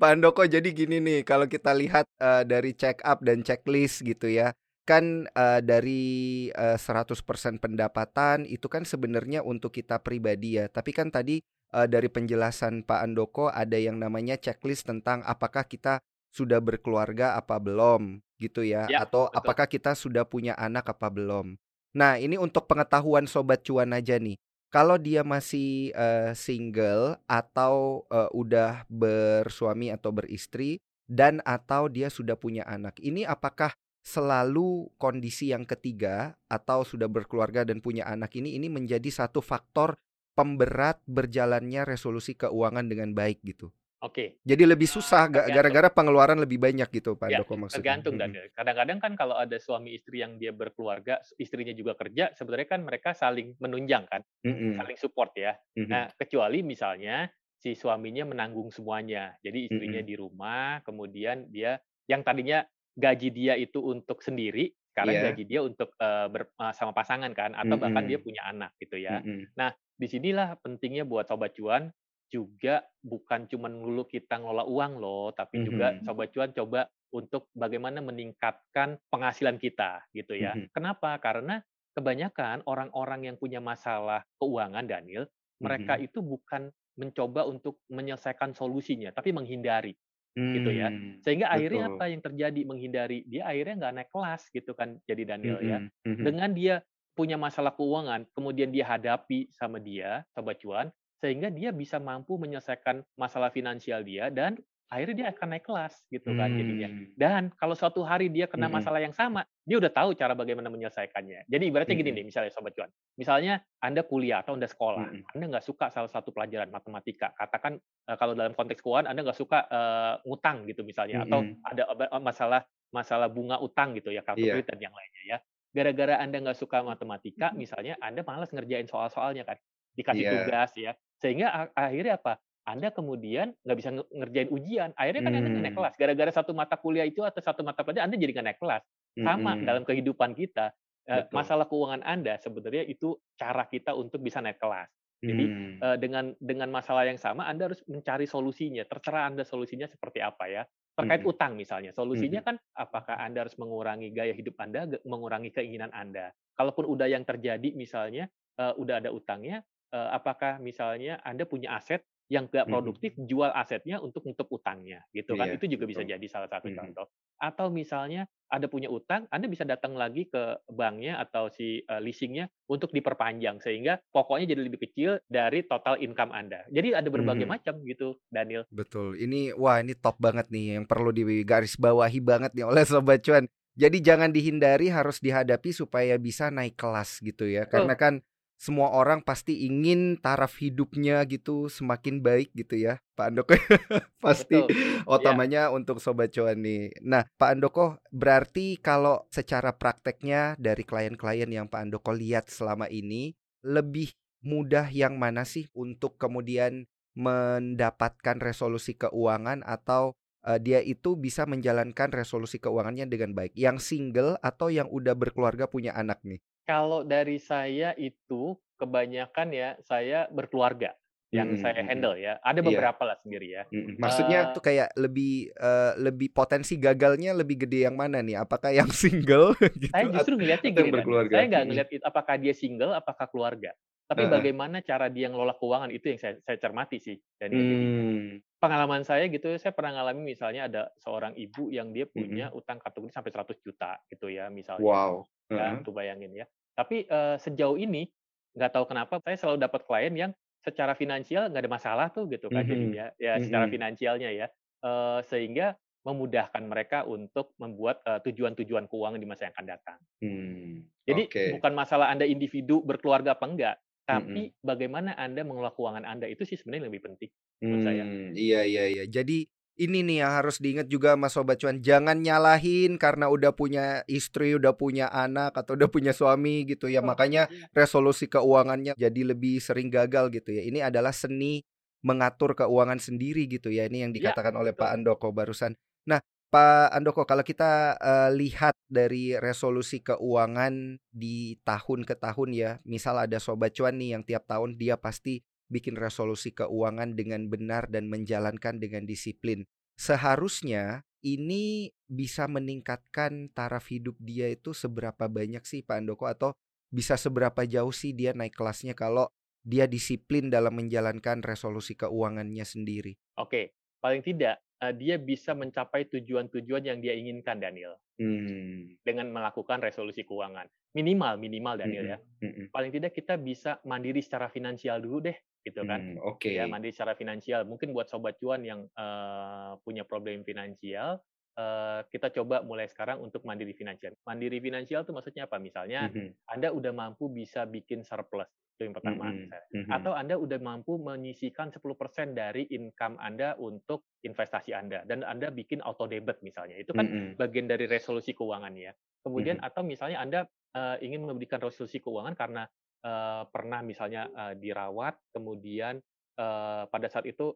Pak 0.00 0.10
Andoko 0.12 0.44
jadi 0.44 0.68
gini 0.70 1.00
nih 1.00 1.24
kalau 1.24 1.48
kita 1.48 1.72
lihat 1.72 2.06
uh, 2.20 2.44
dari 2.44 2.76
check 2.76 3.00
up 3.02 3.24
dan 3.24 3.40
checklist 3.40 4.04
gitu 4.04 4.28
ya 4.28 4.52
kan 4.88 5.28
uh, 5.36 5.60
dari 5.62 6.48
uh, 6.52 6.76
100% 6.76 7.22
pendapatan 7.60 8.44
itu 8.48 8.66
kan 8.66 8.82
sebenarnya 8.82 9.44
untuk 9.44 9.74
kita 9.74 10.00
pribadi 10.02 10.58
ya. 10.58 10.66
Tapi 10.66 10.90
kan 10.90 11.08
tadi 11.12 11.40
uh, 11.74 11.86
dari 11.86 12.08
penjelasan 12.10 12.82
Pak 12.84 13.00
Andoko 13.04 13.48
ada 13.50 13.76
yang 13.78 14.00
namanya 14.00 14.36
checklist 14.40 14.88
tentang 14.88 15.22
apakah 15.24 15.64
kita 15.66 16.02
sudah 16.30 16.62
berkeluarga 16.62 17.34
apa 17.34 17.58
belum 17.58 18.22
gitu 18.38 18.62
ya, 18.62 18.86
ya 18.86 19.02
atau 19.04 19.26
betul. 19.26 19.38
apakah 19.42 19.66
kita 19.66 19.92
sudah 19.98 20.22
punya 20.24 20.54
anak 20.54 20.86
apa 20.94 21.10
belum. 21.10 21.58
Nah, 21.90 22.22
ini 22.22 22.38
untuk 22.38 22.70
pengetahuan 22.70 23.26
sobat 23.26 23.66
cuan 23.66 23.90
aja 23.90 24.14
nih. 24.14 24.38
Kalau 24.70 24.94
dia 24.94 25.26
masih 25.26 25.90
uh, 25.98 26.30
single 26.38 27.18
atau 27.26 28.06
uh, 28.06 28.30
udah 28.30 28.86
bersuami 28.86 29.90
atau 29.90 30.14
beristri, 30.14 30.78
dan 31.10 31.42
atau 31.42 31.90
dia 31.90 32.06
sudah 32.06 32.38
punya 32.38 32.62
anak. 32.70 33.02
Ini 33.02 33.26
apakah 33.26 33.74
selalu 34.00 34.88
kondisi 34.96 35.52
yang 35.52 35.68
ketiga 35.68 36.32
atau 36.48 36.82
sudah 36.82 37.06
berkeluarga 37.06 37.68
dan 37.68 37.84
punya 37.84 38.08
anak 38.08 38.32
ini 38.36 38.56
ini 38.56 38.72
menjadi 38.72 39.08
satu 39.12 39.44
faktor 39.44 40.00
pemberat 40.32 41.04
berjalannya 41.04 41.84
resolusi 41.84 42.32
keuangan 42.32 42.88
dengan 42.88 43.12
baik 43.12 43.44
gitu. 43.44 43.68
Oke. 44.00 44.40
Jadi 44.40 44.64
lebih 44.64 44.88
susah 44.88 45.28
gara-gara 45.28 45.92
pengeluaran 45.92 46.40
lebih 46.40 46.56
banyak 46.56 46.88
gitu 46.88 47.20
Pak 47.20 47.28
ya, 47.28 47.44
Doko 47.44 47.60
maksudnya. 47.60 47.84
Tergantung 47.84 48.16
dan 48.16 48.32
kadang-kadang 48.56 48.96
kan 48.96 49.12
kalau 49.12 49.36
ada 49.36 49.60
suami 49.60 49.92
istri 49.92 50.24
yang 50.24 50.40
dia 50.40 50.56
berkeluarga, 50.56 51.20
istrinya 51.36 51.76
juga 51.76 51.92
kerja, 52.00 52.32
sebenarnya 52.32 52.68
kan 52.72 52.80
mereka 52.80 53.12
saling 53.12 53.60
menunjang 53.60 54.08
kan, 54.08 54.24
mm 54.40 54.80
saling 54.80 54.96
support 54.96 55.36
ya. 55.36 55.52
Mm. 55.76 55.92
Nah 55.92 56.08
kecuali 56.16 56.64
misalnya 56.64 57.28
si 57.60 57.76
suaminya 57.76 58.24
menanggung 58.24 58.72
semuanya, 58.72 59.36
jadi 59.44 59.68
istrinya 59.68 60.00
mm 60.00 60.08
di 60.08 60.14
rumah, 60.16 60.80
kemudian 60.80 61.52
dia 61.52 61.76
yang 62.08 62.24
tadinya 62.24 62.64
gaji 63.00 63.28
dia 63.32 63.54
itu 63.56 63.80
untuk 63.80 64.20
sendiri, 64.20 64.70
sekarang 64.92 65.14
yeah. 65.16 65.24
gaji 65.32 65.44
dia 65.48 65.60
untuk 65.64 65.96
uh, 65.96 66.28
ber, 66.28 66.52
uh, 66.60 66.76
sama 66.76 66.92
pasangan 66.92 67.32
kan, 67.32 67.56
atau 67.56 67.64
mm 67.64 67.72
-hmm. 67.72 67.82
bahkan 67.82 68.04
dia 68.04 68.18
punya 68.20 68.42
anak 68.44 68.76
gitu 68.76 69.00
ya. 69.00 69.18
Mm 69.18 69.24
-hmm. 69.24 69.44
Nah 69.56 69.70
di 69.72 70.06
sinilah 70.06 70.60
pentingnya 70.60 71.08
buat 71.08 71.26
sobat 71.26 71.56
cuan 71.56 71.88
juga 72.30 72.86
bukan 73.02 73.50
cuma 73.50 73.66
dulu 73.66 74.06
kita 74.06 74.38
ngelola 74.38 74.68
uang 74.68 74.92
loh, 75.00 75.32
tapi 75.32 75.58
mm 75.58 75.60
-hmm. 75.60 75.68
juga 75.72 75.86
sobat 76.04 76.28
cuan 76.30 76.50
coba 76.52 76.80
untuk 77.10 77.50
bagaimana 77.56 77.98
meningkatkan 77.98 79.00
penghasilan 79.10 79.56
kita 79.58 80.04
gitu 80.14 80.36
ya. 80.38 80.54
Mm 80.54 80.68
-hmm. 80.68 80.70
Kenapa? 80.76 81.16
Karena 81.18 81.58
kebanyakan 81.96 82.62
orang-orang 82.70 83.32
yang 83.32 83.36
punya 83.40 83.58
masalah 83.58 84.22
keuangan 84.38 84.86
Daniel, 84.86 85.26
mereka 85.58 85.98
mm 85.98 86.00
-hmm. 86.00 86.06
itu 86.06 86.18
bukan 86.22 86.62
mencoba 87.00 87.48
untuk 87.48 87.80
menyelesaikan 87.88 88.52
solusinya, 88.52 89.10
tapi 89.10 89.32
menghindari 89.32 89.96
hmm, 90.36 90.54
gitu 90.58 90.70
ya. 90.70 90.88
Hmm, 90.88 91.18
Sehingga 91.22 91.46
betul. 91.48 91.56
akhirnya 91.56 91.84
apa 91.90 92.04
yang 92.10 92.20
terjadi 92.22 92.60
menghindari 92.66 93.18
dia 93.26 93.42
akhirnya 93.48 93.74
nggak 93.86 93.94
naik 93.96 94.10
kelas 94.10 94.42
gitu 94.50 94.72
kan 94.74 94.98
jadi 95.06 95.22
Daniel 95.36 95.58
mm 95.58 95.64
-hmm. 95.64 95.72
ya. 95.72 95.78
Mm 95.80 96.12
-hmm. 96.14 96.24
Dengan 96.26 96.50
dia 96.52 96.74
punya 97.14 97.36
masalah 97.36 97.74
keuangan, 97.74 98.24
kemudian 98.32 98.72
dia 98.72 98.86
hadapi 98.86 99.50
sama 99.52 99.76
dia, 99.76 100.24
sobat 100.32 100.56
cuan, 100.62 100.88
sehingga 101.20 101.52
dia 101.52 101.68
bisa 101.68 102.00
mampu 102.00 102.40
menyelesaikan 102.40 103.04
masalah 103.18 103.52
finansial 103.52 104.00
dia 104.00 104.32
dan 104.32 104.56
akhirnya 104.90 105.14
dia 105.14 105.28
akan 105.30 105.46
naik 105.54 105.64
kelas 105.64 105.94
gitu 106.10 106.34
kan 106.34 106.50
jadinya. 106.50 106.88
Hmm. 106.90 107.06
Dan 107.14 107.42
kalau 107.54 107.78
suatu 107.78 108.02
hari 108.02 108.26
dia 108.26 108.50
kena 108.50 108.66
masalah 108.66 108.98
yang 108.98 109.14
sama, 109.14 109.46
dia 109.62 109.78
udah 109.78 109.88
tahu 109.88 110.18
cara 110.18 110.34
bagaimana 110.34 110.66
menyelesaikannya. 110.66 111.46
Jadi 111.46 111.64
ibaratnya 111.70 111.94
gini 111.94 112.10
nih, 112.10 112.24
misalnya 112.26 112.50
sobat 112.50 112.74
cuan. 112.74 112.90
Misalnya 113.14 113.62
Anda 113.78 114.02
kuliah 114.02 114.42
atau 114.42 114.58
Anda 114.58 114.66
sekolah, 114.66 115.06
Anda 115.30 115.44
nggak 115.46 115.64
suka 115.64 115.94
salah 115.94 116.10
satu 116.10 116.34
pelajaran 116.34 116.74
matematika. 116.74 117.30
Katakan 117.38 117.78
uh, 117.80 118.16
kalau 118.18 118.34
dalam 118.34 118.50
konteks 118.58 118.82
keuangan 118.82 119.14
Anda 119.14 119.22
nggak 119.30 119.38
suka 119.38 119.70
uh, 119.70 120.14
ngutang 120.26 120.66
gitu 120.66 120.82
misalnya, 120.82 121.22
atau 121.22 121.46
ada 121.62 121.82
masalah 122.18 122.60
masalah 122.90 123.30
bunga 123.30 123.62
utang 123.62 123.94
gitu 123.94 124.10
ya, 124.10 124.26
kartu 124.26 124.42
iya. 124.42 124.58
kredit 124.58 124.74
dan 124.74 124.90
yang 124.90 124.94
lainnya 124.98 125.22
ya. 125.24 125.38
Gara-gara 125.70 126.18
Anda 126.18 126.42
nggak 126.42 126.58
suka 126.58 126.82
matematika, 126.82 127.54
misalnya 127.54 127.94
Anda 128.02 128.26
malas 128.26 128.50
ngerjain 128.50 128.90
soal-soalnya 128.90 129.46
kan, 129.46 129.54
dikasih 129.94 130.24
yeah. 130.26 130.34
tugas 130.34 130.70
ya 130.74 130.92
sehingga 131.20 131.70
akhirnya 131.76 132.16
apa? 132.16 132.40
Anda 132.70 132.94
kemudian 132.94 133.50
nggak 133.66 133.78
bisa 133.82 133.90
ngerjain 133.90 134.50
ujian. 134.54 134.90
Akhirnya 134.94 135.22
kan 135.26 135.32
hmm. 135.34 135.40
Anda 135.42 135.60
naik 135.66 135.76
kelas. 135.76 135.94
Gara-gara 135.98 136.30
satu 136.30 136.52
mata 136.54 136.78
kuliah 136.78 137.06
itu 137.06 137.26
atau 137.26 137.42
satu 137.42 137.66
mata 137.66 137.82
pelajaran 137.82 138.06
Anda 138.06 138.16
jadi 138.22 138.32
nggak 138.38 138.46
naik 138.46 138.60
kelas. 138.62 138.82
Sama 139.18 139.52
hmm. 139.58 139.64
dalam 139.66 139.82
kehidupan 139.82 140.30
kita. 140.38 140.70
Eh, 141.10 141.26
Betul. 141.26 141.34
Masalah 141.34 141.66
keuangan 141.66 142.02
Anda 142.06 142.38
sebenarnya 142.38 142.86
itu 142.86 143.18
cara 143.34 143.66
kita 143.66 143.98
untuk 143.98 144.22
bisa 144.22 144.38
naik 144.38 144.62
kelas. 144.62 144.86
Jadi 145.20 145.44
hmm. 145.44 145.72
uh, 145.84 145.96
dengan 146.00 146.32
dengan 146.40 146.72
masalah 146.72 147.04
yang 147.04 147.20
sama 147.20 147.44
Anda 147.44 147.68
harus 147.68 147.84
mencari 147.84 148.24
solusinya. 148.24 148.88
Terserah 148.88 149.28
Anda 149.28 149.44
solusinya 149.44 149.84
seperti 149.84 150.24
apa 150.24 150.48
ya. 150.48 150.62
Terkait 150.96 151.22
hmm. 151.22 151.32
utang 151.32 151.52
misalnya, 151.60 151.92
solusinya 151.92 152.40
hmm. 152.40 152.48
kan 152.48 152.56
apakah 152.72 153.20
Anda 153.20 153.44
harus 153.44 153.56
mengurangi 153.60 154.12
gaya 154.16 154.32
hidup 154.32 154.56
Anda, 154.56 154.88
mengurangi 155.04 155.52
keinginan 155.52 155.92
Anda. 155.92 156.32
Kalaupun 156.56 156.88
udah 156.88 157.08
yang 157.08 157.24
terjadi 157.24 157.72
misalnya 157.76 158.32
uh, 158.56 158.72
udah 158.80 159.00
ada 159.00 159.12
utangnya, 159.12 159.60
uh, 159.92 160.08
apakah 160.16 160.56
misalnya 160.60 161.20
Anda 161.20 161.44
punya 161.44 161.76
aset 161.76 162.00
yang 162.30 162.46
nggak 162.46 162.70
produktif, 162.70 163.10
hmm. 163.18 163.26
jual 163.26 163.50
asetnya 163.50 163.98
untuk 163.98 164.22
nutup 164.22 164.46
utangnya, 164.54 165.02
gitu 165.10 165.34
kan? 165.34 165.50
Iya, 165.50 165.58
itu 165.58 165.66
juga 165.66 165.84
betul. 165.84 165.92
bisa 165.98 166.02
jadi 166.06 166.26
salah 166.30 166.46
satu 166.46 166.70
hmm. 166.70 166.78
contoh. 166.78 167.06
Atau 167.42 167.66
misalnya 167.74 168.30
ada 168.46 168.70
punya 168.70 168.86
utang, 168.86 169.26
Anda 169.34 169.50
bisa 169.50 169.66
datang 169.66 169.98
lagi 169.98 170.30
ke 170.30 170.62
banknya 170.70 171.18
atau 171.18 171.50
si 171.50 171.82
uh, 171.90 171.98
leasingnya 171.98 172.46
untuk 172.70 172.94
diperpanjang 172.94 173.58
sehingga 173.58 173.98
pokoknya 174.14 174.54
jadi 174.54 174.62
lebih 174.62 174.78
kecil 174.86 175.18
dari 175.26 175.66
total 175.66 175.98
income 175.98 176.30
Anda. 176.30 176.62
Jadi 176.70 176.94
ada 176.94 177.10
berbagai 177.10 177.50
hmm. 177.50 177.54
macam 177.58 177.74
gitu, 177.82 178.14
Daniel. 178.30 178.62
Betul. 178.70 179.18
Ini 179.18 179.58
wah 179.58 179.82
ini 179.82 179.98
top 179.98 180.22
banget 180.22 180.54
nih 180.54 180.78
yang 180.78 180.86
perlu 180.86 181.10
digaris 181.10 181.74
bawahi 181.74 182.22
banget 182.22 182.54
nih 182.54 182.62
oleh 182.62 182.86
sobat 182.86 183.26
cuan. 183.26 183.50
Jadi 183.74 183.98
jangan 184.06 184.30
dihindari, 184.30 184.86
harus 184.86 185.18
dihadapi 185.18 185.74
supaya 185.74 186.14
bisa 186.14 186.46
naik 186.50 186.78
kelas 186.78 187.18
gitu 187.26 187.50
ya. 187.50 187.66
Karena 187.66 187.98
kan 187.98 188.22
semua 188.60 188.92
orang 188.92 189.24
pasti 189.24 189.64
ingin 189.64 190.20
taraf 190.20 190.60
hidupnya 190.60 191.24
gitu 191.24 191.72
semakin 191.72 192.20
baik 192.20 192.52
gitu 192.52 192.76
ya 192.76 193.00
Pak 193.16 193.32
Andoko 193.32 193.56
pasti 194.24 194.60
Betul. 194.60 195.00
utamanya 195.08 195.72
yeah. 195.72 195.74
untuk 195.74 195.96
sobat 195.96 196.28
cuan 196.28 196.60
nih. 196.60 196.92
Nah 197.00 197.24
Pak 197.40 197.56
Andoko 197.56 197.96
berarti 198.12 198.76
kalau 198.76 199.24
secara 199.32 199.72
prakteknya 199.72 200.60
dari 200.60 200.84
klien-klien 200.84 201.48
yang 201.48 201.72
Pak 201.72 201.88
Andoko 201.88 202.12
lihat 202.12 202.52
selama 202.52 202.84
ini 202.92 203.32
lebih 203.64 204.12
mudah 204.44 204.92
yang 204.92 205.16
mana 205.16 205.48
sih 205.48 205.64
untuk 205.72 206.20
kemudian 206.20 206.84
mendapatkan 207.16 208.36
resolusi 208.44 208.92
keuangan 208.92 209.64
atau 209.64 210.12
uh, 210.44 210.60
dia 210.60 210.84
itu 210.84 211.16
bisa 211.16 211.44
menjalankan 211.48 212.12
resolusi 212.12 212.60
keuangannya 212.60 213.08
dengan 213.08 213.32
baik. 213.32 213.56
Yang 213.56 213.88
single 213.88 214.36
atau 214.40 214.68
yang 214.68 214.88
udah 214.88 215.16
berkeluarga 215.16 215.68
punya 215.68 215.96
anak 215.96 216.20
nih? 216.24 216.40
Kalau 216.70 217.02
dari 217.02 217.42
saya 217.42 217.90
itu 217.98 218.54
kebanyakan 218.78 219.48
ya 219.50 219.74
saya 219.82 220.30
berkeluarga 220.30 220.94
yang 221.30 221.54
hmm, 221.54 221.62
saya 221.62 221.82
handle 221.86 222.18
ya. 222.18 222.42
Ada 222.42 222.58
iya. 222.62 222.66
beberapa 222.66 223.02
iya. 223.02 223.08
lah 223.10 223.16
sendiri 223.22 223.46
ya. 223.54 223.62
Hmm, 223.70 223.94
maksudnya 224.02 224.38
uh, 224.50 224.54
tuh 224.54 224.62
kayak 224.66 224.90
lebih 224.98 225.54
uh, 225.58 225.94
lebih 225.94 226.28
potensi 226.34 226.74
gagalnya 226.74 227.30
lebih 227.38 227.66
gede 227.66 227.86
yang 227.86 227.94
mana 227.94 228.18
nih? 228.18 228.42
Apakah 228.42 228.74
yang 228.74 228.90
single? 229.02 229.54
gitu, 229.58 229.94
saya 229.94 230.10
justru 230.10 230.34
ngelihatnya 230.34 230.70
gini. 230.74 230.90
Berkeluarga. 230.90 231.34
Saya 231.38 231.46
nggak 231.46 231.64
ngelihat 231.70 231.88
apakah 232.02 232.34
dia 232.34 232.54
single, 232.54 232.92
apakah 232.98 233.26
keluarga. 233.30 233.70
Tapi 234.10 234.26
uh. 234.26 234.30
bagaimana 234.30 234.82
cara 234.82 235.06
dia 235.06 235.30
ngelola 235.30 235.54
keuangan 235.54 235.94
itu 235.94 236.10
yang 236.10 236.18
saya, 236.18 236.34
saya 236.42 236.58
cermati 236.58 236.98
sih. 236.98 237.14
Dan 237.38 237.54
hmm. 237.54 238.58
pengalaman 238.58 239.06
saya 239.06 239.30
gitu, 239.30 239.54
saya 239.54 239.70
pernah 239.70 240.02
ngalami 240.02 240.34
misalnya 240.34 240.66
ada 240.66 240.82
seorang 240.98 241.38
ibu 241.38 241.70
yang 241.70 241.94
dia 241.94 242.10
punya 242.10 242.50
hmm. 242.50 242.58
utang 242.58 242.82
kartu 242.82 243.06
kredit 243.06 243.14
sampai 243.14 243.30
100 243.30 243.54
juta 243.62 244.02
gitu 244.10 244.26
ya 244.26 244.50
misalnya. 244.50 244.82
Wow. 244.82 245.30
Ya, 245.46 245.78
uh. 245.78 245.86
tuh 245.86 245.94
bayangin 245.94 246.34
ya. 246.34 246.46
Tapi 246.80 247.04
uh, 247.12 247.36
sejauh 247.36 247.76
ini 247.76 248.08
nggak 248.56 248.72
tahu 248.72 248.88
kenapa 248.88 249.20
saya 249.20 249.36
selalu 249.36 249.58
dapat 249.60 249.80
klien 249.84 250.14
yang 250.16 250.32
secara 250.64 250.96
finansial 250.96 251.52
nggak 251.52 251.62
ada 251.68 251.72
masalah 251.72 252.06
tuh 252.08 252.24
gitu 252.32 252.48
kan 252.48 252.64
mm 252.64 252.66
-hmm. 252.66 252.72
jadinya 252.72 253.06
ya 253.16 253.32
mm 253.32 253.36
-hmm. 253.36 253.44
secara 253.46 253.66
finansialnya 253.68 254.30
ya 254.32 254.46
uh, 254.84 255.20
sehingga 255.24 255.76
memudahkan 256.00 256.64
mereka 256.64 257.04
untuk 257.04 257.52
membuat 257.60 258.00
tujuan-tujuan 258.24 258.88
keuangan 258.88 259.20
di 259.20 259.28
masa 259.28 259.44
yang 259.44 259.52
akan 259.52 259.68
datang. 259.68 259.98
Hmm, 260.24 260.88
Jadi 261.04 261.22
okay. 261.28 261.48
bukan 261.52 261.72
masalah 261.76 262.08
anda 262.08 262.24
individu 262.24 262.80
berkeluarga 262.80 263.36
apa 263.36 263.44
enggak, 263.44 263.76
tapi 264.08 264.48
-hmm. 264.48 264.64
bagaimana 264.64 265.12
anda 265.20 265.44
mengelola 265.44 265.76
keuangan 265.76 266.08
anda 266.08 266.24
itu 266.24 266.48
sih 266.48 266.56
sebenarnya 266.56 266.88
lebih 266.88 267.04
penting 267.04 267.28
menurut 267.60 267.80
hmm, 267.84 267.88
saya. 267.88 268.02
Iya 268.32 268.60
iya 268.64 268.84
iya. 268.96 269.04
Jadi 269.12 269.44
ini 269.80 270.04
nih 270.04 270.20
yang 270.20 270.32
harus 270.36 270.60
diingat 270.60 270.92
juga 270.92 271.16
Mas 271.16 271.32
Sobat 271.32 271.56
Cuan. 271.56 271.80
Jangan 271.80 272.20
nyalahin 272.20 273.00
karena 273.00 273.32
udah 273.32 273.56
punya 273.56 274.04
istri, 274.04 274.52
udah 274.52 274.76
punya 274.76 275.08
anak 275.08 275.56
Atau 275.56 275.72
udah 275.80 275.88
punya 275.88 276.12
suami 276.12 276.68
gitu 276.68 276.92
ya. 276.92 277.00
Makanya 277.00 277.48
iya. 277.48 277.72
resolusi 277.72 278.28
keuangannya 278.28 278.92
jadi 278.92 279.20
lebih 279.24 279.56
sering 279.64 279.88
gagal 279.88 280.28
gitu 280.36 280.52
ya. 280.52 280.62
Ini 280.68 280.92
adalah 280.92 281.16
seni 281.16 281.64
mengatur 282.04 282.52
keuangan 282.52 283.00
sendiri 283.00 283.48
gitu 283.48 283.72
ya. 283.72 283.88
Ini 283.88 284.04
yang 284.04 284.12
iya, 284.12 284.20
dikatakan 284.20 284.52
ya, 284.52 284.60
oleh 284.60 284.72
Pak 284.76 284.90
Andoko 285.00 285.32
barusan. 285.32 285.72
Nah 286.04 286.20
Pak 286.50 286.92
Andoko 286.92 287.24
kalau 287.24 287.46
kita 287.46 287.96
uh, 287.96 288.30
lihat 288.34 288.76
dari 288.90 289.38
resolusi 289.38 290.04
keuangan 290.04 290.98
di 291.08 291.54
tahun 291.62 292.02
ke 292.02 292.18
tahun 292.18 292.50
ya 292.50 292.70
Misal 292.82 293.22
ada 293.22 293.38
Sobat 293.38 293.70
Cuan 293.70 293.94
nih 293.94 294.18
yang 294.18 294.26
tiap 294.26 294.50
tahun 294.50 294.74
dia 294.74 294.98
pasti 294.98 295.46
bikin 295.70 295.94
resolusi 295.96 296.52
keuangan 296.52 297.14
dengan 297.14 297.46
benar 297.46 297.86
dan 297.88 298.10
menjalankan 298.10 298.82
dengan 298.82 299.06
disiplin. 299.06 299.64
Seharusnya 299.94 301.06
ini 301.22 301.94
bisa 302.10 302.50
meningkatkan 302.50 303.54
taraf 303.54 303.88
hidup 303.88 304.18
dia 304.18 304.50
itu 304.50 304.74
seberapa 304.74 305.30
banyak 305.30 305.62
sih 305.62 305.86
Pak 305.86 306.02
Andoko 306.02 306.26
atau 306.26 306.50
bisa 306.90 307.14
seberapa 307.14 307.62
jauh 307.64 307.94
sih 307.94 308.10
dia 308.10 308.34
naik 308.34 308.58
kelasnya 308.58 308.98
kalau 308.98 309.30
dia 309.62 309.86
disiplin 309.86 310.48
dalam 310.50 310.74
menjalankan 310.74 311.44
resolusi 311.44 311.94
keuangannya 311.94 312.64
sendiri. 312.64 313.14
Oke, 313.38 313.76
paling 314.00 314.24
tidak 314.24 314.58
uh, 314.80 314.92
dia 314.96 315.20
bisa 315.20 315.52
mencapai 315.52 316.08
tujuan-tujuan 316.08 316.82
yang 316.82 316.98
dia 316.98 317.14
inginkan, 317.14 317.60
Daniel. 317.60 317.96
Hmm. 318.16 318.96
Dengan 319.04 319.32
melakukan 319.32 319.80
resolusi 319.80 320.24
keuangan. 320.24 320.68
Minimal, 320.96 321.38
minimal 321.38 321.78
Daniel 321.78 322.16
ya. 322.16 322.18
Hmm. 322.42 322.66
Paling 322.72 322.90
tidak 322.90 323.14
kita 323.14 323.38
bisa 323.38 323.78
mandiri 323.86 324.20
secara 324.24 324.50
finansial 324.50 324.98
dulu 324.98 325.30
deh, 325.30 325.36
gitu 325.62 325.84
kan. 325.86 326.16
Hmm, 326.16 326.26
Oke. 326.26 326.50
Okay. 326.50 326.52
Ya, 326.58 326.66
mandiri 326.66 326.92
secara 326.92 327.14
finansial. 327.14 327.68
Mungkin 327.68 327.94
buat 327.94 328.10
sobat 328.10 328.40
cuan 328.40 328.64
yang 328.66 328.88
uh, 328.98 329.78
punya 329.86 330.02
problem 330.02 330.42
finansial, 330.42 331.22
uh, 331.60 332.00
kita 332.10 332.32
coba 332.42 332.64
mulai 332.66 332.90
sekarang 332.90 333.22
untuk 333.22 333.46
mandiri 333.46 333.76
finansial. 333.76 334.16
Mandiri 334.26 334.58
finansial 334.58 335.06
itu 335.06 335.12
maksudnya 335.14 335.46
apa? 335.46 335.62
Misalnya, 335.62 336.10
hmm. 336.10 336.50
Anda 336.50 336.74
udah 336.74 336.90
mampu 336.90 337.30
bisa 337.30 337.68
bikin 337.68 338.02
surplus 338.02 338.50
itu 338.80 338.88
yang 338.88 338.96
pertama. 338.96 339.28
Mm-hmm. 339.28 339.92
Atau 339.92 340.16
Anda 340.16 340.40
udah 340.40 340.56
mampu 340.56 340.96
menyisikan 340.96 341.68
10% 341.68 341.84
dari 342.32 342.64
income 342.72 343.20
Anda 343.20 343.52
untuk 343.60 344.08
investasi 344.24 344.72
Anda 344.72 345.04
dan 345.04 345.20
Anda 345.20 345.52
bikin 345.52 345.84
auto 345.84 346.08
debit 346.08 346.40
misalnya. 346.40 346.80
Itu 346.80 346.96
kan 346.96 347.04
mm-hmm. 347.04 347.36
bagian 347.36 347.68
dari 347.68 347.84
resolusi 347.84 348.32
keuangan 348.32 348.72
ya. 348.72 348.96
Kemudian 349.20 349.60
mm-hmm. 349.60 349.68
atau 349.68 349.84
misalnya 349.84 350.18
Anda 350.24 350.40
uh, 350.72 350.96
ingin 351.04 351.28
memberikan 351.28 351.60
resolusi 351.60 352.00
keuangan 352.00 352.32
karena 352.32 352.64
uh, 353.04 353.44
pernah 353.52 353.84
misalnya 353.84 354.32
uh, 354.32 354.56
dirawat 354.56 355.12
kemudian 355.36 356.00
uh, 356.40 356.88
pada 356.88 357.12
saat 357.12 357.28
itu 357.28 357.52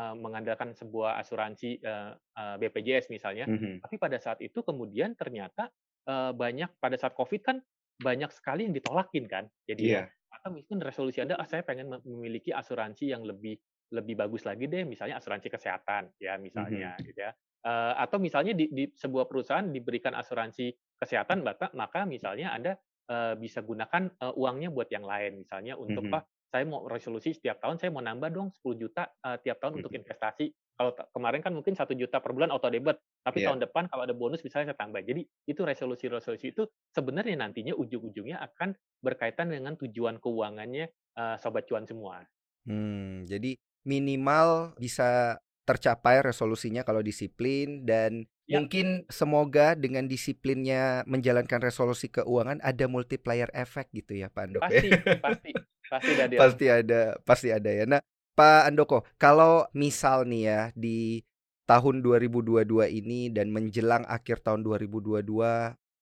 uh, 0.00 0.16
mengandalkan 0.16 0.72
sebuah 0.72 1.20
asuransi 1.20 1.76
uh, 1.84 2.16
uh, 2.40 2.56
BPJS 2.56 3.12
misalnya. 3.12 3.44
Mm-hmm. 3.52 3.84
Tapi 3.84 4.00
pada 4.00 4.16
saat 4.16 4.40
itu 4.40 4.64
kemudian 4.64 5.12
ternyata 5.12 5.68
uh, 6.08 6.32
banyak 6.32 6.72
pada 6.80 6.96
saat 6.96 7.12
Covid 7.12 7.44
kan 7.44 7.60
banyak 8.00 8.32
sekali 8.32 8.64
yang 8.64 8.72
ditolakin 8.72 9.28
kan. 9.28 9.44
Jadi 9.68 9.92
yeah 9.92 10.08
atau 10.34 10.50
mungkin 10.50 10.82
resolusi 10.82 11.22
Anda, 11.22 11.38
ah, 11.38 11.46
saya 11.46 11.62
pengen 11.62 11.94
memiliki 12.02 12.50
asuransi 12.50 13.14
yang 13.14 13.22
lebih 13.22 13.54
lebih 13.94 14.14
bagus 14.18 14.42
lagi 14.42 14.66
deh, 14.66 14.82
misalnya 14.82 15.22
asuransi 15.22 15.48
kesehatan, 15.52 16.18
ya 16.18 16.34
misalnya, 16.40 16.98
mm-hmm. 16.98 17.06
gitu 17.06 17.20
ya. 17.22 17.32
Uh, 17.64 17.96
atau 17.96 18.20
misalnya 18.20 18.52
di, 18.52 18.68
di 18.68 18.84
sebuah 18.92 19.24
perusahaan 19.24 19.64
diberikan 19.64 20.12
asuransi 20.12 20.74
kesehatan, 21.00 21.46
maka, 21.46 21.70
maka 21.72 22.04
misalnya 22.04 22.52
Anda 22.52 22.72
uh, 23.08 23.38
bisa 23.38 23.64
gunakan 23.64 24.10
uh, 24.20 24.34
uangnya 24.36 24.68
buat 24.74 24.90
yang 24.90 25.06
lain, 25.06 25.46
misalnya 25.46 25.78
untuk 25.78 26.04
mm-hmm. 26.10 26.50
saya 26.50 26.64
mau 26.66 26.84
resolusi 26.90 27.32
setiap 27.32 27.62
tahun 27.62 27.80
saya 27.80 27.90
mau 27.94 28.04
nambah 28.04 28.30
dong 28.34 28.48
10 28.52 28.82
juta 28.82 29.08
uh, 29.24 29.38
tiap 29.40 29.62
tahun 29.62 29.78
mm-hmm. 29.78 29.80
untuk 29.86 29.92
investasi 29.96 30.46
kalau 30.74 30.90
kemarin 31.14 31.40
kan 31.40 31.54
mungkin 31.54 31.78
satu 31.78 31.94
juta 31.94 32.18
per 32.18 32.34
bulan 32.34 32.50
auto 32.50 32.66
debit, 32.66 32.98
tapi 33.22 33.42
yeah. 33.42 33.50
tahun 33.50 33.62
depan 33.62 33.86
kalau 33.86 34.02
ada 34.02 34.14
bonus 34.14 34.42
misalnya 34.42 34.74
saya 34.74 34.78
tambah. 34.78 35.06
Jadi 35.06 35.22
itu 35.46 35.62
resolusi-resolusi 35.62 36.50
itu 36.50 36.66
sebenarnya 36.90 37.38
nantinya 37.38 37.78
ujung-ujungnya 37.78 38.42
akan 38.42 38.74
berkaitan 38.98 39.54
dengan 39.54 39.78
tujuan 39.78 40.18
keuangannya 40.18 40.90
uh, 41.14 41.38
sobat 41.38 41.70
cuan 41.70 41.86
semua. 41.86 42.26
Hmm, 42.66 43.22
jadi 43.28 43.54
minimal 43.86 44.74
bisa 44.80 45.38
tercapai 45.64 46.20
resolusinya 46.20 46.84
kalau 46.84 47.00
disiplin 47.00 47.88
dan 47.88 48.28
ya. 48.44 48.60
mungkin 48.60 49.08
semoga 49.08 49.72
dengan 49.72 50.04
disiplinnya 50.04 51.06
menjalankan 51.08 51.60
resolusi 51.64 52.12
keuangan 52.12 52.60
ada 52.60 52.84
multiplier 52.84 53.48
efek 53.56 53.88
gitu 53.94 54.20
ya 54.20 54.28
Pak 54.28 54.42
Andok. 54.44 54.62
Pasti, 54.66 54.88
ya? 54.90 55.00
pasti, 55.22 55.50
pasti 55.88 56.12
ada. 56.24 56.36
Pasti 56.36 56.66
ada, 56.68 57.02
pasti 57.24 57.48
ada 57.48 57.70
ya. 57.72 57.84
Nah, 57.88 58.00
Pak 58.34 58.66
Andoko, 58.66 59.06
kalau 59.14 59.70
misal 59.78 60.26
nih 60.26 60.42
ya 60.42 60.62
di 60.74 61.22
tahun 61.70 62.02
2022 62.02 62.66
ini 62.90 63.30
dan 63.30 63.54
menjelang 63.54 64.02
akhir 64.10 64.42
tahun 64.42 64.66
2022 64.66 65.22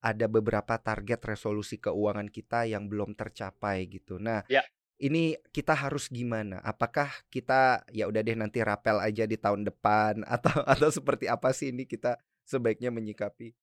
ada 0.02 0.26
beberapa 0.26 0.74
target 0.80 1.20
resolusi 1.22 1.78
keuangan 1.78 2.26
kita 2.32 2.66
yang 2.66 2.88
belum 2.88 3.14
tercapai 3.14 3.84
gitu. 3.86 4.16
Nah, 4.18 4.42
ya. 4.48 4.64
ini 4.98 5.36
kita 5.54 5.76
harus 5.76 6.08
gimana? 6.08 6.58
Apakah 6.64 7.12
kita 7.28 7.86
ya 7.92 8.08
udah 8.08 8.24
deh 8.24 8.34
nanti 8.34 8.64
rapel 8.64 8.98
aja 8.98 9.28
di 9.28 9.36
tahun 9.38 9.68
depan 9.68 10.24
atau 10.40 10.64
atau 10.64 10.88
seperti 10.88 11.28
apa 11.28 11.52
sih 11.52 11.70
ini 11.70 11.84
kita 11.84 12.16
sebaiknya 12.48 12.88
menyikapi? 12.90 13.54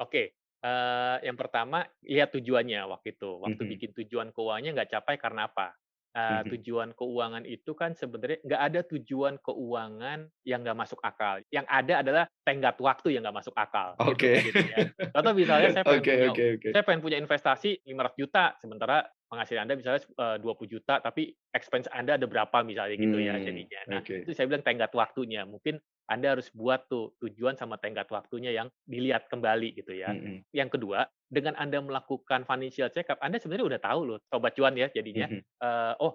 Oke, 0.00 0.34
uh, 0.64 1.20
yang 1.20 1.36
pertama 1.36 1.86
lihat 2.02 2.34
tujuannya 2.34 2.82
waktu 2.88 3.14
itu. 3.14 3.30
Waktu 3.38 3.52
mm 3.52 3.60
-hmm. 3.60 3.72
bikin 3.78 3.90
tujuan 4.02 4.28
keuangannya 4.32 4.80
nggak 4.80 4.90
capai 4.96 5.20
karena 5.20 5.46
apa? 5.46 5.76
Uh, 6.14 6.46
tujuan 6.54 6.94
keuangan 6.94 7.42
itu 7.42 7.74
kan 7.74 7.90
sebenarnya 7.98 8.38
nggak 8.46 8.62
ada 8.62 8.80
tujuan 8.86 9.34
keuangan 9.42 10.30
yang 10.46 10.62
nggak 10.62 10.78
masuk 10.78 11.02
akal. 11.02 11.42
Yang 11.50 11.66
ada 11.66 11.94
adalah 12.06 12.24
tenggat 12.46 12.78
waktu 12.78 13.18
yang 13.18 13.26
nggak 13.26 13.42
masuk 13.42 13.54
akal. 13.58 13.98
Gitu 13.98 14.06
Oke. 14.14 14.14
Okay. 14.14 14.36
Gitu, 14.46 14.62
ya. 14.62 14.76
Atau 15.10 15.34
misalnya 15.34 15.68
saya 15.74 15.82
pengen 15.82 16.06
okay, 16.06 16.14
punya, 16.14 16.30
okay, 16.30 16.48
okay. 16.54 16.70
saya 16.70 16.82
pengen 16.86 17.02
punya 17.02 17.18
investasi 17.18 17.82
500 17.82 18.14
juta, 18.14 18.44
sementara 18.62 18.96
penghasilan 19.26 19.66
Anda 19.66 19.74
misalnya 19.74 20.00
uh, 20.22 20.36
20 20.38 20.70
juta, 20.70 20.94
tapi 21.02 21.34
expense 21.50 21.90
Anda 21.90 22.14
ada 22.14 22.26
berapa 22.30 22.62
misalnya 22.62 22.94
gitu 22.94 23.18
ya 23.18 23.34
hmm, 23.34 23.42
ya 23.42 23.46
jadinya. 23.50 23.80
Nah 23.90 23.98
okay. 23.98 24.22
itu 24.22 24.30
saya 24.38 24.46
bilang 24.46 24.62
tenggat 24.62 24.94
waktunya. 24.94 25.42
Mungkin 25.42 25.82
anda 26.04 26.36
harus 26.36 26.52
buat 26.52 26.84
tuh 26.84 27.16
tujuan 27.24 27.56
sama 27.56 27.80
tenggat 27.80 28.12
waktunya 28.12 28.52
yang 28.52 28.68
dilihat 28.84 29.24
kembali 29.32 29.72
gitu 29.72 29.96
ya. 29.96 30.12
Mm-hmm. 30.12 30.52
Yang 30.52 30.70
kedua, 30.76 31.08
dengan 31.32 31.56
Anda 31.56 31.80
melakukan 31.80 32.44
financial 32.44 32.92
check 32.92 33.08
up, 33.08 33.20
Anda 33.24 33.40
sebenarnya 33.40 33.76
udah 33.76 33.80
tahu 33.80 34.00
loh, 34.12 34.18
sobat 34.28 34.52
cuan 34.52 34.76
ya 34.76 34.92
jadinya. 34.92 35.32
Mm-hmm. 35.32 35.64
Uh, 35.64 35.94
oh, 36.04 36.12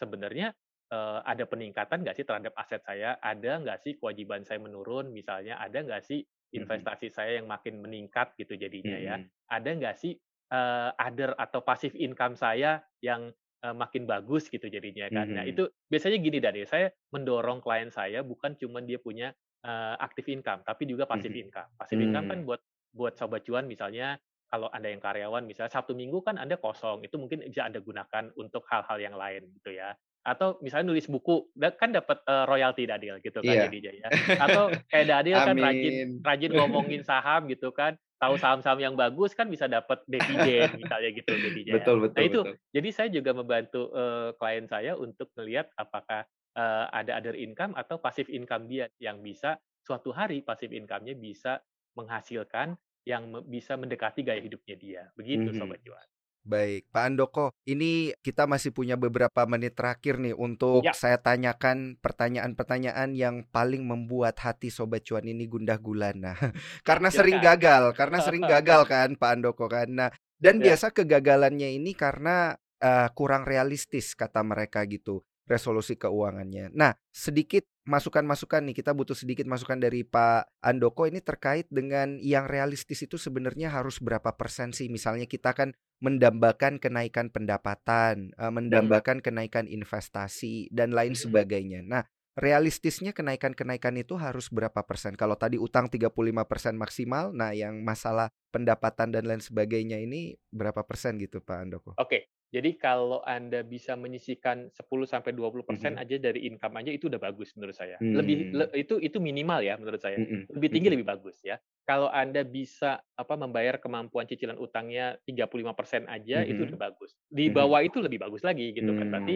sebenarnya 0.00 0.56
uh, 0.88 1.20
ada 1.28 1.44
peningkatan 1.44 2.00
nggak 2.00 2.16
sih 2.16 2.24
terhadap 2.24 2.56
aset 2.56 2.80
saya? 2.80 3.20
Ada 3.20 3.60
nggak 3.60 3.78
sih 3.84 3.92
kewajiban 4.00 4.48
saya 4.48 4.56
menurun? 4.56 5.12
Misalnya, 5.12 5.60
ada 5.60 5.84
nggak 5.84 6.00
sih 6.00 6.24
investasi 6.56 7.12
mm-hmm. 7.12 7.18
saya 7.20 7.32
yang 7.36 7.46
makin 7.46 7.84
meningkat 7.84 8.32
gitu 8.40 8.56
jadinya 8.56 8.96
mm-hmm. 8.96 9.20
ya? 9.20 9.52
Ada 9.52 9.70
nggak 9.76 9.96
sih 10.00 10.16
uh, 10.48 10.96
other 10.96 11.36
atau 11.36 11.60
passive 11.60 11.92
income 12.00 12.40
saya 12.40 12.80
yang 13.04 13.28
makin 13.72 14.04
bagus 14.04 14.46
gitu 14.52 14.68
jadinya 14.68 15.08
kan. 15.08 15.26
Mm-hmm. 15.26 15.36
Nah 15.38 15.44
itu 15.48 15.64
biasanya 15.88 16.18
gini 16.20 16.38
Dani, 16.38 16.62
saya 16.68 16.92
mendorong 17.10 17.64
klien 17.64 17.88
saya 17.88 18.20
bukan 18.20 18.54
cuma 18.60 18.84
dia 18.84 19.00
punya 19.00 19.32
uh, 19.64 19.96
active 19.98 20.28
income, 20.28 20.62
tapi 20.62 20.84
juga 20.84 21.08
passive 21.08 21.32
mm-hmm. 21.32 21.44
income. 21.48 21.70
Passive 21.80 21.98
mm-hmm. 21.98 22.06
income 22.12 22.26
kan 22.28 22.38
buat 22.44 22.60
buat 22.96 23.14
sobat 23.16 23.44
cuan 23.44 23.68
misalnya 23.68 24.16
kalau 24.46 24.70
anda 24.70 24.88
yang 24.88 25.02
karyawan 25.02 25.44
misalnya 25.44 25.68
Sabtu 25.74 25.92
Minggu 25.92 26.22
kan 26.22 26.38
anda 26.38 26.56
kosong 26.56 27.04
itu 27.04 27.18
mungkin 27.18 27.44
bisa 27.44 27.66
anda 27.66 27.82
gunakan 27.82 28.32
untuk 28.38 28.64
hal-hal 28.70 28.98
yang 29.02 29.18
lain 29.18 29.44
gitu 29.60 29.74
ya 29.74 29.92
atau 30.26 30.58
misalnya 30.58 30.90
nulis 30.90 31.06
buku 31.06 31.54
kan 31.78 31.94
dapat 31.94 32.18
uh, 32.26 32.50
royalti 32.50 32.82
Daniel 32.82 33.22
gitu 33.22 33.38
kan 33.38 33.54
yeah. 33.54 33.70
jadinya 33.70 33.92
ya 33.94 34.08
atau 34.42 34.64
kayak 34.90 35.06
Daniel 35.06 35.38
kan 35.46 35.56
rajin 35.60 35.94
rajin 36.18 36.50
ngomongin 36.50 37.02
saham 37.06 37.46
gitu 37.46 37.70
kan 37.70 37.94
tahu 38.16 38.34
saham-saham 38.40 38.80
yang 38.80 38.94
bagus 38.96 39.36
kan 39.36 39.46
bisa 39.48 39.68
dapat 39.68 40.00
dividen 40.08 40.72
misalnya 40.80 41.10
gitu 41.12 41.32
jadinya. 41.36 41.72
Ya. 41.72 41.76
Betul 41.80 41.96
betul. 42.04 42.16
Nah 42.16 42.24
itu 42.24 42.40
betul. 42.42 42.56
jadi 42.72 42.88
saya 42.92 43.08
juga 43.12 43.30
membantu 43.36 43.82
uh, 43.92 44.30
klien 44.40 44.66
saya 44.68 44.92
untuk 44.96 45.28
melihat 45.36 45.68
apakah 45.76 46.24
uh, 46.56 46.86
ada 46.90 47.20
other 47.20 47.36
income 47.36 47.76
atau 47.76 48.00
passive 48.00 48.32
income 48.32 48.64
dia 48.66 48.88
yang 48.98 49.20
bisa 49.20 49.60
suatu 49.84 50.10
hari 50.10 50.42
passive 50.42 50.74
income-nya 50.74 51.14
bisa 51.14 51.62
menghasilkan 51.94 52.74
yang 53.06 53.30
bisa 53.46 53.78
mendekati 53.78 54.26
gaya 54.26 54.42
hidupnya 54.42 54.76
dia. 54.76 55.02
Begitu 55.14 55.46
mm 55.46 55.52
-hmm. 55.54 55.60
sobat 55.62 55.80
cuan. 55.86 56.08
Baik, 56.46 56.86
Pak 56.94 57.10
Andoko, 57.10 57.50
ini 57.66 58.14
kita 58.22 58.46
masih 58.46 58.70
punya 58.70 58.94
beberapa 58.94 59.42
menit 59.50 59.74
terakhir 59.74 60.22
nih 60.22 60.30
untuk 60.30 60.86
ya. 60.86 60.94
saya 60.94 61.18
tanyakan 61.18 61.98
pertanyaan-pertanyaan 61.98 63.18
yang 63.18 63.42
paling 63.50 63.82
membuat 63.82 64.38
hati 64.38 64.70
sobat 64.70 65.02
cuan 65.02 65.26
ini 65.26 65.50
gundah 65.50 65.82
gulana. 65.82 66.38
karena 66.88 67.10
sering 67.10 67.42
gagal, 67.42 67.90
karena 67.98 68.22
sering 68.22 68.46
gagal 68.54 68.86
kan 68.86 69.18
Pak 69.18 69.30
Andoko 69.34 69.66
kan. 69.66 69.90
Nah, 69.90 70.10
dan 70.38 70.62
ya. 70.62 70.70
biasa 70.70 70.94
kegagalannya 70.94 71.74
ini 71.82 71.98
karena 71.98 72.54
uh, 72.78 73.08
kurang 73.10 73.42
realistis 73.42 74.14
kata 74.14 74.46
mereka 74.46 74.86
gitu 74.86 75.26
resolusi 75.46 75.94
keuangannya. 75.94 76.74
Nah, 76.74 76.92
sedikit 77.14 77.64
masukan-masukan 77.86 78.66
nih, 78.66 78.76
kita 78.82 78.92
butuh 78.92 79.14
sedikit 79.14 79.46
masukan 79.46 79.78
dari 79.78 80.02
Pak 80.02 80.58
Andoko 80.60 81.06
ini 81.06 81.22
terkait 81.22 81.70
dengan 81.70 82.18
yang 82.18 82.50
realistis 82.50 83.06
itu 83.06 83.14
sebenarnya 83.16 83.70
harus 83.70 84.02
berapa 84.02 84.34
persen 84.34 84.74
sih? 84.74 84.90
Misalnya 84.90 85.30
kita 85.30 85.54
kan 85.54 85.72
mendambakan 86.02 86.82
kenaikan 86.82 87.30
pendapatan, 87.30 88.34
eh, 88.34 88.52
mendambakan 88.52 89.22
kenaikan 89.22 89.70
investasi 89.70 90.68
dan 90.74 90.92
lain 90.92 91.14
sebagainya. 91.14 91.86
Nah, 91.86 92.02
realistisnya 92.36 93.16
kenaikan-kenaikan 93.16 93.96
itu 93.96 94.18
harus 94.20 94.52
berapa 94.52 94.84
persen? 94.84 95.16
Kalau 95.16 95.40
tadi 95.40 95.56
utang 95.56 95.88
35 95.88 96.44
persen 96.44 96.76
maksimal, 96.76 97.32
nah 97.32 97.56
yang 97.56 97.80
masalah 97.80 98.28
pendapatan 98.52 99.08
dan 99.08 99.24
lain 99.24 99.40
sebagainya 99.40 99.96
ini 100.04 100.36
berapa 100.52 100.84
persen 100.84 101.16
gitu 101.16 101.40
Pak 101.40 101.56
Andoko? 101.56 101.92
Oke, 101.96 102.28
jadi 102.56 102.72
kalau 102.80 103.20
Anda 103.28 103.60
bisa 103.60 103.92
menyisihkan 104.00 104.72
10 104.72 104.88
sampai 105.04 105.36
20% 105.36 105.60
persen 105.60 105.92
mm 105.92 106.00
-hmm. 106.00 106.04
aja 106.08 106.16
dari 106.16 106.40
income 106.48 106.80
aja 106.80 106.88
itu 106.88 107.12
udah 107.12 107.20
bagus 107.20 107.52
menurut 107.52 107.76
saya. 107.76 108.00
Mm. 108.00 108.14
Lebih 108.16 108.36
le, 108.56 108.64
itu 108.72 108.96
itu 108.96 109.20
minimal 109.20 109.60
ya 109.60 109.76
menurut 109.76 110.00
saya. 110.00 110.16
Mm 110.16 110.24
-hmm. 110.24 110.42
Lebih 110.56 110.68
tinggi 110.72 110.88
mm 110.88 110.96
-hmm. 110.96 111.04
lebih 111.04 111.06
bagus 111.12 111.36
ya. 111.44 111.60
Kalau 111.84 112.08
Anda 112.08 112.48
bisa 112.48 113.04
apa 113.12 113.34
membayar 113.36 113.76
kemampuan 113.76 114.24
cicilan 114.24 114.56
utangnya 114.56 115.20
35% 115.28 116.08
aja 116.08 116.40
mm 116.40 116.44
-hmm. 116.48 116.50
itu 116.56 116.60
udah 116.72 116.78
bagus. 116.80 117.10
Di 117.28 117.52
bawah 117.52 117.84
mm 117.84 117.84
-hmm. 117.84 117.88
itu 117.92 117.98
lebih 118.00 118.18
bagus 118.24 118.40
lagi 118.40 118.66
gitu 118.72 118.90
kan. 118.96 119.06
Berarti 119.12 119.34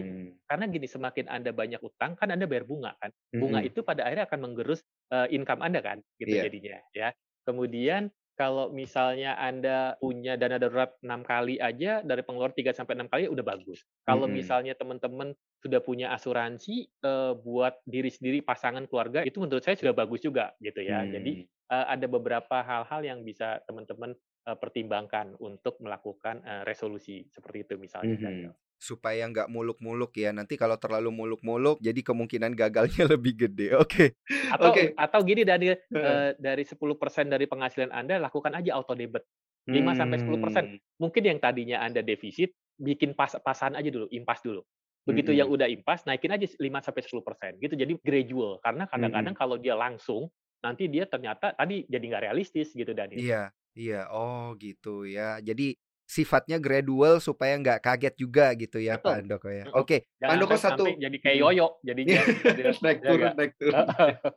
karena 0.48 0.64
gini 0.72 0.86
semakin 0.88 1.26
Anda 1.28 1.50
banyak 1.52 1.80
utang 1.84 2.16
kan 2.16 2.32
Anda 2.32 2.48
bayar 2.48 2.64
bunga 2.64 2.96
kan. 2.96 3.12
Bunga 3.36 3.60
mm 3.60 3.68
-hmm. 3.68 3.70
itu 3.76 3.80
pada 3.84 4.08
akhirnya 4.08 4.24
akan 4.32 4.40
menggerus 4.48 4.80
uh, 5.12 5.28
income 5.28 5.60
Anda 5.60 5.84
kan 5.84 6.00
gitu 6.16 6.40
yeah. 6.40 6.48
jadinya 6.48 6.80
ya. 6.96 7.12
Kemudian 7.44 8.08
kalau 8.40 8.66
misalnya 8.72 9.36
Anda 9.36 9.78
punya 10.02 10.32
dana 10.40 10.56
darurat 10.62 10.90
enam 11.04 11.20
kali 11.32 11.60
aja 11.60 11.92
dari 12.00 12.22
pengeluaran 12.26 12.56
3 12.56 12.72
sampai 12.72 12.94
enam 12.96 13.08
kali 13.12 13.28
udah 13.28 13.44
bagus. 13.44 13.84
Kalau 14.08 14.26
Mhm. 14.26 14.32
misalnya 14.32 14.72
teman-teman 14.80 15.28
sudah 15.60 15.80
punya 15.84 16.06
asuransi 16.16 16.76
eh, 17.10 17.32
buat 17.46 17.74
diri 17.84 18.08
sendiri, 18.16 18.38
pasangan, 18.40 18.84
keluarga, 18.88 19.20
itu 19.28 19.36
menurut 19.44 19.60
saya 19.66 19.76
sudah 19.76 19.92
bagus 19.92 20.20
juga 20.24 20.56
gitu 20.64 20.80
ya. 20.80 21.04
Jadi 21.14 21.32
Hmm. 21.36 21.44
eh, 21.70 21.86
ada 21.94 22.06
beberapa 22.08 22.56
hal-hal 22.64 23.00
yang 23.04 23.20
bisa 23.28 23.60
teman-teman 23.68 24.16
eh, 24.48 24.56
pertimbangkan 24.56 25.36
untuk 25.36 25.76
melakukan 25.84 26.40
resolusi 26.64 27.28
seperti 27.28 27.68
itu 27.68 27.74
misalnya. 27.76 28.16
Daniel. 28.24 28.56
Supaya 28.80 29.28
nggak 29.28 29.52
muluk-muluk 29.52 30.16
ya. 30.16 30.32
Nanti 30.32 30.56
kalau 30.56 30.80
terlalu 30.80 31.12
muluk-muluk, 31.12 31.84
jadi 31.84 32.00
kemungkinan 32.00 32.56
gagalnya 32.56 33.04
lebih 33.12 33.36
gede. 33.36 33.76
Oke. 33.76 34.16
Atau 34.48 34.72
Oke. 34.72 34.96
atau 34.96 35.20
gini 35.20 35.44
Daniel, 35.44 35.76
Heeh. 35.92 36.00
eh, 36.00 36.30
dari 36.40 36.64
10% 36.64 37.28
dari 37.28 37.44
penghasilan 37.44 37.92
Anda 37.92 38.16
lakukan 38.16 38.56
aja 38.56 38.72
auto 38.80 38.96
debit. 38.96 39.20
5 39.68 39.92
sampai 39.92 40.16
10%. 40.16 40.64
Hmm. 40.64 40.80
Mungkin 40.96 41.22
yang 41.28 41.38
tadinya 41.44 41.84
Anda 41.84 42.00
defisit, 42.00 42.56
bikin 42.80 43.12
pas 43.12 43.36
pasan 43.44 43.76
aja 43.76 43.86
dulu, 43.92 44.08
impas 44.10 44.40
dulu. 44.40 44.64
Begitu 45.04 45.36
yang 45.36 45.52
Mhm. 45.52 45.54
udah 45.60 45.68
impas, 45.68 46.08
naikin 46.08 46.32
aja 46.32 46.48
5 46.58 46.80
sampai 46.80 47.04
10%, 47.04 47.52
gitu. 47.60 47.76
Jadi 47.76 48.00
gradual, 48.00 48.58
karena 48.64 48.88
kadang-kadang 48.88 49.36
Mhm. 49.36 49.40
kalau 49.44 49.56
dia 49.60 49.76
langsung, 49.76 50.32
nanti 50.64 50.88
dia 50.88 51.04
ternyata 51.04 51.52
tadi 51.52 51.84
jadi 51.86 52.04
nggak 52.16 52.24
realistis 52.32 52.72
gitu, 52.72 52.90
Daniel. 52.96 53.20
Iya, 53.20 53.42
iya. 53.76 54.00
Oh, 54.10 54.56
gitu 54.58 55.04
ya. 55.06 55.38
Jadi 55.44 55.76
sifatnya 56.10 56.58
gradual 56.58 57.22
supaya 57.22 57.54
nggak 57.54 57.86
kaget 57.86 58.14
juga 58.18 58.50
gitu 58.58 58.82
ya, 58.82 58.98
Pak 58.98 59.06
Betul. 59.06 59.14
Handoko 59.22 59.48
ya. 59.54 59.64
Mhm. 59.70 59.78
Oke, 59.78 59.96
Pak 60.02 60.18
Jangan 60.18 60.30
Handoko 60.34 60.56
sampai 60.58 60.66
satu 60.66 60.84
jadi 60.98 61.16
kayak 61.22 61.36
mhm. 61.38 61.42
yoyo 61.46 61.66
jadinya, 61.86 62.18
Daniel, 62.26 62.74
Naik 62.82 62.98
ya 62.98 63.06
turun 63.06 63.20
nggak? 63.22 63.34
naik 63.38 63.52
turun. 63.54 63.86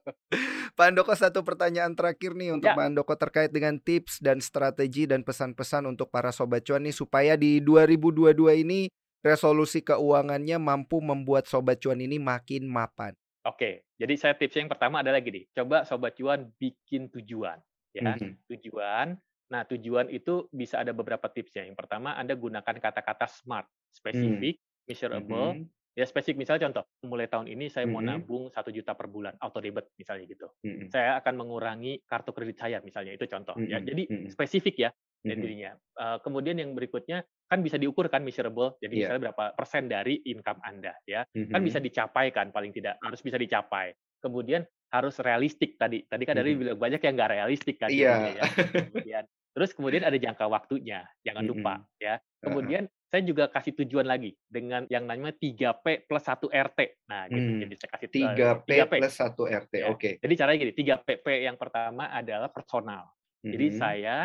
Pak 0.77 0.85
Handoko 0.85 1.13
satu 1.17 1.39
pertanyaan 1.41 1.93
terakhir 1.97 2.31
nih 2.37 2.49
untuk 2.53 2.69
Ya. 2.69 2.77
Pak 2.77 2.85
Handoko 2.85 3.13
terkait 3.17 3.49
dengan 3.49 3.75
tips 3.81 4.21
dan 4.21 4.37
strategi 4.37 5.09
dan 5.09 5.25
pesan-pesan 5.25 5.89
untuk 5.89 6.13
para 6.13 6.29
sobat 6.29 6.61
cuan 6.61 6.85
nih 6.85 6.93
supaya 6.93 7.33
di 7.33 7.57
2022 7.57 8.37
ini 8.61 8.93
resolusi 9.25 9.81
keuangannya 9.81 10.61
mampu 10.61 11.01
membuat 11.01 11.49
sobat 11.49 11.81
cuan 11.81 11.97
ini 11.97 12.21
makin 12.21 12.69
mapan. 12.69 13.17
Oke, 13.49 13.89
jadi 13.97 14.13
saya 14.15 14.33
tips 14.37 14.61
yang 14.61 14.69
pertama 14.69 15.01
adalah 15.01 15.19
gini, 15.25 15.49
coba 15.51 15.83
sobat 15.89 16.13
cuan 16.15 16.53
bikin 16.61 17.09
tujuan, 17.09 17.57
ya. 17.97 18.13
Mhm. 18.13 18.45
Tujuan. 18.45 19.17
Nah, 19.53 19.61
tujuan 19.69 20.09
itu 20.09 20.49
bisa 20.49 20.81
ada 20.81 20.97
beberapa 20.97 21.29
tipsnya. 21.29 21.61
Yang 21.69 21.77
pertama, 21.85 22.17
Anda 22.17 22.33
gunakan 22.33 22.73
kata-kata 22.81 23.29
SMART, 23.29 23.69
Hmm. 24.11 24.49
spesifik, 24.49 24.57
measurable, 24.89 25.61
Mhm. 25.61 25.69
ya 25.93 26.09
spesifik. 26.09 26.41
Misalnya 26.41 26.73
contoh, 26.73 26.83
mulai 27.05 27.29
tahun 27.29 27.45
ini 27.53 27.69
saya 27.69 27.85
mau 27.85 28.01
Mhm. 28.01 28.05
nabung 28.05 28.49
1 28.49 28.73
juta 28.73 28.97
per 28.97 29.05
bulan, 29.13 29.37
auto 29.37 29.61
debit 29.61 29.93
misalnya 30.01 30.25
gitu. 30.25 30.49
Mhm. 30.63 30.93
Saya 30.93 31.21
akan 31.21 31.33
mengurangi 31.45 32.01
kartu 32.09 32.33
kredit 32.33 32.57
saya 32.57 32.81
misalnya, 32.81 33.13
itu 33.13 33.29
contoh 33.29 33.61
ya. 33.69 33.77
Mhm, 33.77 33.85
Jadi 33.85 34.09
mhm. 34.09 34.33
spesifik 34.33 34.75
ya 34.77 34.91
Mhm. 35.25 35.53
intinya. 35.53 35.77
Eee, 36.01 36.17
kemudian 36.25 36.57
yang 36.57 36.73
berikutnya 36.73 37.21
kan 37.45 37.61
bisa 37.61 37.77
diukur 37.77 38.09
kan 38.09 38.25
measurable, 38.25 38.75
jadi 38.81 38.93
Iya. 38.93 39.13
misalnya 39.13 39.29
berapa 39.29 39.53
persen 39.53 39.85
dari 39.85 40.17
income 40.25 40.59
Anda 40.65 40.97
ya. 41.05 41.21
Kan 41.53 41.61
bisa 41.61 41.77
Mhm. 41.77 41.83
dicapai 41.83 42.33
kan 42.33 42.49
paling 42.49 42.73
tidak, 42.73 42.97
harus 43.05 43.21
bisa 43.21 43.37
dicapai. 43.37 43.93
Kemudian 44.19 44.65
harus 44.93 45.17
realistik 45.21 45.77
tadi. 45.77 46.05
Tadi 46.09 46.23
kan 46.25 46.37
dari 46.37 46.53
Mhm. 46.53 46.59
bilang 46.59 46.77
banyak 46.81 47.01
yang 47.05 47.13
nggak 47.17 47.31
realistik 47.37 47.77
kan 47.81 47.91
Iya. 47.91 48.09
jadinya 48.09 48.29
ya. 48.33 48.47
Kemudian 48.77 49.25
terus 49.53 49.71
kemudian 49.73 50.03
ada 50.03 50.17
jangka 50.17 50.45
waktunya, 50.49 51.05
jangan 51.23 51.45
lupa 51.45 51.73
Mhm. 51.79 51.85
ya. 52.01 52.15
Kemudian 52.43 52.83
saya 53.07 53.21
juga 53.23 53.45
kasih 53.47 53.77
tujuan 53.85 54.03
lagi 54.09 54.33
dengan 54.49 54.83
yang 54.89 55.05
namanya 55.07 55.37
3P 55.37 56.09
plus 56.09 56.25
1 56.25 56.49
RT. 56.51 56.79
Nah, 57.07 57.29
gitu. 57.29 57.49
Hmm. 57.55 57.61
Jadi 57.61 57.73
saya 57.77 57.89
kasih 57.95 58.09
3P 58.09 58.67
3P. 58.67 58.93
plus 58.99 59.15
1 59.15 59.43
RT. 59.47 59.73
Ya. 59.79 59.87
Oke. 59.93 60.09
Jadi 60.19 60.33
caranya 60.35 60.57
gini, 60.59 60.73
3P. 60.73 61.07
P 61.21 61.27
yang 61.45 61.55
pertama 61.55 62.09
adalah 62.09 62.49
personal. 62.51 63.13
Jadi 63.45 63.65
Mhm. 63.69 63.77
saya 63.77 64.15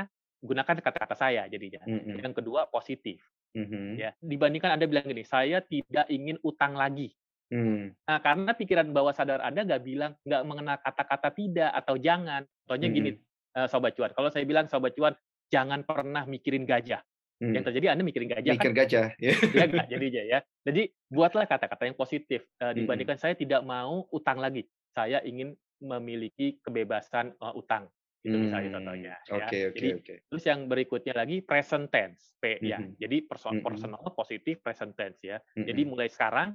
gunakan 0.41 0.77
kata-kata 0.81 1.15
saya 1.15 1.47
jadinya. 1.47 1.83
Mhm. 1.85 2.19
Yang 2.25 2.35
kedua 2.43 2.67
positif, 2.71 3.23
Mhm. 3.55 3.99
ya. 3.99 4.11
Dibandingkan 4.19 4.75
Anda 4.79 4.87
bilang 4.89 5.07
gini, 5.07 5.23
"Saya 5.23 5.61
tidak 5.61 6.07
ingin 6.09 6.39
utang 6.43 6.75
lagi." 6.75 7.13
Hmm. 7.49 7.97
Nah, 8.05 8.19
karena 8.21 8.53
pikiran 8.53 8.93
bawah 8.93 9.13
sadar 9.17 9.41
Anda 9.41 9.65
nggak 9.65 9.83
bilang 9.83 10.13
nggak 10.23 10.43
mengenal 10.45 10.77
kata-kata 10.85 11.29
tidak 11.33 11.71
atau 11.75 11.97
jangan. 11.97 12.45
Contohnya 12.69 12.89
gini, 12.93 13.11
Mhm. 13.11 13.19
eee, 13.19 13.28
sobat 13.67 13.97
cuan, 13.99 14.13
kalau 14.15 14.31
saya 14.31 14.45
bilang, 14.47 14.71
"Sobat 14.71 14.95
cuan, 14.95 15.17
jangan 15.51 15.83
pernah 15.83 16.23
mikirin 16.29 16.63
gajah." 16.69 17.03
Hmm. 17.41 17.55
Yang 17.55 17.73
terjadi 17.73 17.87
Anda 17.97 18.05
mikirin 18.07 18.29
gajah 18.31 18.55
kan? 18.61 18.69
Mikir 18.69 18.73
gajah. 18.75 19.15
Ya. 19.21 19.33
Nggak 19.49 19.87
jadinya 19.93 20.23
ya. 20.25 20.39
Jadi 20.67 20.93
buatlah 21.09 21.47
kata-kata 21.49 21.89
yang 21.89 21.97
positif, 21.97 22.45
Mhm. 22.75 22.77
dibandingkan 22.77 23.17
saya 23.17 23.33
tidak 23.39 23.65
mau 23.65 24.05
utang 24.13 24.39
lagi, 24.39 24.69
saya 24.93 25.25
ingin 25.25 25.57
memiliki 25.81 26.61
kebebasan, 26.61 27.33
eee, 27.39 27.55
utang. 27.57 27.89
Itu 28.27 28.37
misalnya 28.37 28.69
Hmm. 28.69 28.77
contohnya 28.77 29.17
ya. 29.31 29.39
Oke 29.39 29.67
oke 29.71 29.87
Jadi 29.87 29.97
oke. 29.99 30.15
terus 30.29 30.45
yang 30.45 30.69
berikutnya 30.69 31.17
lagi 31.17 31.41
present 31.41 31.89
tense, 31.89 32.37
P 32.37 32.61
ya. 32.61 32.85
Mhm. 32.85 32.97
Jadi 33.01 33.25
perso 33.25 33.57
Mhm. 33.57 33.65
personal, 33.65 34.05
positif, 34.13 34.61
present 34.61 34.93
tense 34.93 35.21
ya. 35.25 35.39
Jadi 35.65 35.83
Mhm. 35.83 35.89
mulai 35.89 36.13
sekarang, 36.13 36.53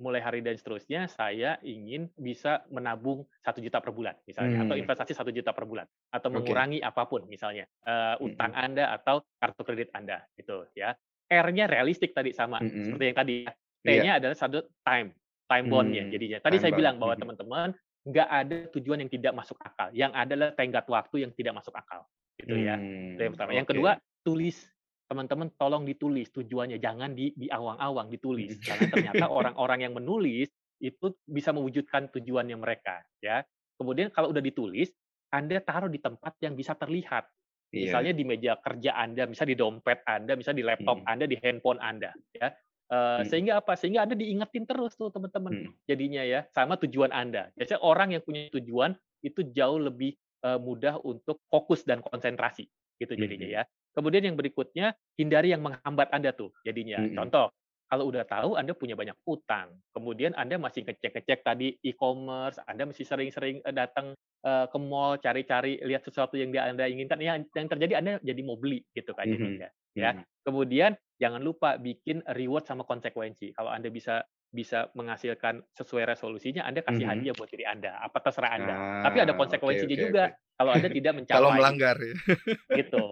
mulai 0.00 0.18
hari 0.22 0.42
dan 0.42 0.58
seterusnya 0.58 1.06
saya 1.06 1.56
ingin 1.62 2.10
bisa 2.18 2.66
menabung 2.72 3.24
1 3.46 3.62
juta 3.62 3.78
per 3.78 3.94
bulan 3.94 4.18
misalnya, 4.26 4.58
atau 4.58 4.74
Hmm. 4.74 4.80
investasi 4.80 5.14
1 5.14 5.30
juta 5.30 5.54
per 5.54 5.64
bulan, 5.68 5.86
atau 6.10 6.28
mengurangi 6.34 6.82
apa 6.82 7.06
pun 7.06 7.24
misalnya, 7.30 7.66
eee, 7.86 8.16
utang 8.22 8.50
Mhm. 8.50 8.56
Anda 8.56 8.90
atau 8.98 9.22
kartu 9.38 9.62
kredit 9.62 9.90
Anda 9.94 10.26
gitu 10.38 10.66
ya. 10.74 10.94
R-nya 11.30 11.66
realistik 11.70 12.12
tadi 12.14 12.34
sama 12.34 12.60
Mhm. 12.60 12.82
seperti 12.82 13.04
yang 13.12 13.18
tadi 13.18 13.34
ya. 13.46 13.52
Iya. 13.84 14.04
T-nya 14.04 14.10
adalah 14.20 14.36
satu 14.36 14.64
time, 14.84 15.12
time 15.48 15.66
bound-nya 15.68 16.04
Hmm. 16.04 16.12
jadinya. 16.12 16.38
Tadi 16.42 16.56
Time 16.56 16.62
saya 16.62 16.72
bound. 16.72 16.74
bilang 16.74 16.96
bahwa 17.00 17.14
Mhm. 17.16 17.20
teman-teman 17.20 17.68
nggak 18.04 18.28
ada 18.28 18.56
tujuan 18.76 18.98
yang 19.04 19.12
tidak 19.12 19.32
masuk 19.36 19.56
akal, 19.62 19.88
yang 19.96 20.12
ada 20.12 20.34
adalah 20.34 20.50
tenggat 20.56 20.84
waktu 20.90 21.24
yang 21.24 21.32
tidak 21.36 21.54
masuk 21.56 21.72
akal, 21.76 22.08
gitu 22.40 22.56
ya. 22.60 22.82
Itu 23.14 23.20
yang 23.24 23.32
Hmm. 23.32 23.38
pertama. 23.38 23.52
Yang 23.56 23.68
Oke. 23.68 23.76
kedua, 23.76 24.00
tulis. 24.26 24.73
Teman-teman 25.10 25.52
tolong 25.60 25.84
ditulis 25.84 26.32
tujuannya, 26.32 26.80
jangan 26.80 27.12
di 27.12 27.36
di 27.36 27.52
awang-awang, 27.52 28.08
ditulis. 28.08 28.56
Mhm. 28.56 28.64
Karena 28.64 28.88
ternyata 28.88 29.28
orang-orang 29.32 29.84
yang 29.84 29.92
menulis 29.96 30.48
itu 30.80 31.06
bisa 31.28 31.52
mewujudkan 31.52 32.08
tujuannya 32.12 32.56
mereka 32.56 33.04
ya. 33.20 33.44
Kemudian 33.76 34.08
kalau 34.10 34.32
udah 34.32 34.40
ditulis, 34.40 34.90
Anda 35.28 35.60
taruh 35.60 35.92
di 35.92 36.00
tempat 36.00 36.40
yang 36.40 36.56
bisa 36.56 36.72
terlihat. 36.78 37.28
Iya. 37.72 38.08
Misalnya 38.08 38.14
di 38.14 38.22
meja 38.22 38.54
kerja 38.62 38.94
Anda, 38.96 39.26
misalnya 39.26 39.52
di 39.52 39.60
dompet 39.60 39.98
Anda, 40.06 40.32
misalnya 40.38 40.58
di 40.62 40.66
laptop 40.72 40.98
Mhm. 40.98 41.08
Anda, 41.10 41.26
di 41.26 41.36
handphone 41.42 41.82
Anda 41.82 42.14
ya. 42.32 42.54
Eee, 42.88 43.20
Mhm. 43.20 43.28
sehingga 43.28 43.58
apa? 43.60 43.74
Sehingga 43.74 44.06
Anda 44.06 44.14
diingetin 44.14 44.64
terus 44.68 44.94
tuh 44.94 45.10
teman-teman 45.10 45.58
jadinya 45.90 46.22
ya, 46.22 46.46
sama 46.54 46.78
tujuan 46.78 47.10
Anda. 47.10 47.50
Biasanya 47.58 47.82
orang 47.82 48.14
yang 48.14 48.22
punya 48.22 48.46
tujuan 48.54 48.94
itu 49.26 49.42
jauh 49.50 49.80
lebih, 49.82 50.14
eee, 50.46 50.58
mudah 50.62 51.02
untuk 51.02 51.42
fokus 51.50 51.82
dan 51.82 51.98
konsentrasi 52.04 52.70
gitu 53.02 53.18
jadinya 53.18 53.48
ya. 53.50 53.62
Kemudian 53.96 54.26
yang 54.26 54.36
berikutnya, 54.38 54.94
hindari 55.18 55.54
yang 55.54 55.62
menghambat 55.64 56.10
Anda 56.12 56.34
tuh 56.34 56.50
jadinya. 56.66 57.06
Mhm. 57.06 57.14
Contoh, 57.14 57.50
kalau 57.90 58.10
udah 58.10 58.26
tahu 58.26 58.58
Anda 58.58 58.74
punya 58.74 58.98
banyak 58.98 59.14
utang, 59.28 59.78
kemudian 59.94 60.34
Anda 60.34 60.58
masih 60.58 60.82
ngecek-ngecek 60.88 61.40
tadi 61.46 61.78
e-commerce, 61.86 62.58
Anda 62.66 62.88
masih 62.90 63.06
sering-sering, 63.06 63.62
eee, 63.62 63.74
datang, 63.76 64.16
eee, 64.42 64.66
ke 64.72 64.78
mall 64.82 65.16
cari-cari 65.22 65.78
lihat 65.84 66.02
sesuatu 66.02 66.34
yang 66.40 66.50
Anda 66.58 66.90
inginkan, 66.90 67.20
ya 67.22 67.38
yang 67.38 67.68
terjadi 67.70 67.94
Anda 68.02 68.12
jadi 68.24 68.40
mau 68.42 68.58
beli 68.58 68.82
gitu 68.96 69.14
kan 69.14 69.26
Mhm. 69.26 69.30
jadinya 69.30 69.70
ya. 69.94 70.12
Mhm. 70.12 70.24
Kemudian 70.42 70.98
jangan 71.22 71.40
lupa 71.44 71.78
bikin 71.78 72.20
reward 72.34 72.66
sama 72.66 72.82
konsekuensi. 72.88 73.54
Kalau 73.54 73.70
Anda 73.70 73.88
bisa 73.94 74.26
bisa 74.54 74.86
menghasilkan 74.94 75.66
sesuai 75.74 76.06
resolusinya, 76.06 76.62
Anda 76.62 76.86
kasih 76.86 77.02
Mhm. 77.02 77.10
hadiah 77.10 77.34
buat 77.34 77.50
diri 77.50 77.66
Anda, 77.66 77.98
apa 77.98 78.22
terserah 78.22 78.54
Anda. 78.54 78.74
Tapi 79.02 79.18
ada 79.18 79.34
Ah, 79.34 79.38
konsekuensinya 79.42 79.96
oke 79.98 80.04
juga 80.06 80.24
oke. 80.30 80.54
kalau 80.54 80.70
Anda 80.70 80.88
tidak 80.88 81.12
mencapai. 81.18 81.34
Kalau 81.42 81.50
melanggar 81.50 81.96
ya. 81.98 82.14
Gitu. 82.78 83.04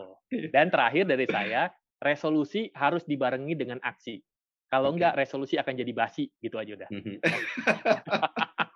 Dan 0.55 0.71
terakhir 0.71 1.05
dari 1.05 1.27
saya, 1.27 1.75
resolusi 1.99 2.71
harus 2.73 3.03
dibarengi 3.03 3.59
dengan 3.59 3.83
aksi. 3.83 4.23
Kalau 4.71 4.89
Oke. 4.89 5.03
enggak, 5.03 5.19
resolusi 5.19 5.61
akan 5.61 5.75
jadi 5.77 5.93
basi, 5.93 6.31
gitu 6.41 6.57
aja 6.57 6.73
udah. 6.73 6.89
Mhm. 6.89 7.19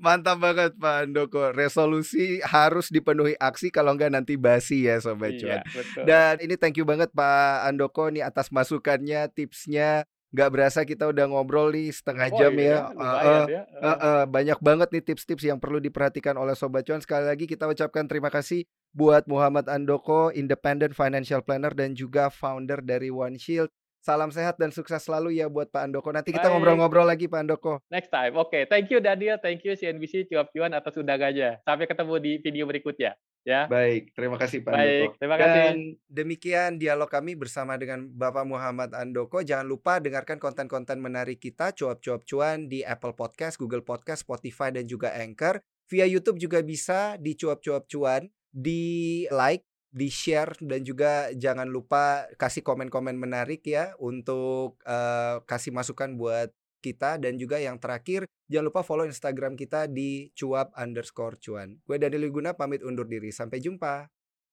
Mantap 0.00 0.40
banget 0.40 0.72
Pak 0.76 0.94
Handoko. 1.04 1.52
Resolusi 1.52 2.40
harus 2.40 2.88
dipenuhi 2.88 3.36
aksi 3.36 3.68
kalau 3.68 3.92
enggak 3.92 4.12
nanti 4.12 4.36
basi 4.36 4.88
ya 4.88 5.00
Sobat 5.00 5.36
Cuan. 5.36 5.60
Iya, 5.60 5.62
betul. 5.68 6.02
Dan 6.04 6.34
ini 6.40 6.54
thank 6.56 6.76
you 6.76 6.84
banget 6.84 7.12
Pak 7.12 7.68
Andoko 7.68 8.08
nih 8.08 8.24
atas 8.24 8.48
masukannya, 8.48 9.28
tipsnya. 9.32 10.04
Nggak 10.34 10.50
berasa 10.50 10.82
kita 10.82 11.14
udah 11.14 11.30
ngobrol 11.30 11.70
nih 11.70 11.94
setengah 11.94 12.26
Oh 12.34 12.38
jam 12.42 12.52
iya 12.58 12.66
ya. 12.66 12.78
Heeh, 12.90 13.44
ya, 13.46 13.62
heeh. 13.70 13.96
heeh. 14.02 14.20
Banyak 14.26 14.58
banget 14.58 14.88
nih 14.90 15.02
tips-tips 15.06 15.46
yang 15.46 15.62
perlu 15.62 15.78
diperhatikan 15.78 16.34
oleh 16.34 16.58
Sobat 16.58 16.82
Cuan. 16.82 16.98
Sekali 16.98 17.30
lagi 17.30 17.46
kita 17.46 17.70
ucapkan 17.70 18.10
terima 18.10 18.34
kasih 18.34 18.66
buat 18.90 19.30
Muhammad 19.30 19.70
Andoko, 19.70 20.34
Independent 20.34 20.90
Financial 20.98 21.38
Planner 21.38 21.70
dan 21.70 21.94
juga 21.94 22.34
founder 22.34 22.82
dari 22.82 23.14
One 23.14 23.38
Shield. 23.38 23.70
Salam 24.02 24.34
sehat 24.34 24.58
dan 24.58 24.74
sukses 24.74 25.00
selalu 25.06 25.38
ya 25.38 25.46
buat 25.46 25.70
Pak 25.70 25.86
Andoko. 25.86 26.10
Nanti 26.10 26.34
kita 26.34 26.50
ngobrol-ngobrol 26.50 27.06
lagi 27.06 27.30
Pak 27.30 27.40
Andoko. 27.46 27.78
Next 27.86 28.10
time. 28.10 28.34
Oke, 28.34 28.66
thank 28.66 28.90
you 28.90 28.98
Daniel, 28.98 29.38
thank 29.38 29.62
you 29.62 29.78
CNBC 29.78 30.26
Cuap-Cuan 30.26 30.74
atas 30.74 30.98
undangannya. 30.98 31.62
Sampai 31.62 31.86
ketemu 31.86 32.14
di 32.18 32.32
video 32.42 32.66
berikutnya 32.66 33.14
ya. 33.44 33.68
Baik, 33.68 34.10
terima 34.16 34.40
kasih 34.40 34.64
Pak 34.64 34.72
Baik, 34.72 34.88
Andoko. 34.88 35.20
terima 35.20 35.36
kasih. 35.36 35.60
Dan 35.60 35.76
demikian 36.08 36.70
dialog 36.80 37.08
kami 37.12 37.36
bersama 37.36 37.76
dengan 37.76 38.08
Bapak 38.10 38.48
Muhammad 38.48 38.90
Andoko. 38.96 39.44
Jangan 39.44 39.68
lupa 39.68 40.00
dengarkan 40.00 40.40
konten-konten 40.40 40.98
menarik 40.98 41.38
kita 41.38 41.76
cuap-cuap 41.76 42.24
cuan 42.24 42.66
di 42.66 42.80
Apple 42.82 43.14
Podcast, 43.14 43.60
Google 43.60 43.84
Podcast, 43.84 44.24
Spotify 44.24 44.72
dan 44.72 44.88
juga 44.88 45.12
Anchor. 45.14 45.60
Via 45.92 46.08
YouTube 46.08 46.40
juga 46.40 46.64
bisa 46.64 47.20
di 47.20 47.36
cuap-cuap 47.36 47.84
cuan, 47.84 48.24
di 48.48 49.24
like, 49.28 49.68
di 49.94 50.10
share 50.10 50.58
dan 50.58 50.82
juga 50.82 51.30
jangan 51.38 51.70
lupa 51.70 52.26
kasih 52.34 52.66
komen-komen 52.66 53.14
menarik 53.14 53.62
ya 53.62 53.94
untuk 54.02 54.74
uh, 54.82 55.38
kasih 55.46 55.70
masukan 55.70 56.18
buat 56.18 56.50
kita 56.84 57.16
dan 57.16 57.40
juga 57.40 57.56
yang 57.56 57.80
terakhir 57.80 58.28
jangan 58.52 58.68
lupa 58.68 58.84
follow 58.84 59.08
Instagram 59.08 59.56
kita 59.56 59.88
di 59.88 60.28
cuap 60.36 60.76
underscore 60.76 61.40
cuan. 61.40 61.80
Gue 61.88 61.96
Daniel 61.96 62.28
Guna 62.28 62.52
pamit 62.52 62.84
undur 62.84 63.08
diri. 63.08 63.32
Sampai 63.32 63.64
jumpa. 63.64 64.13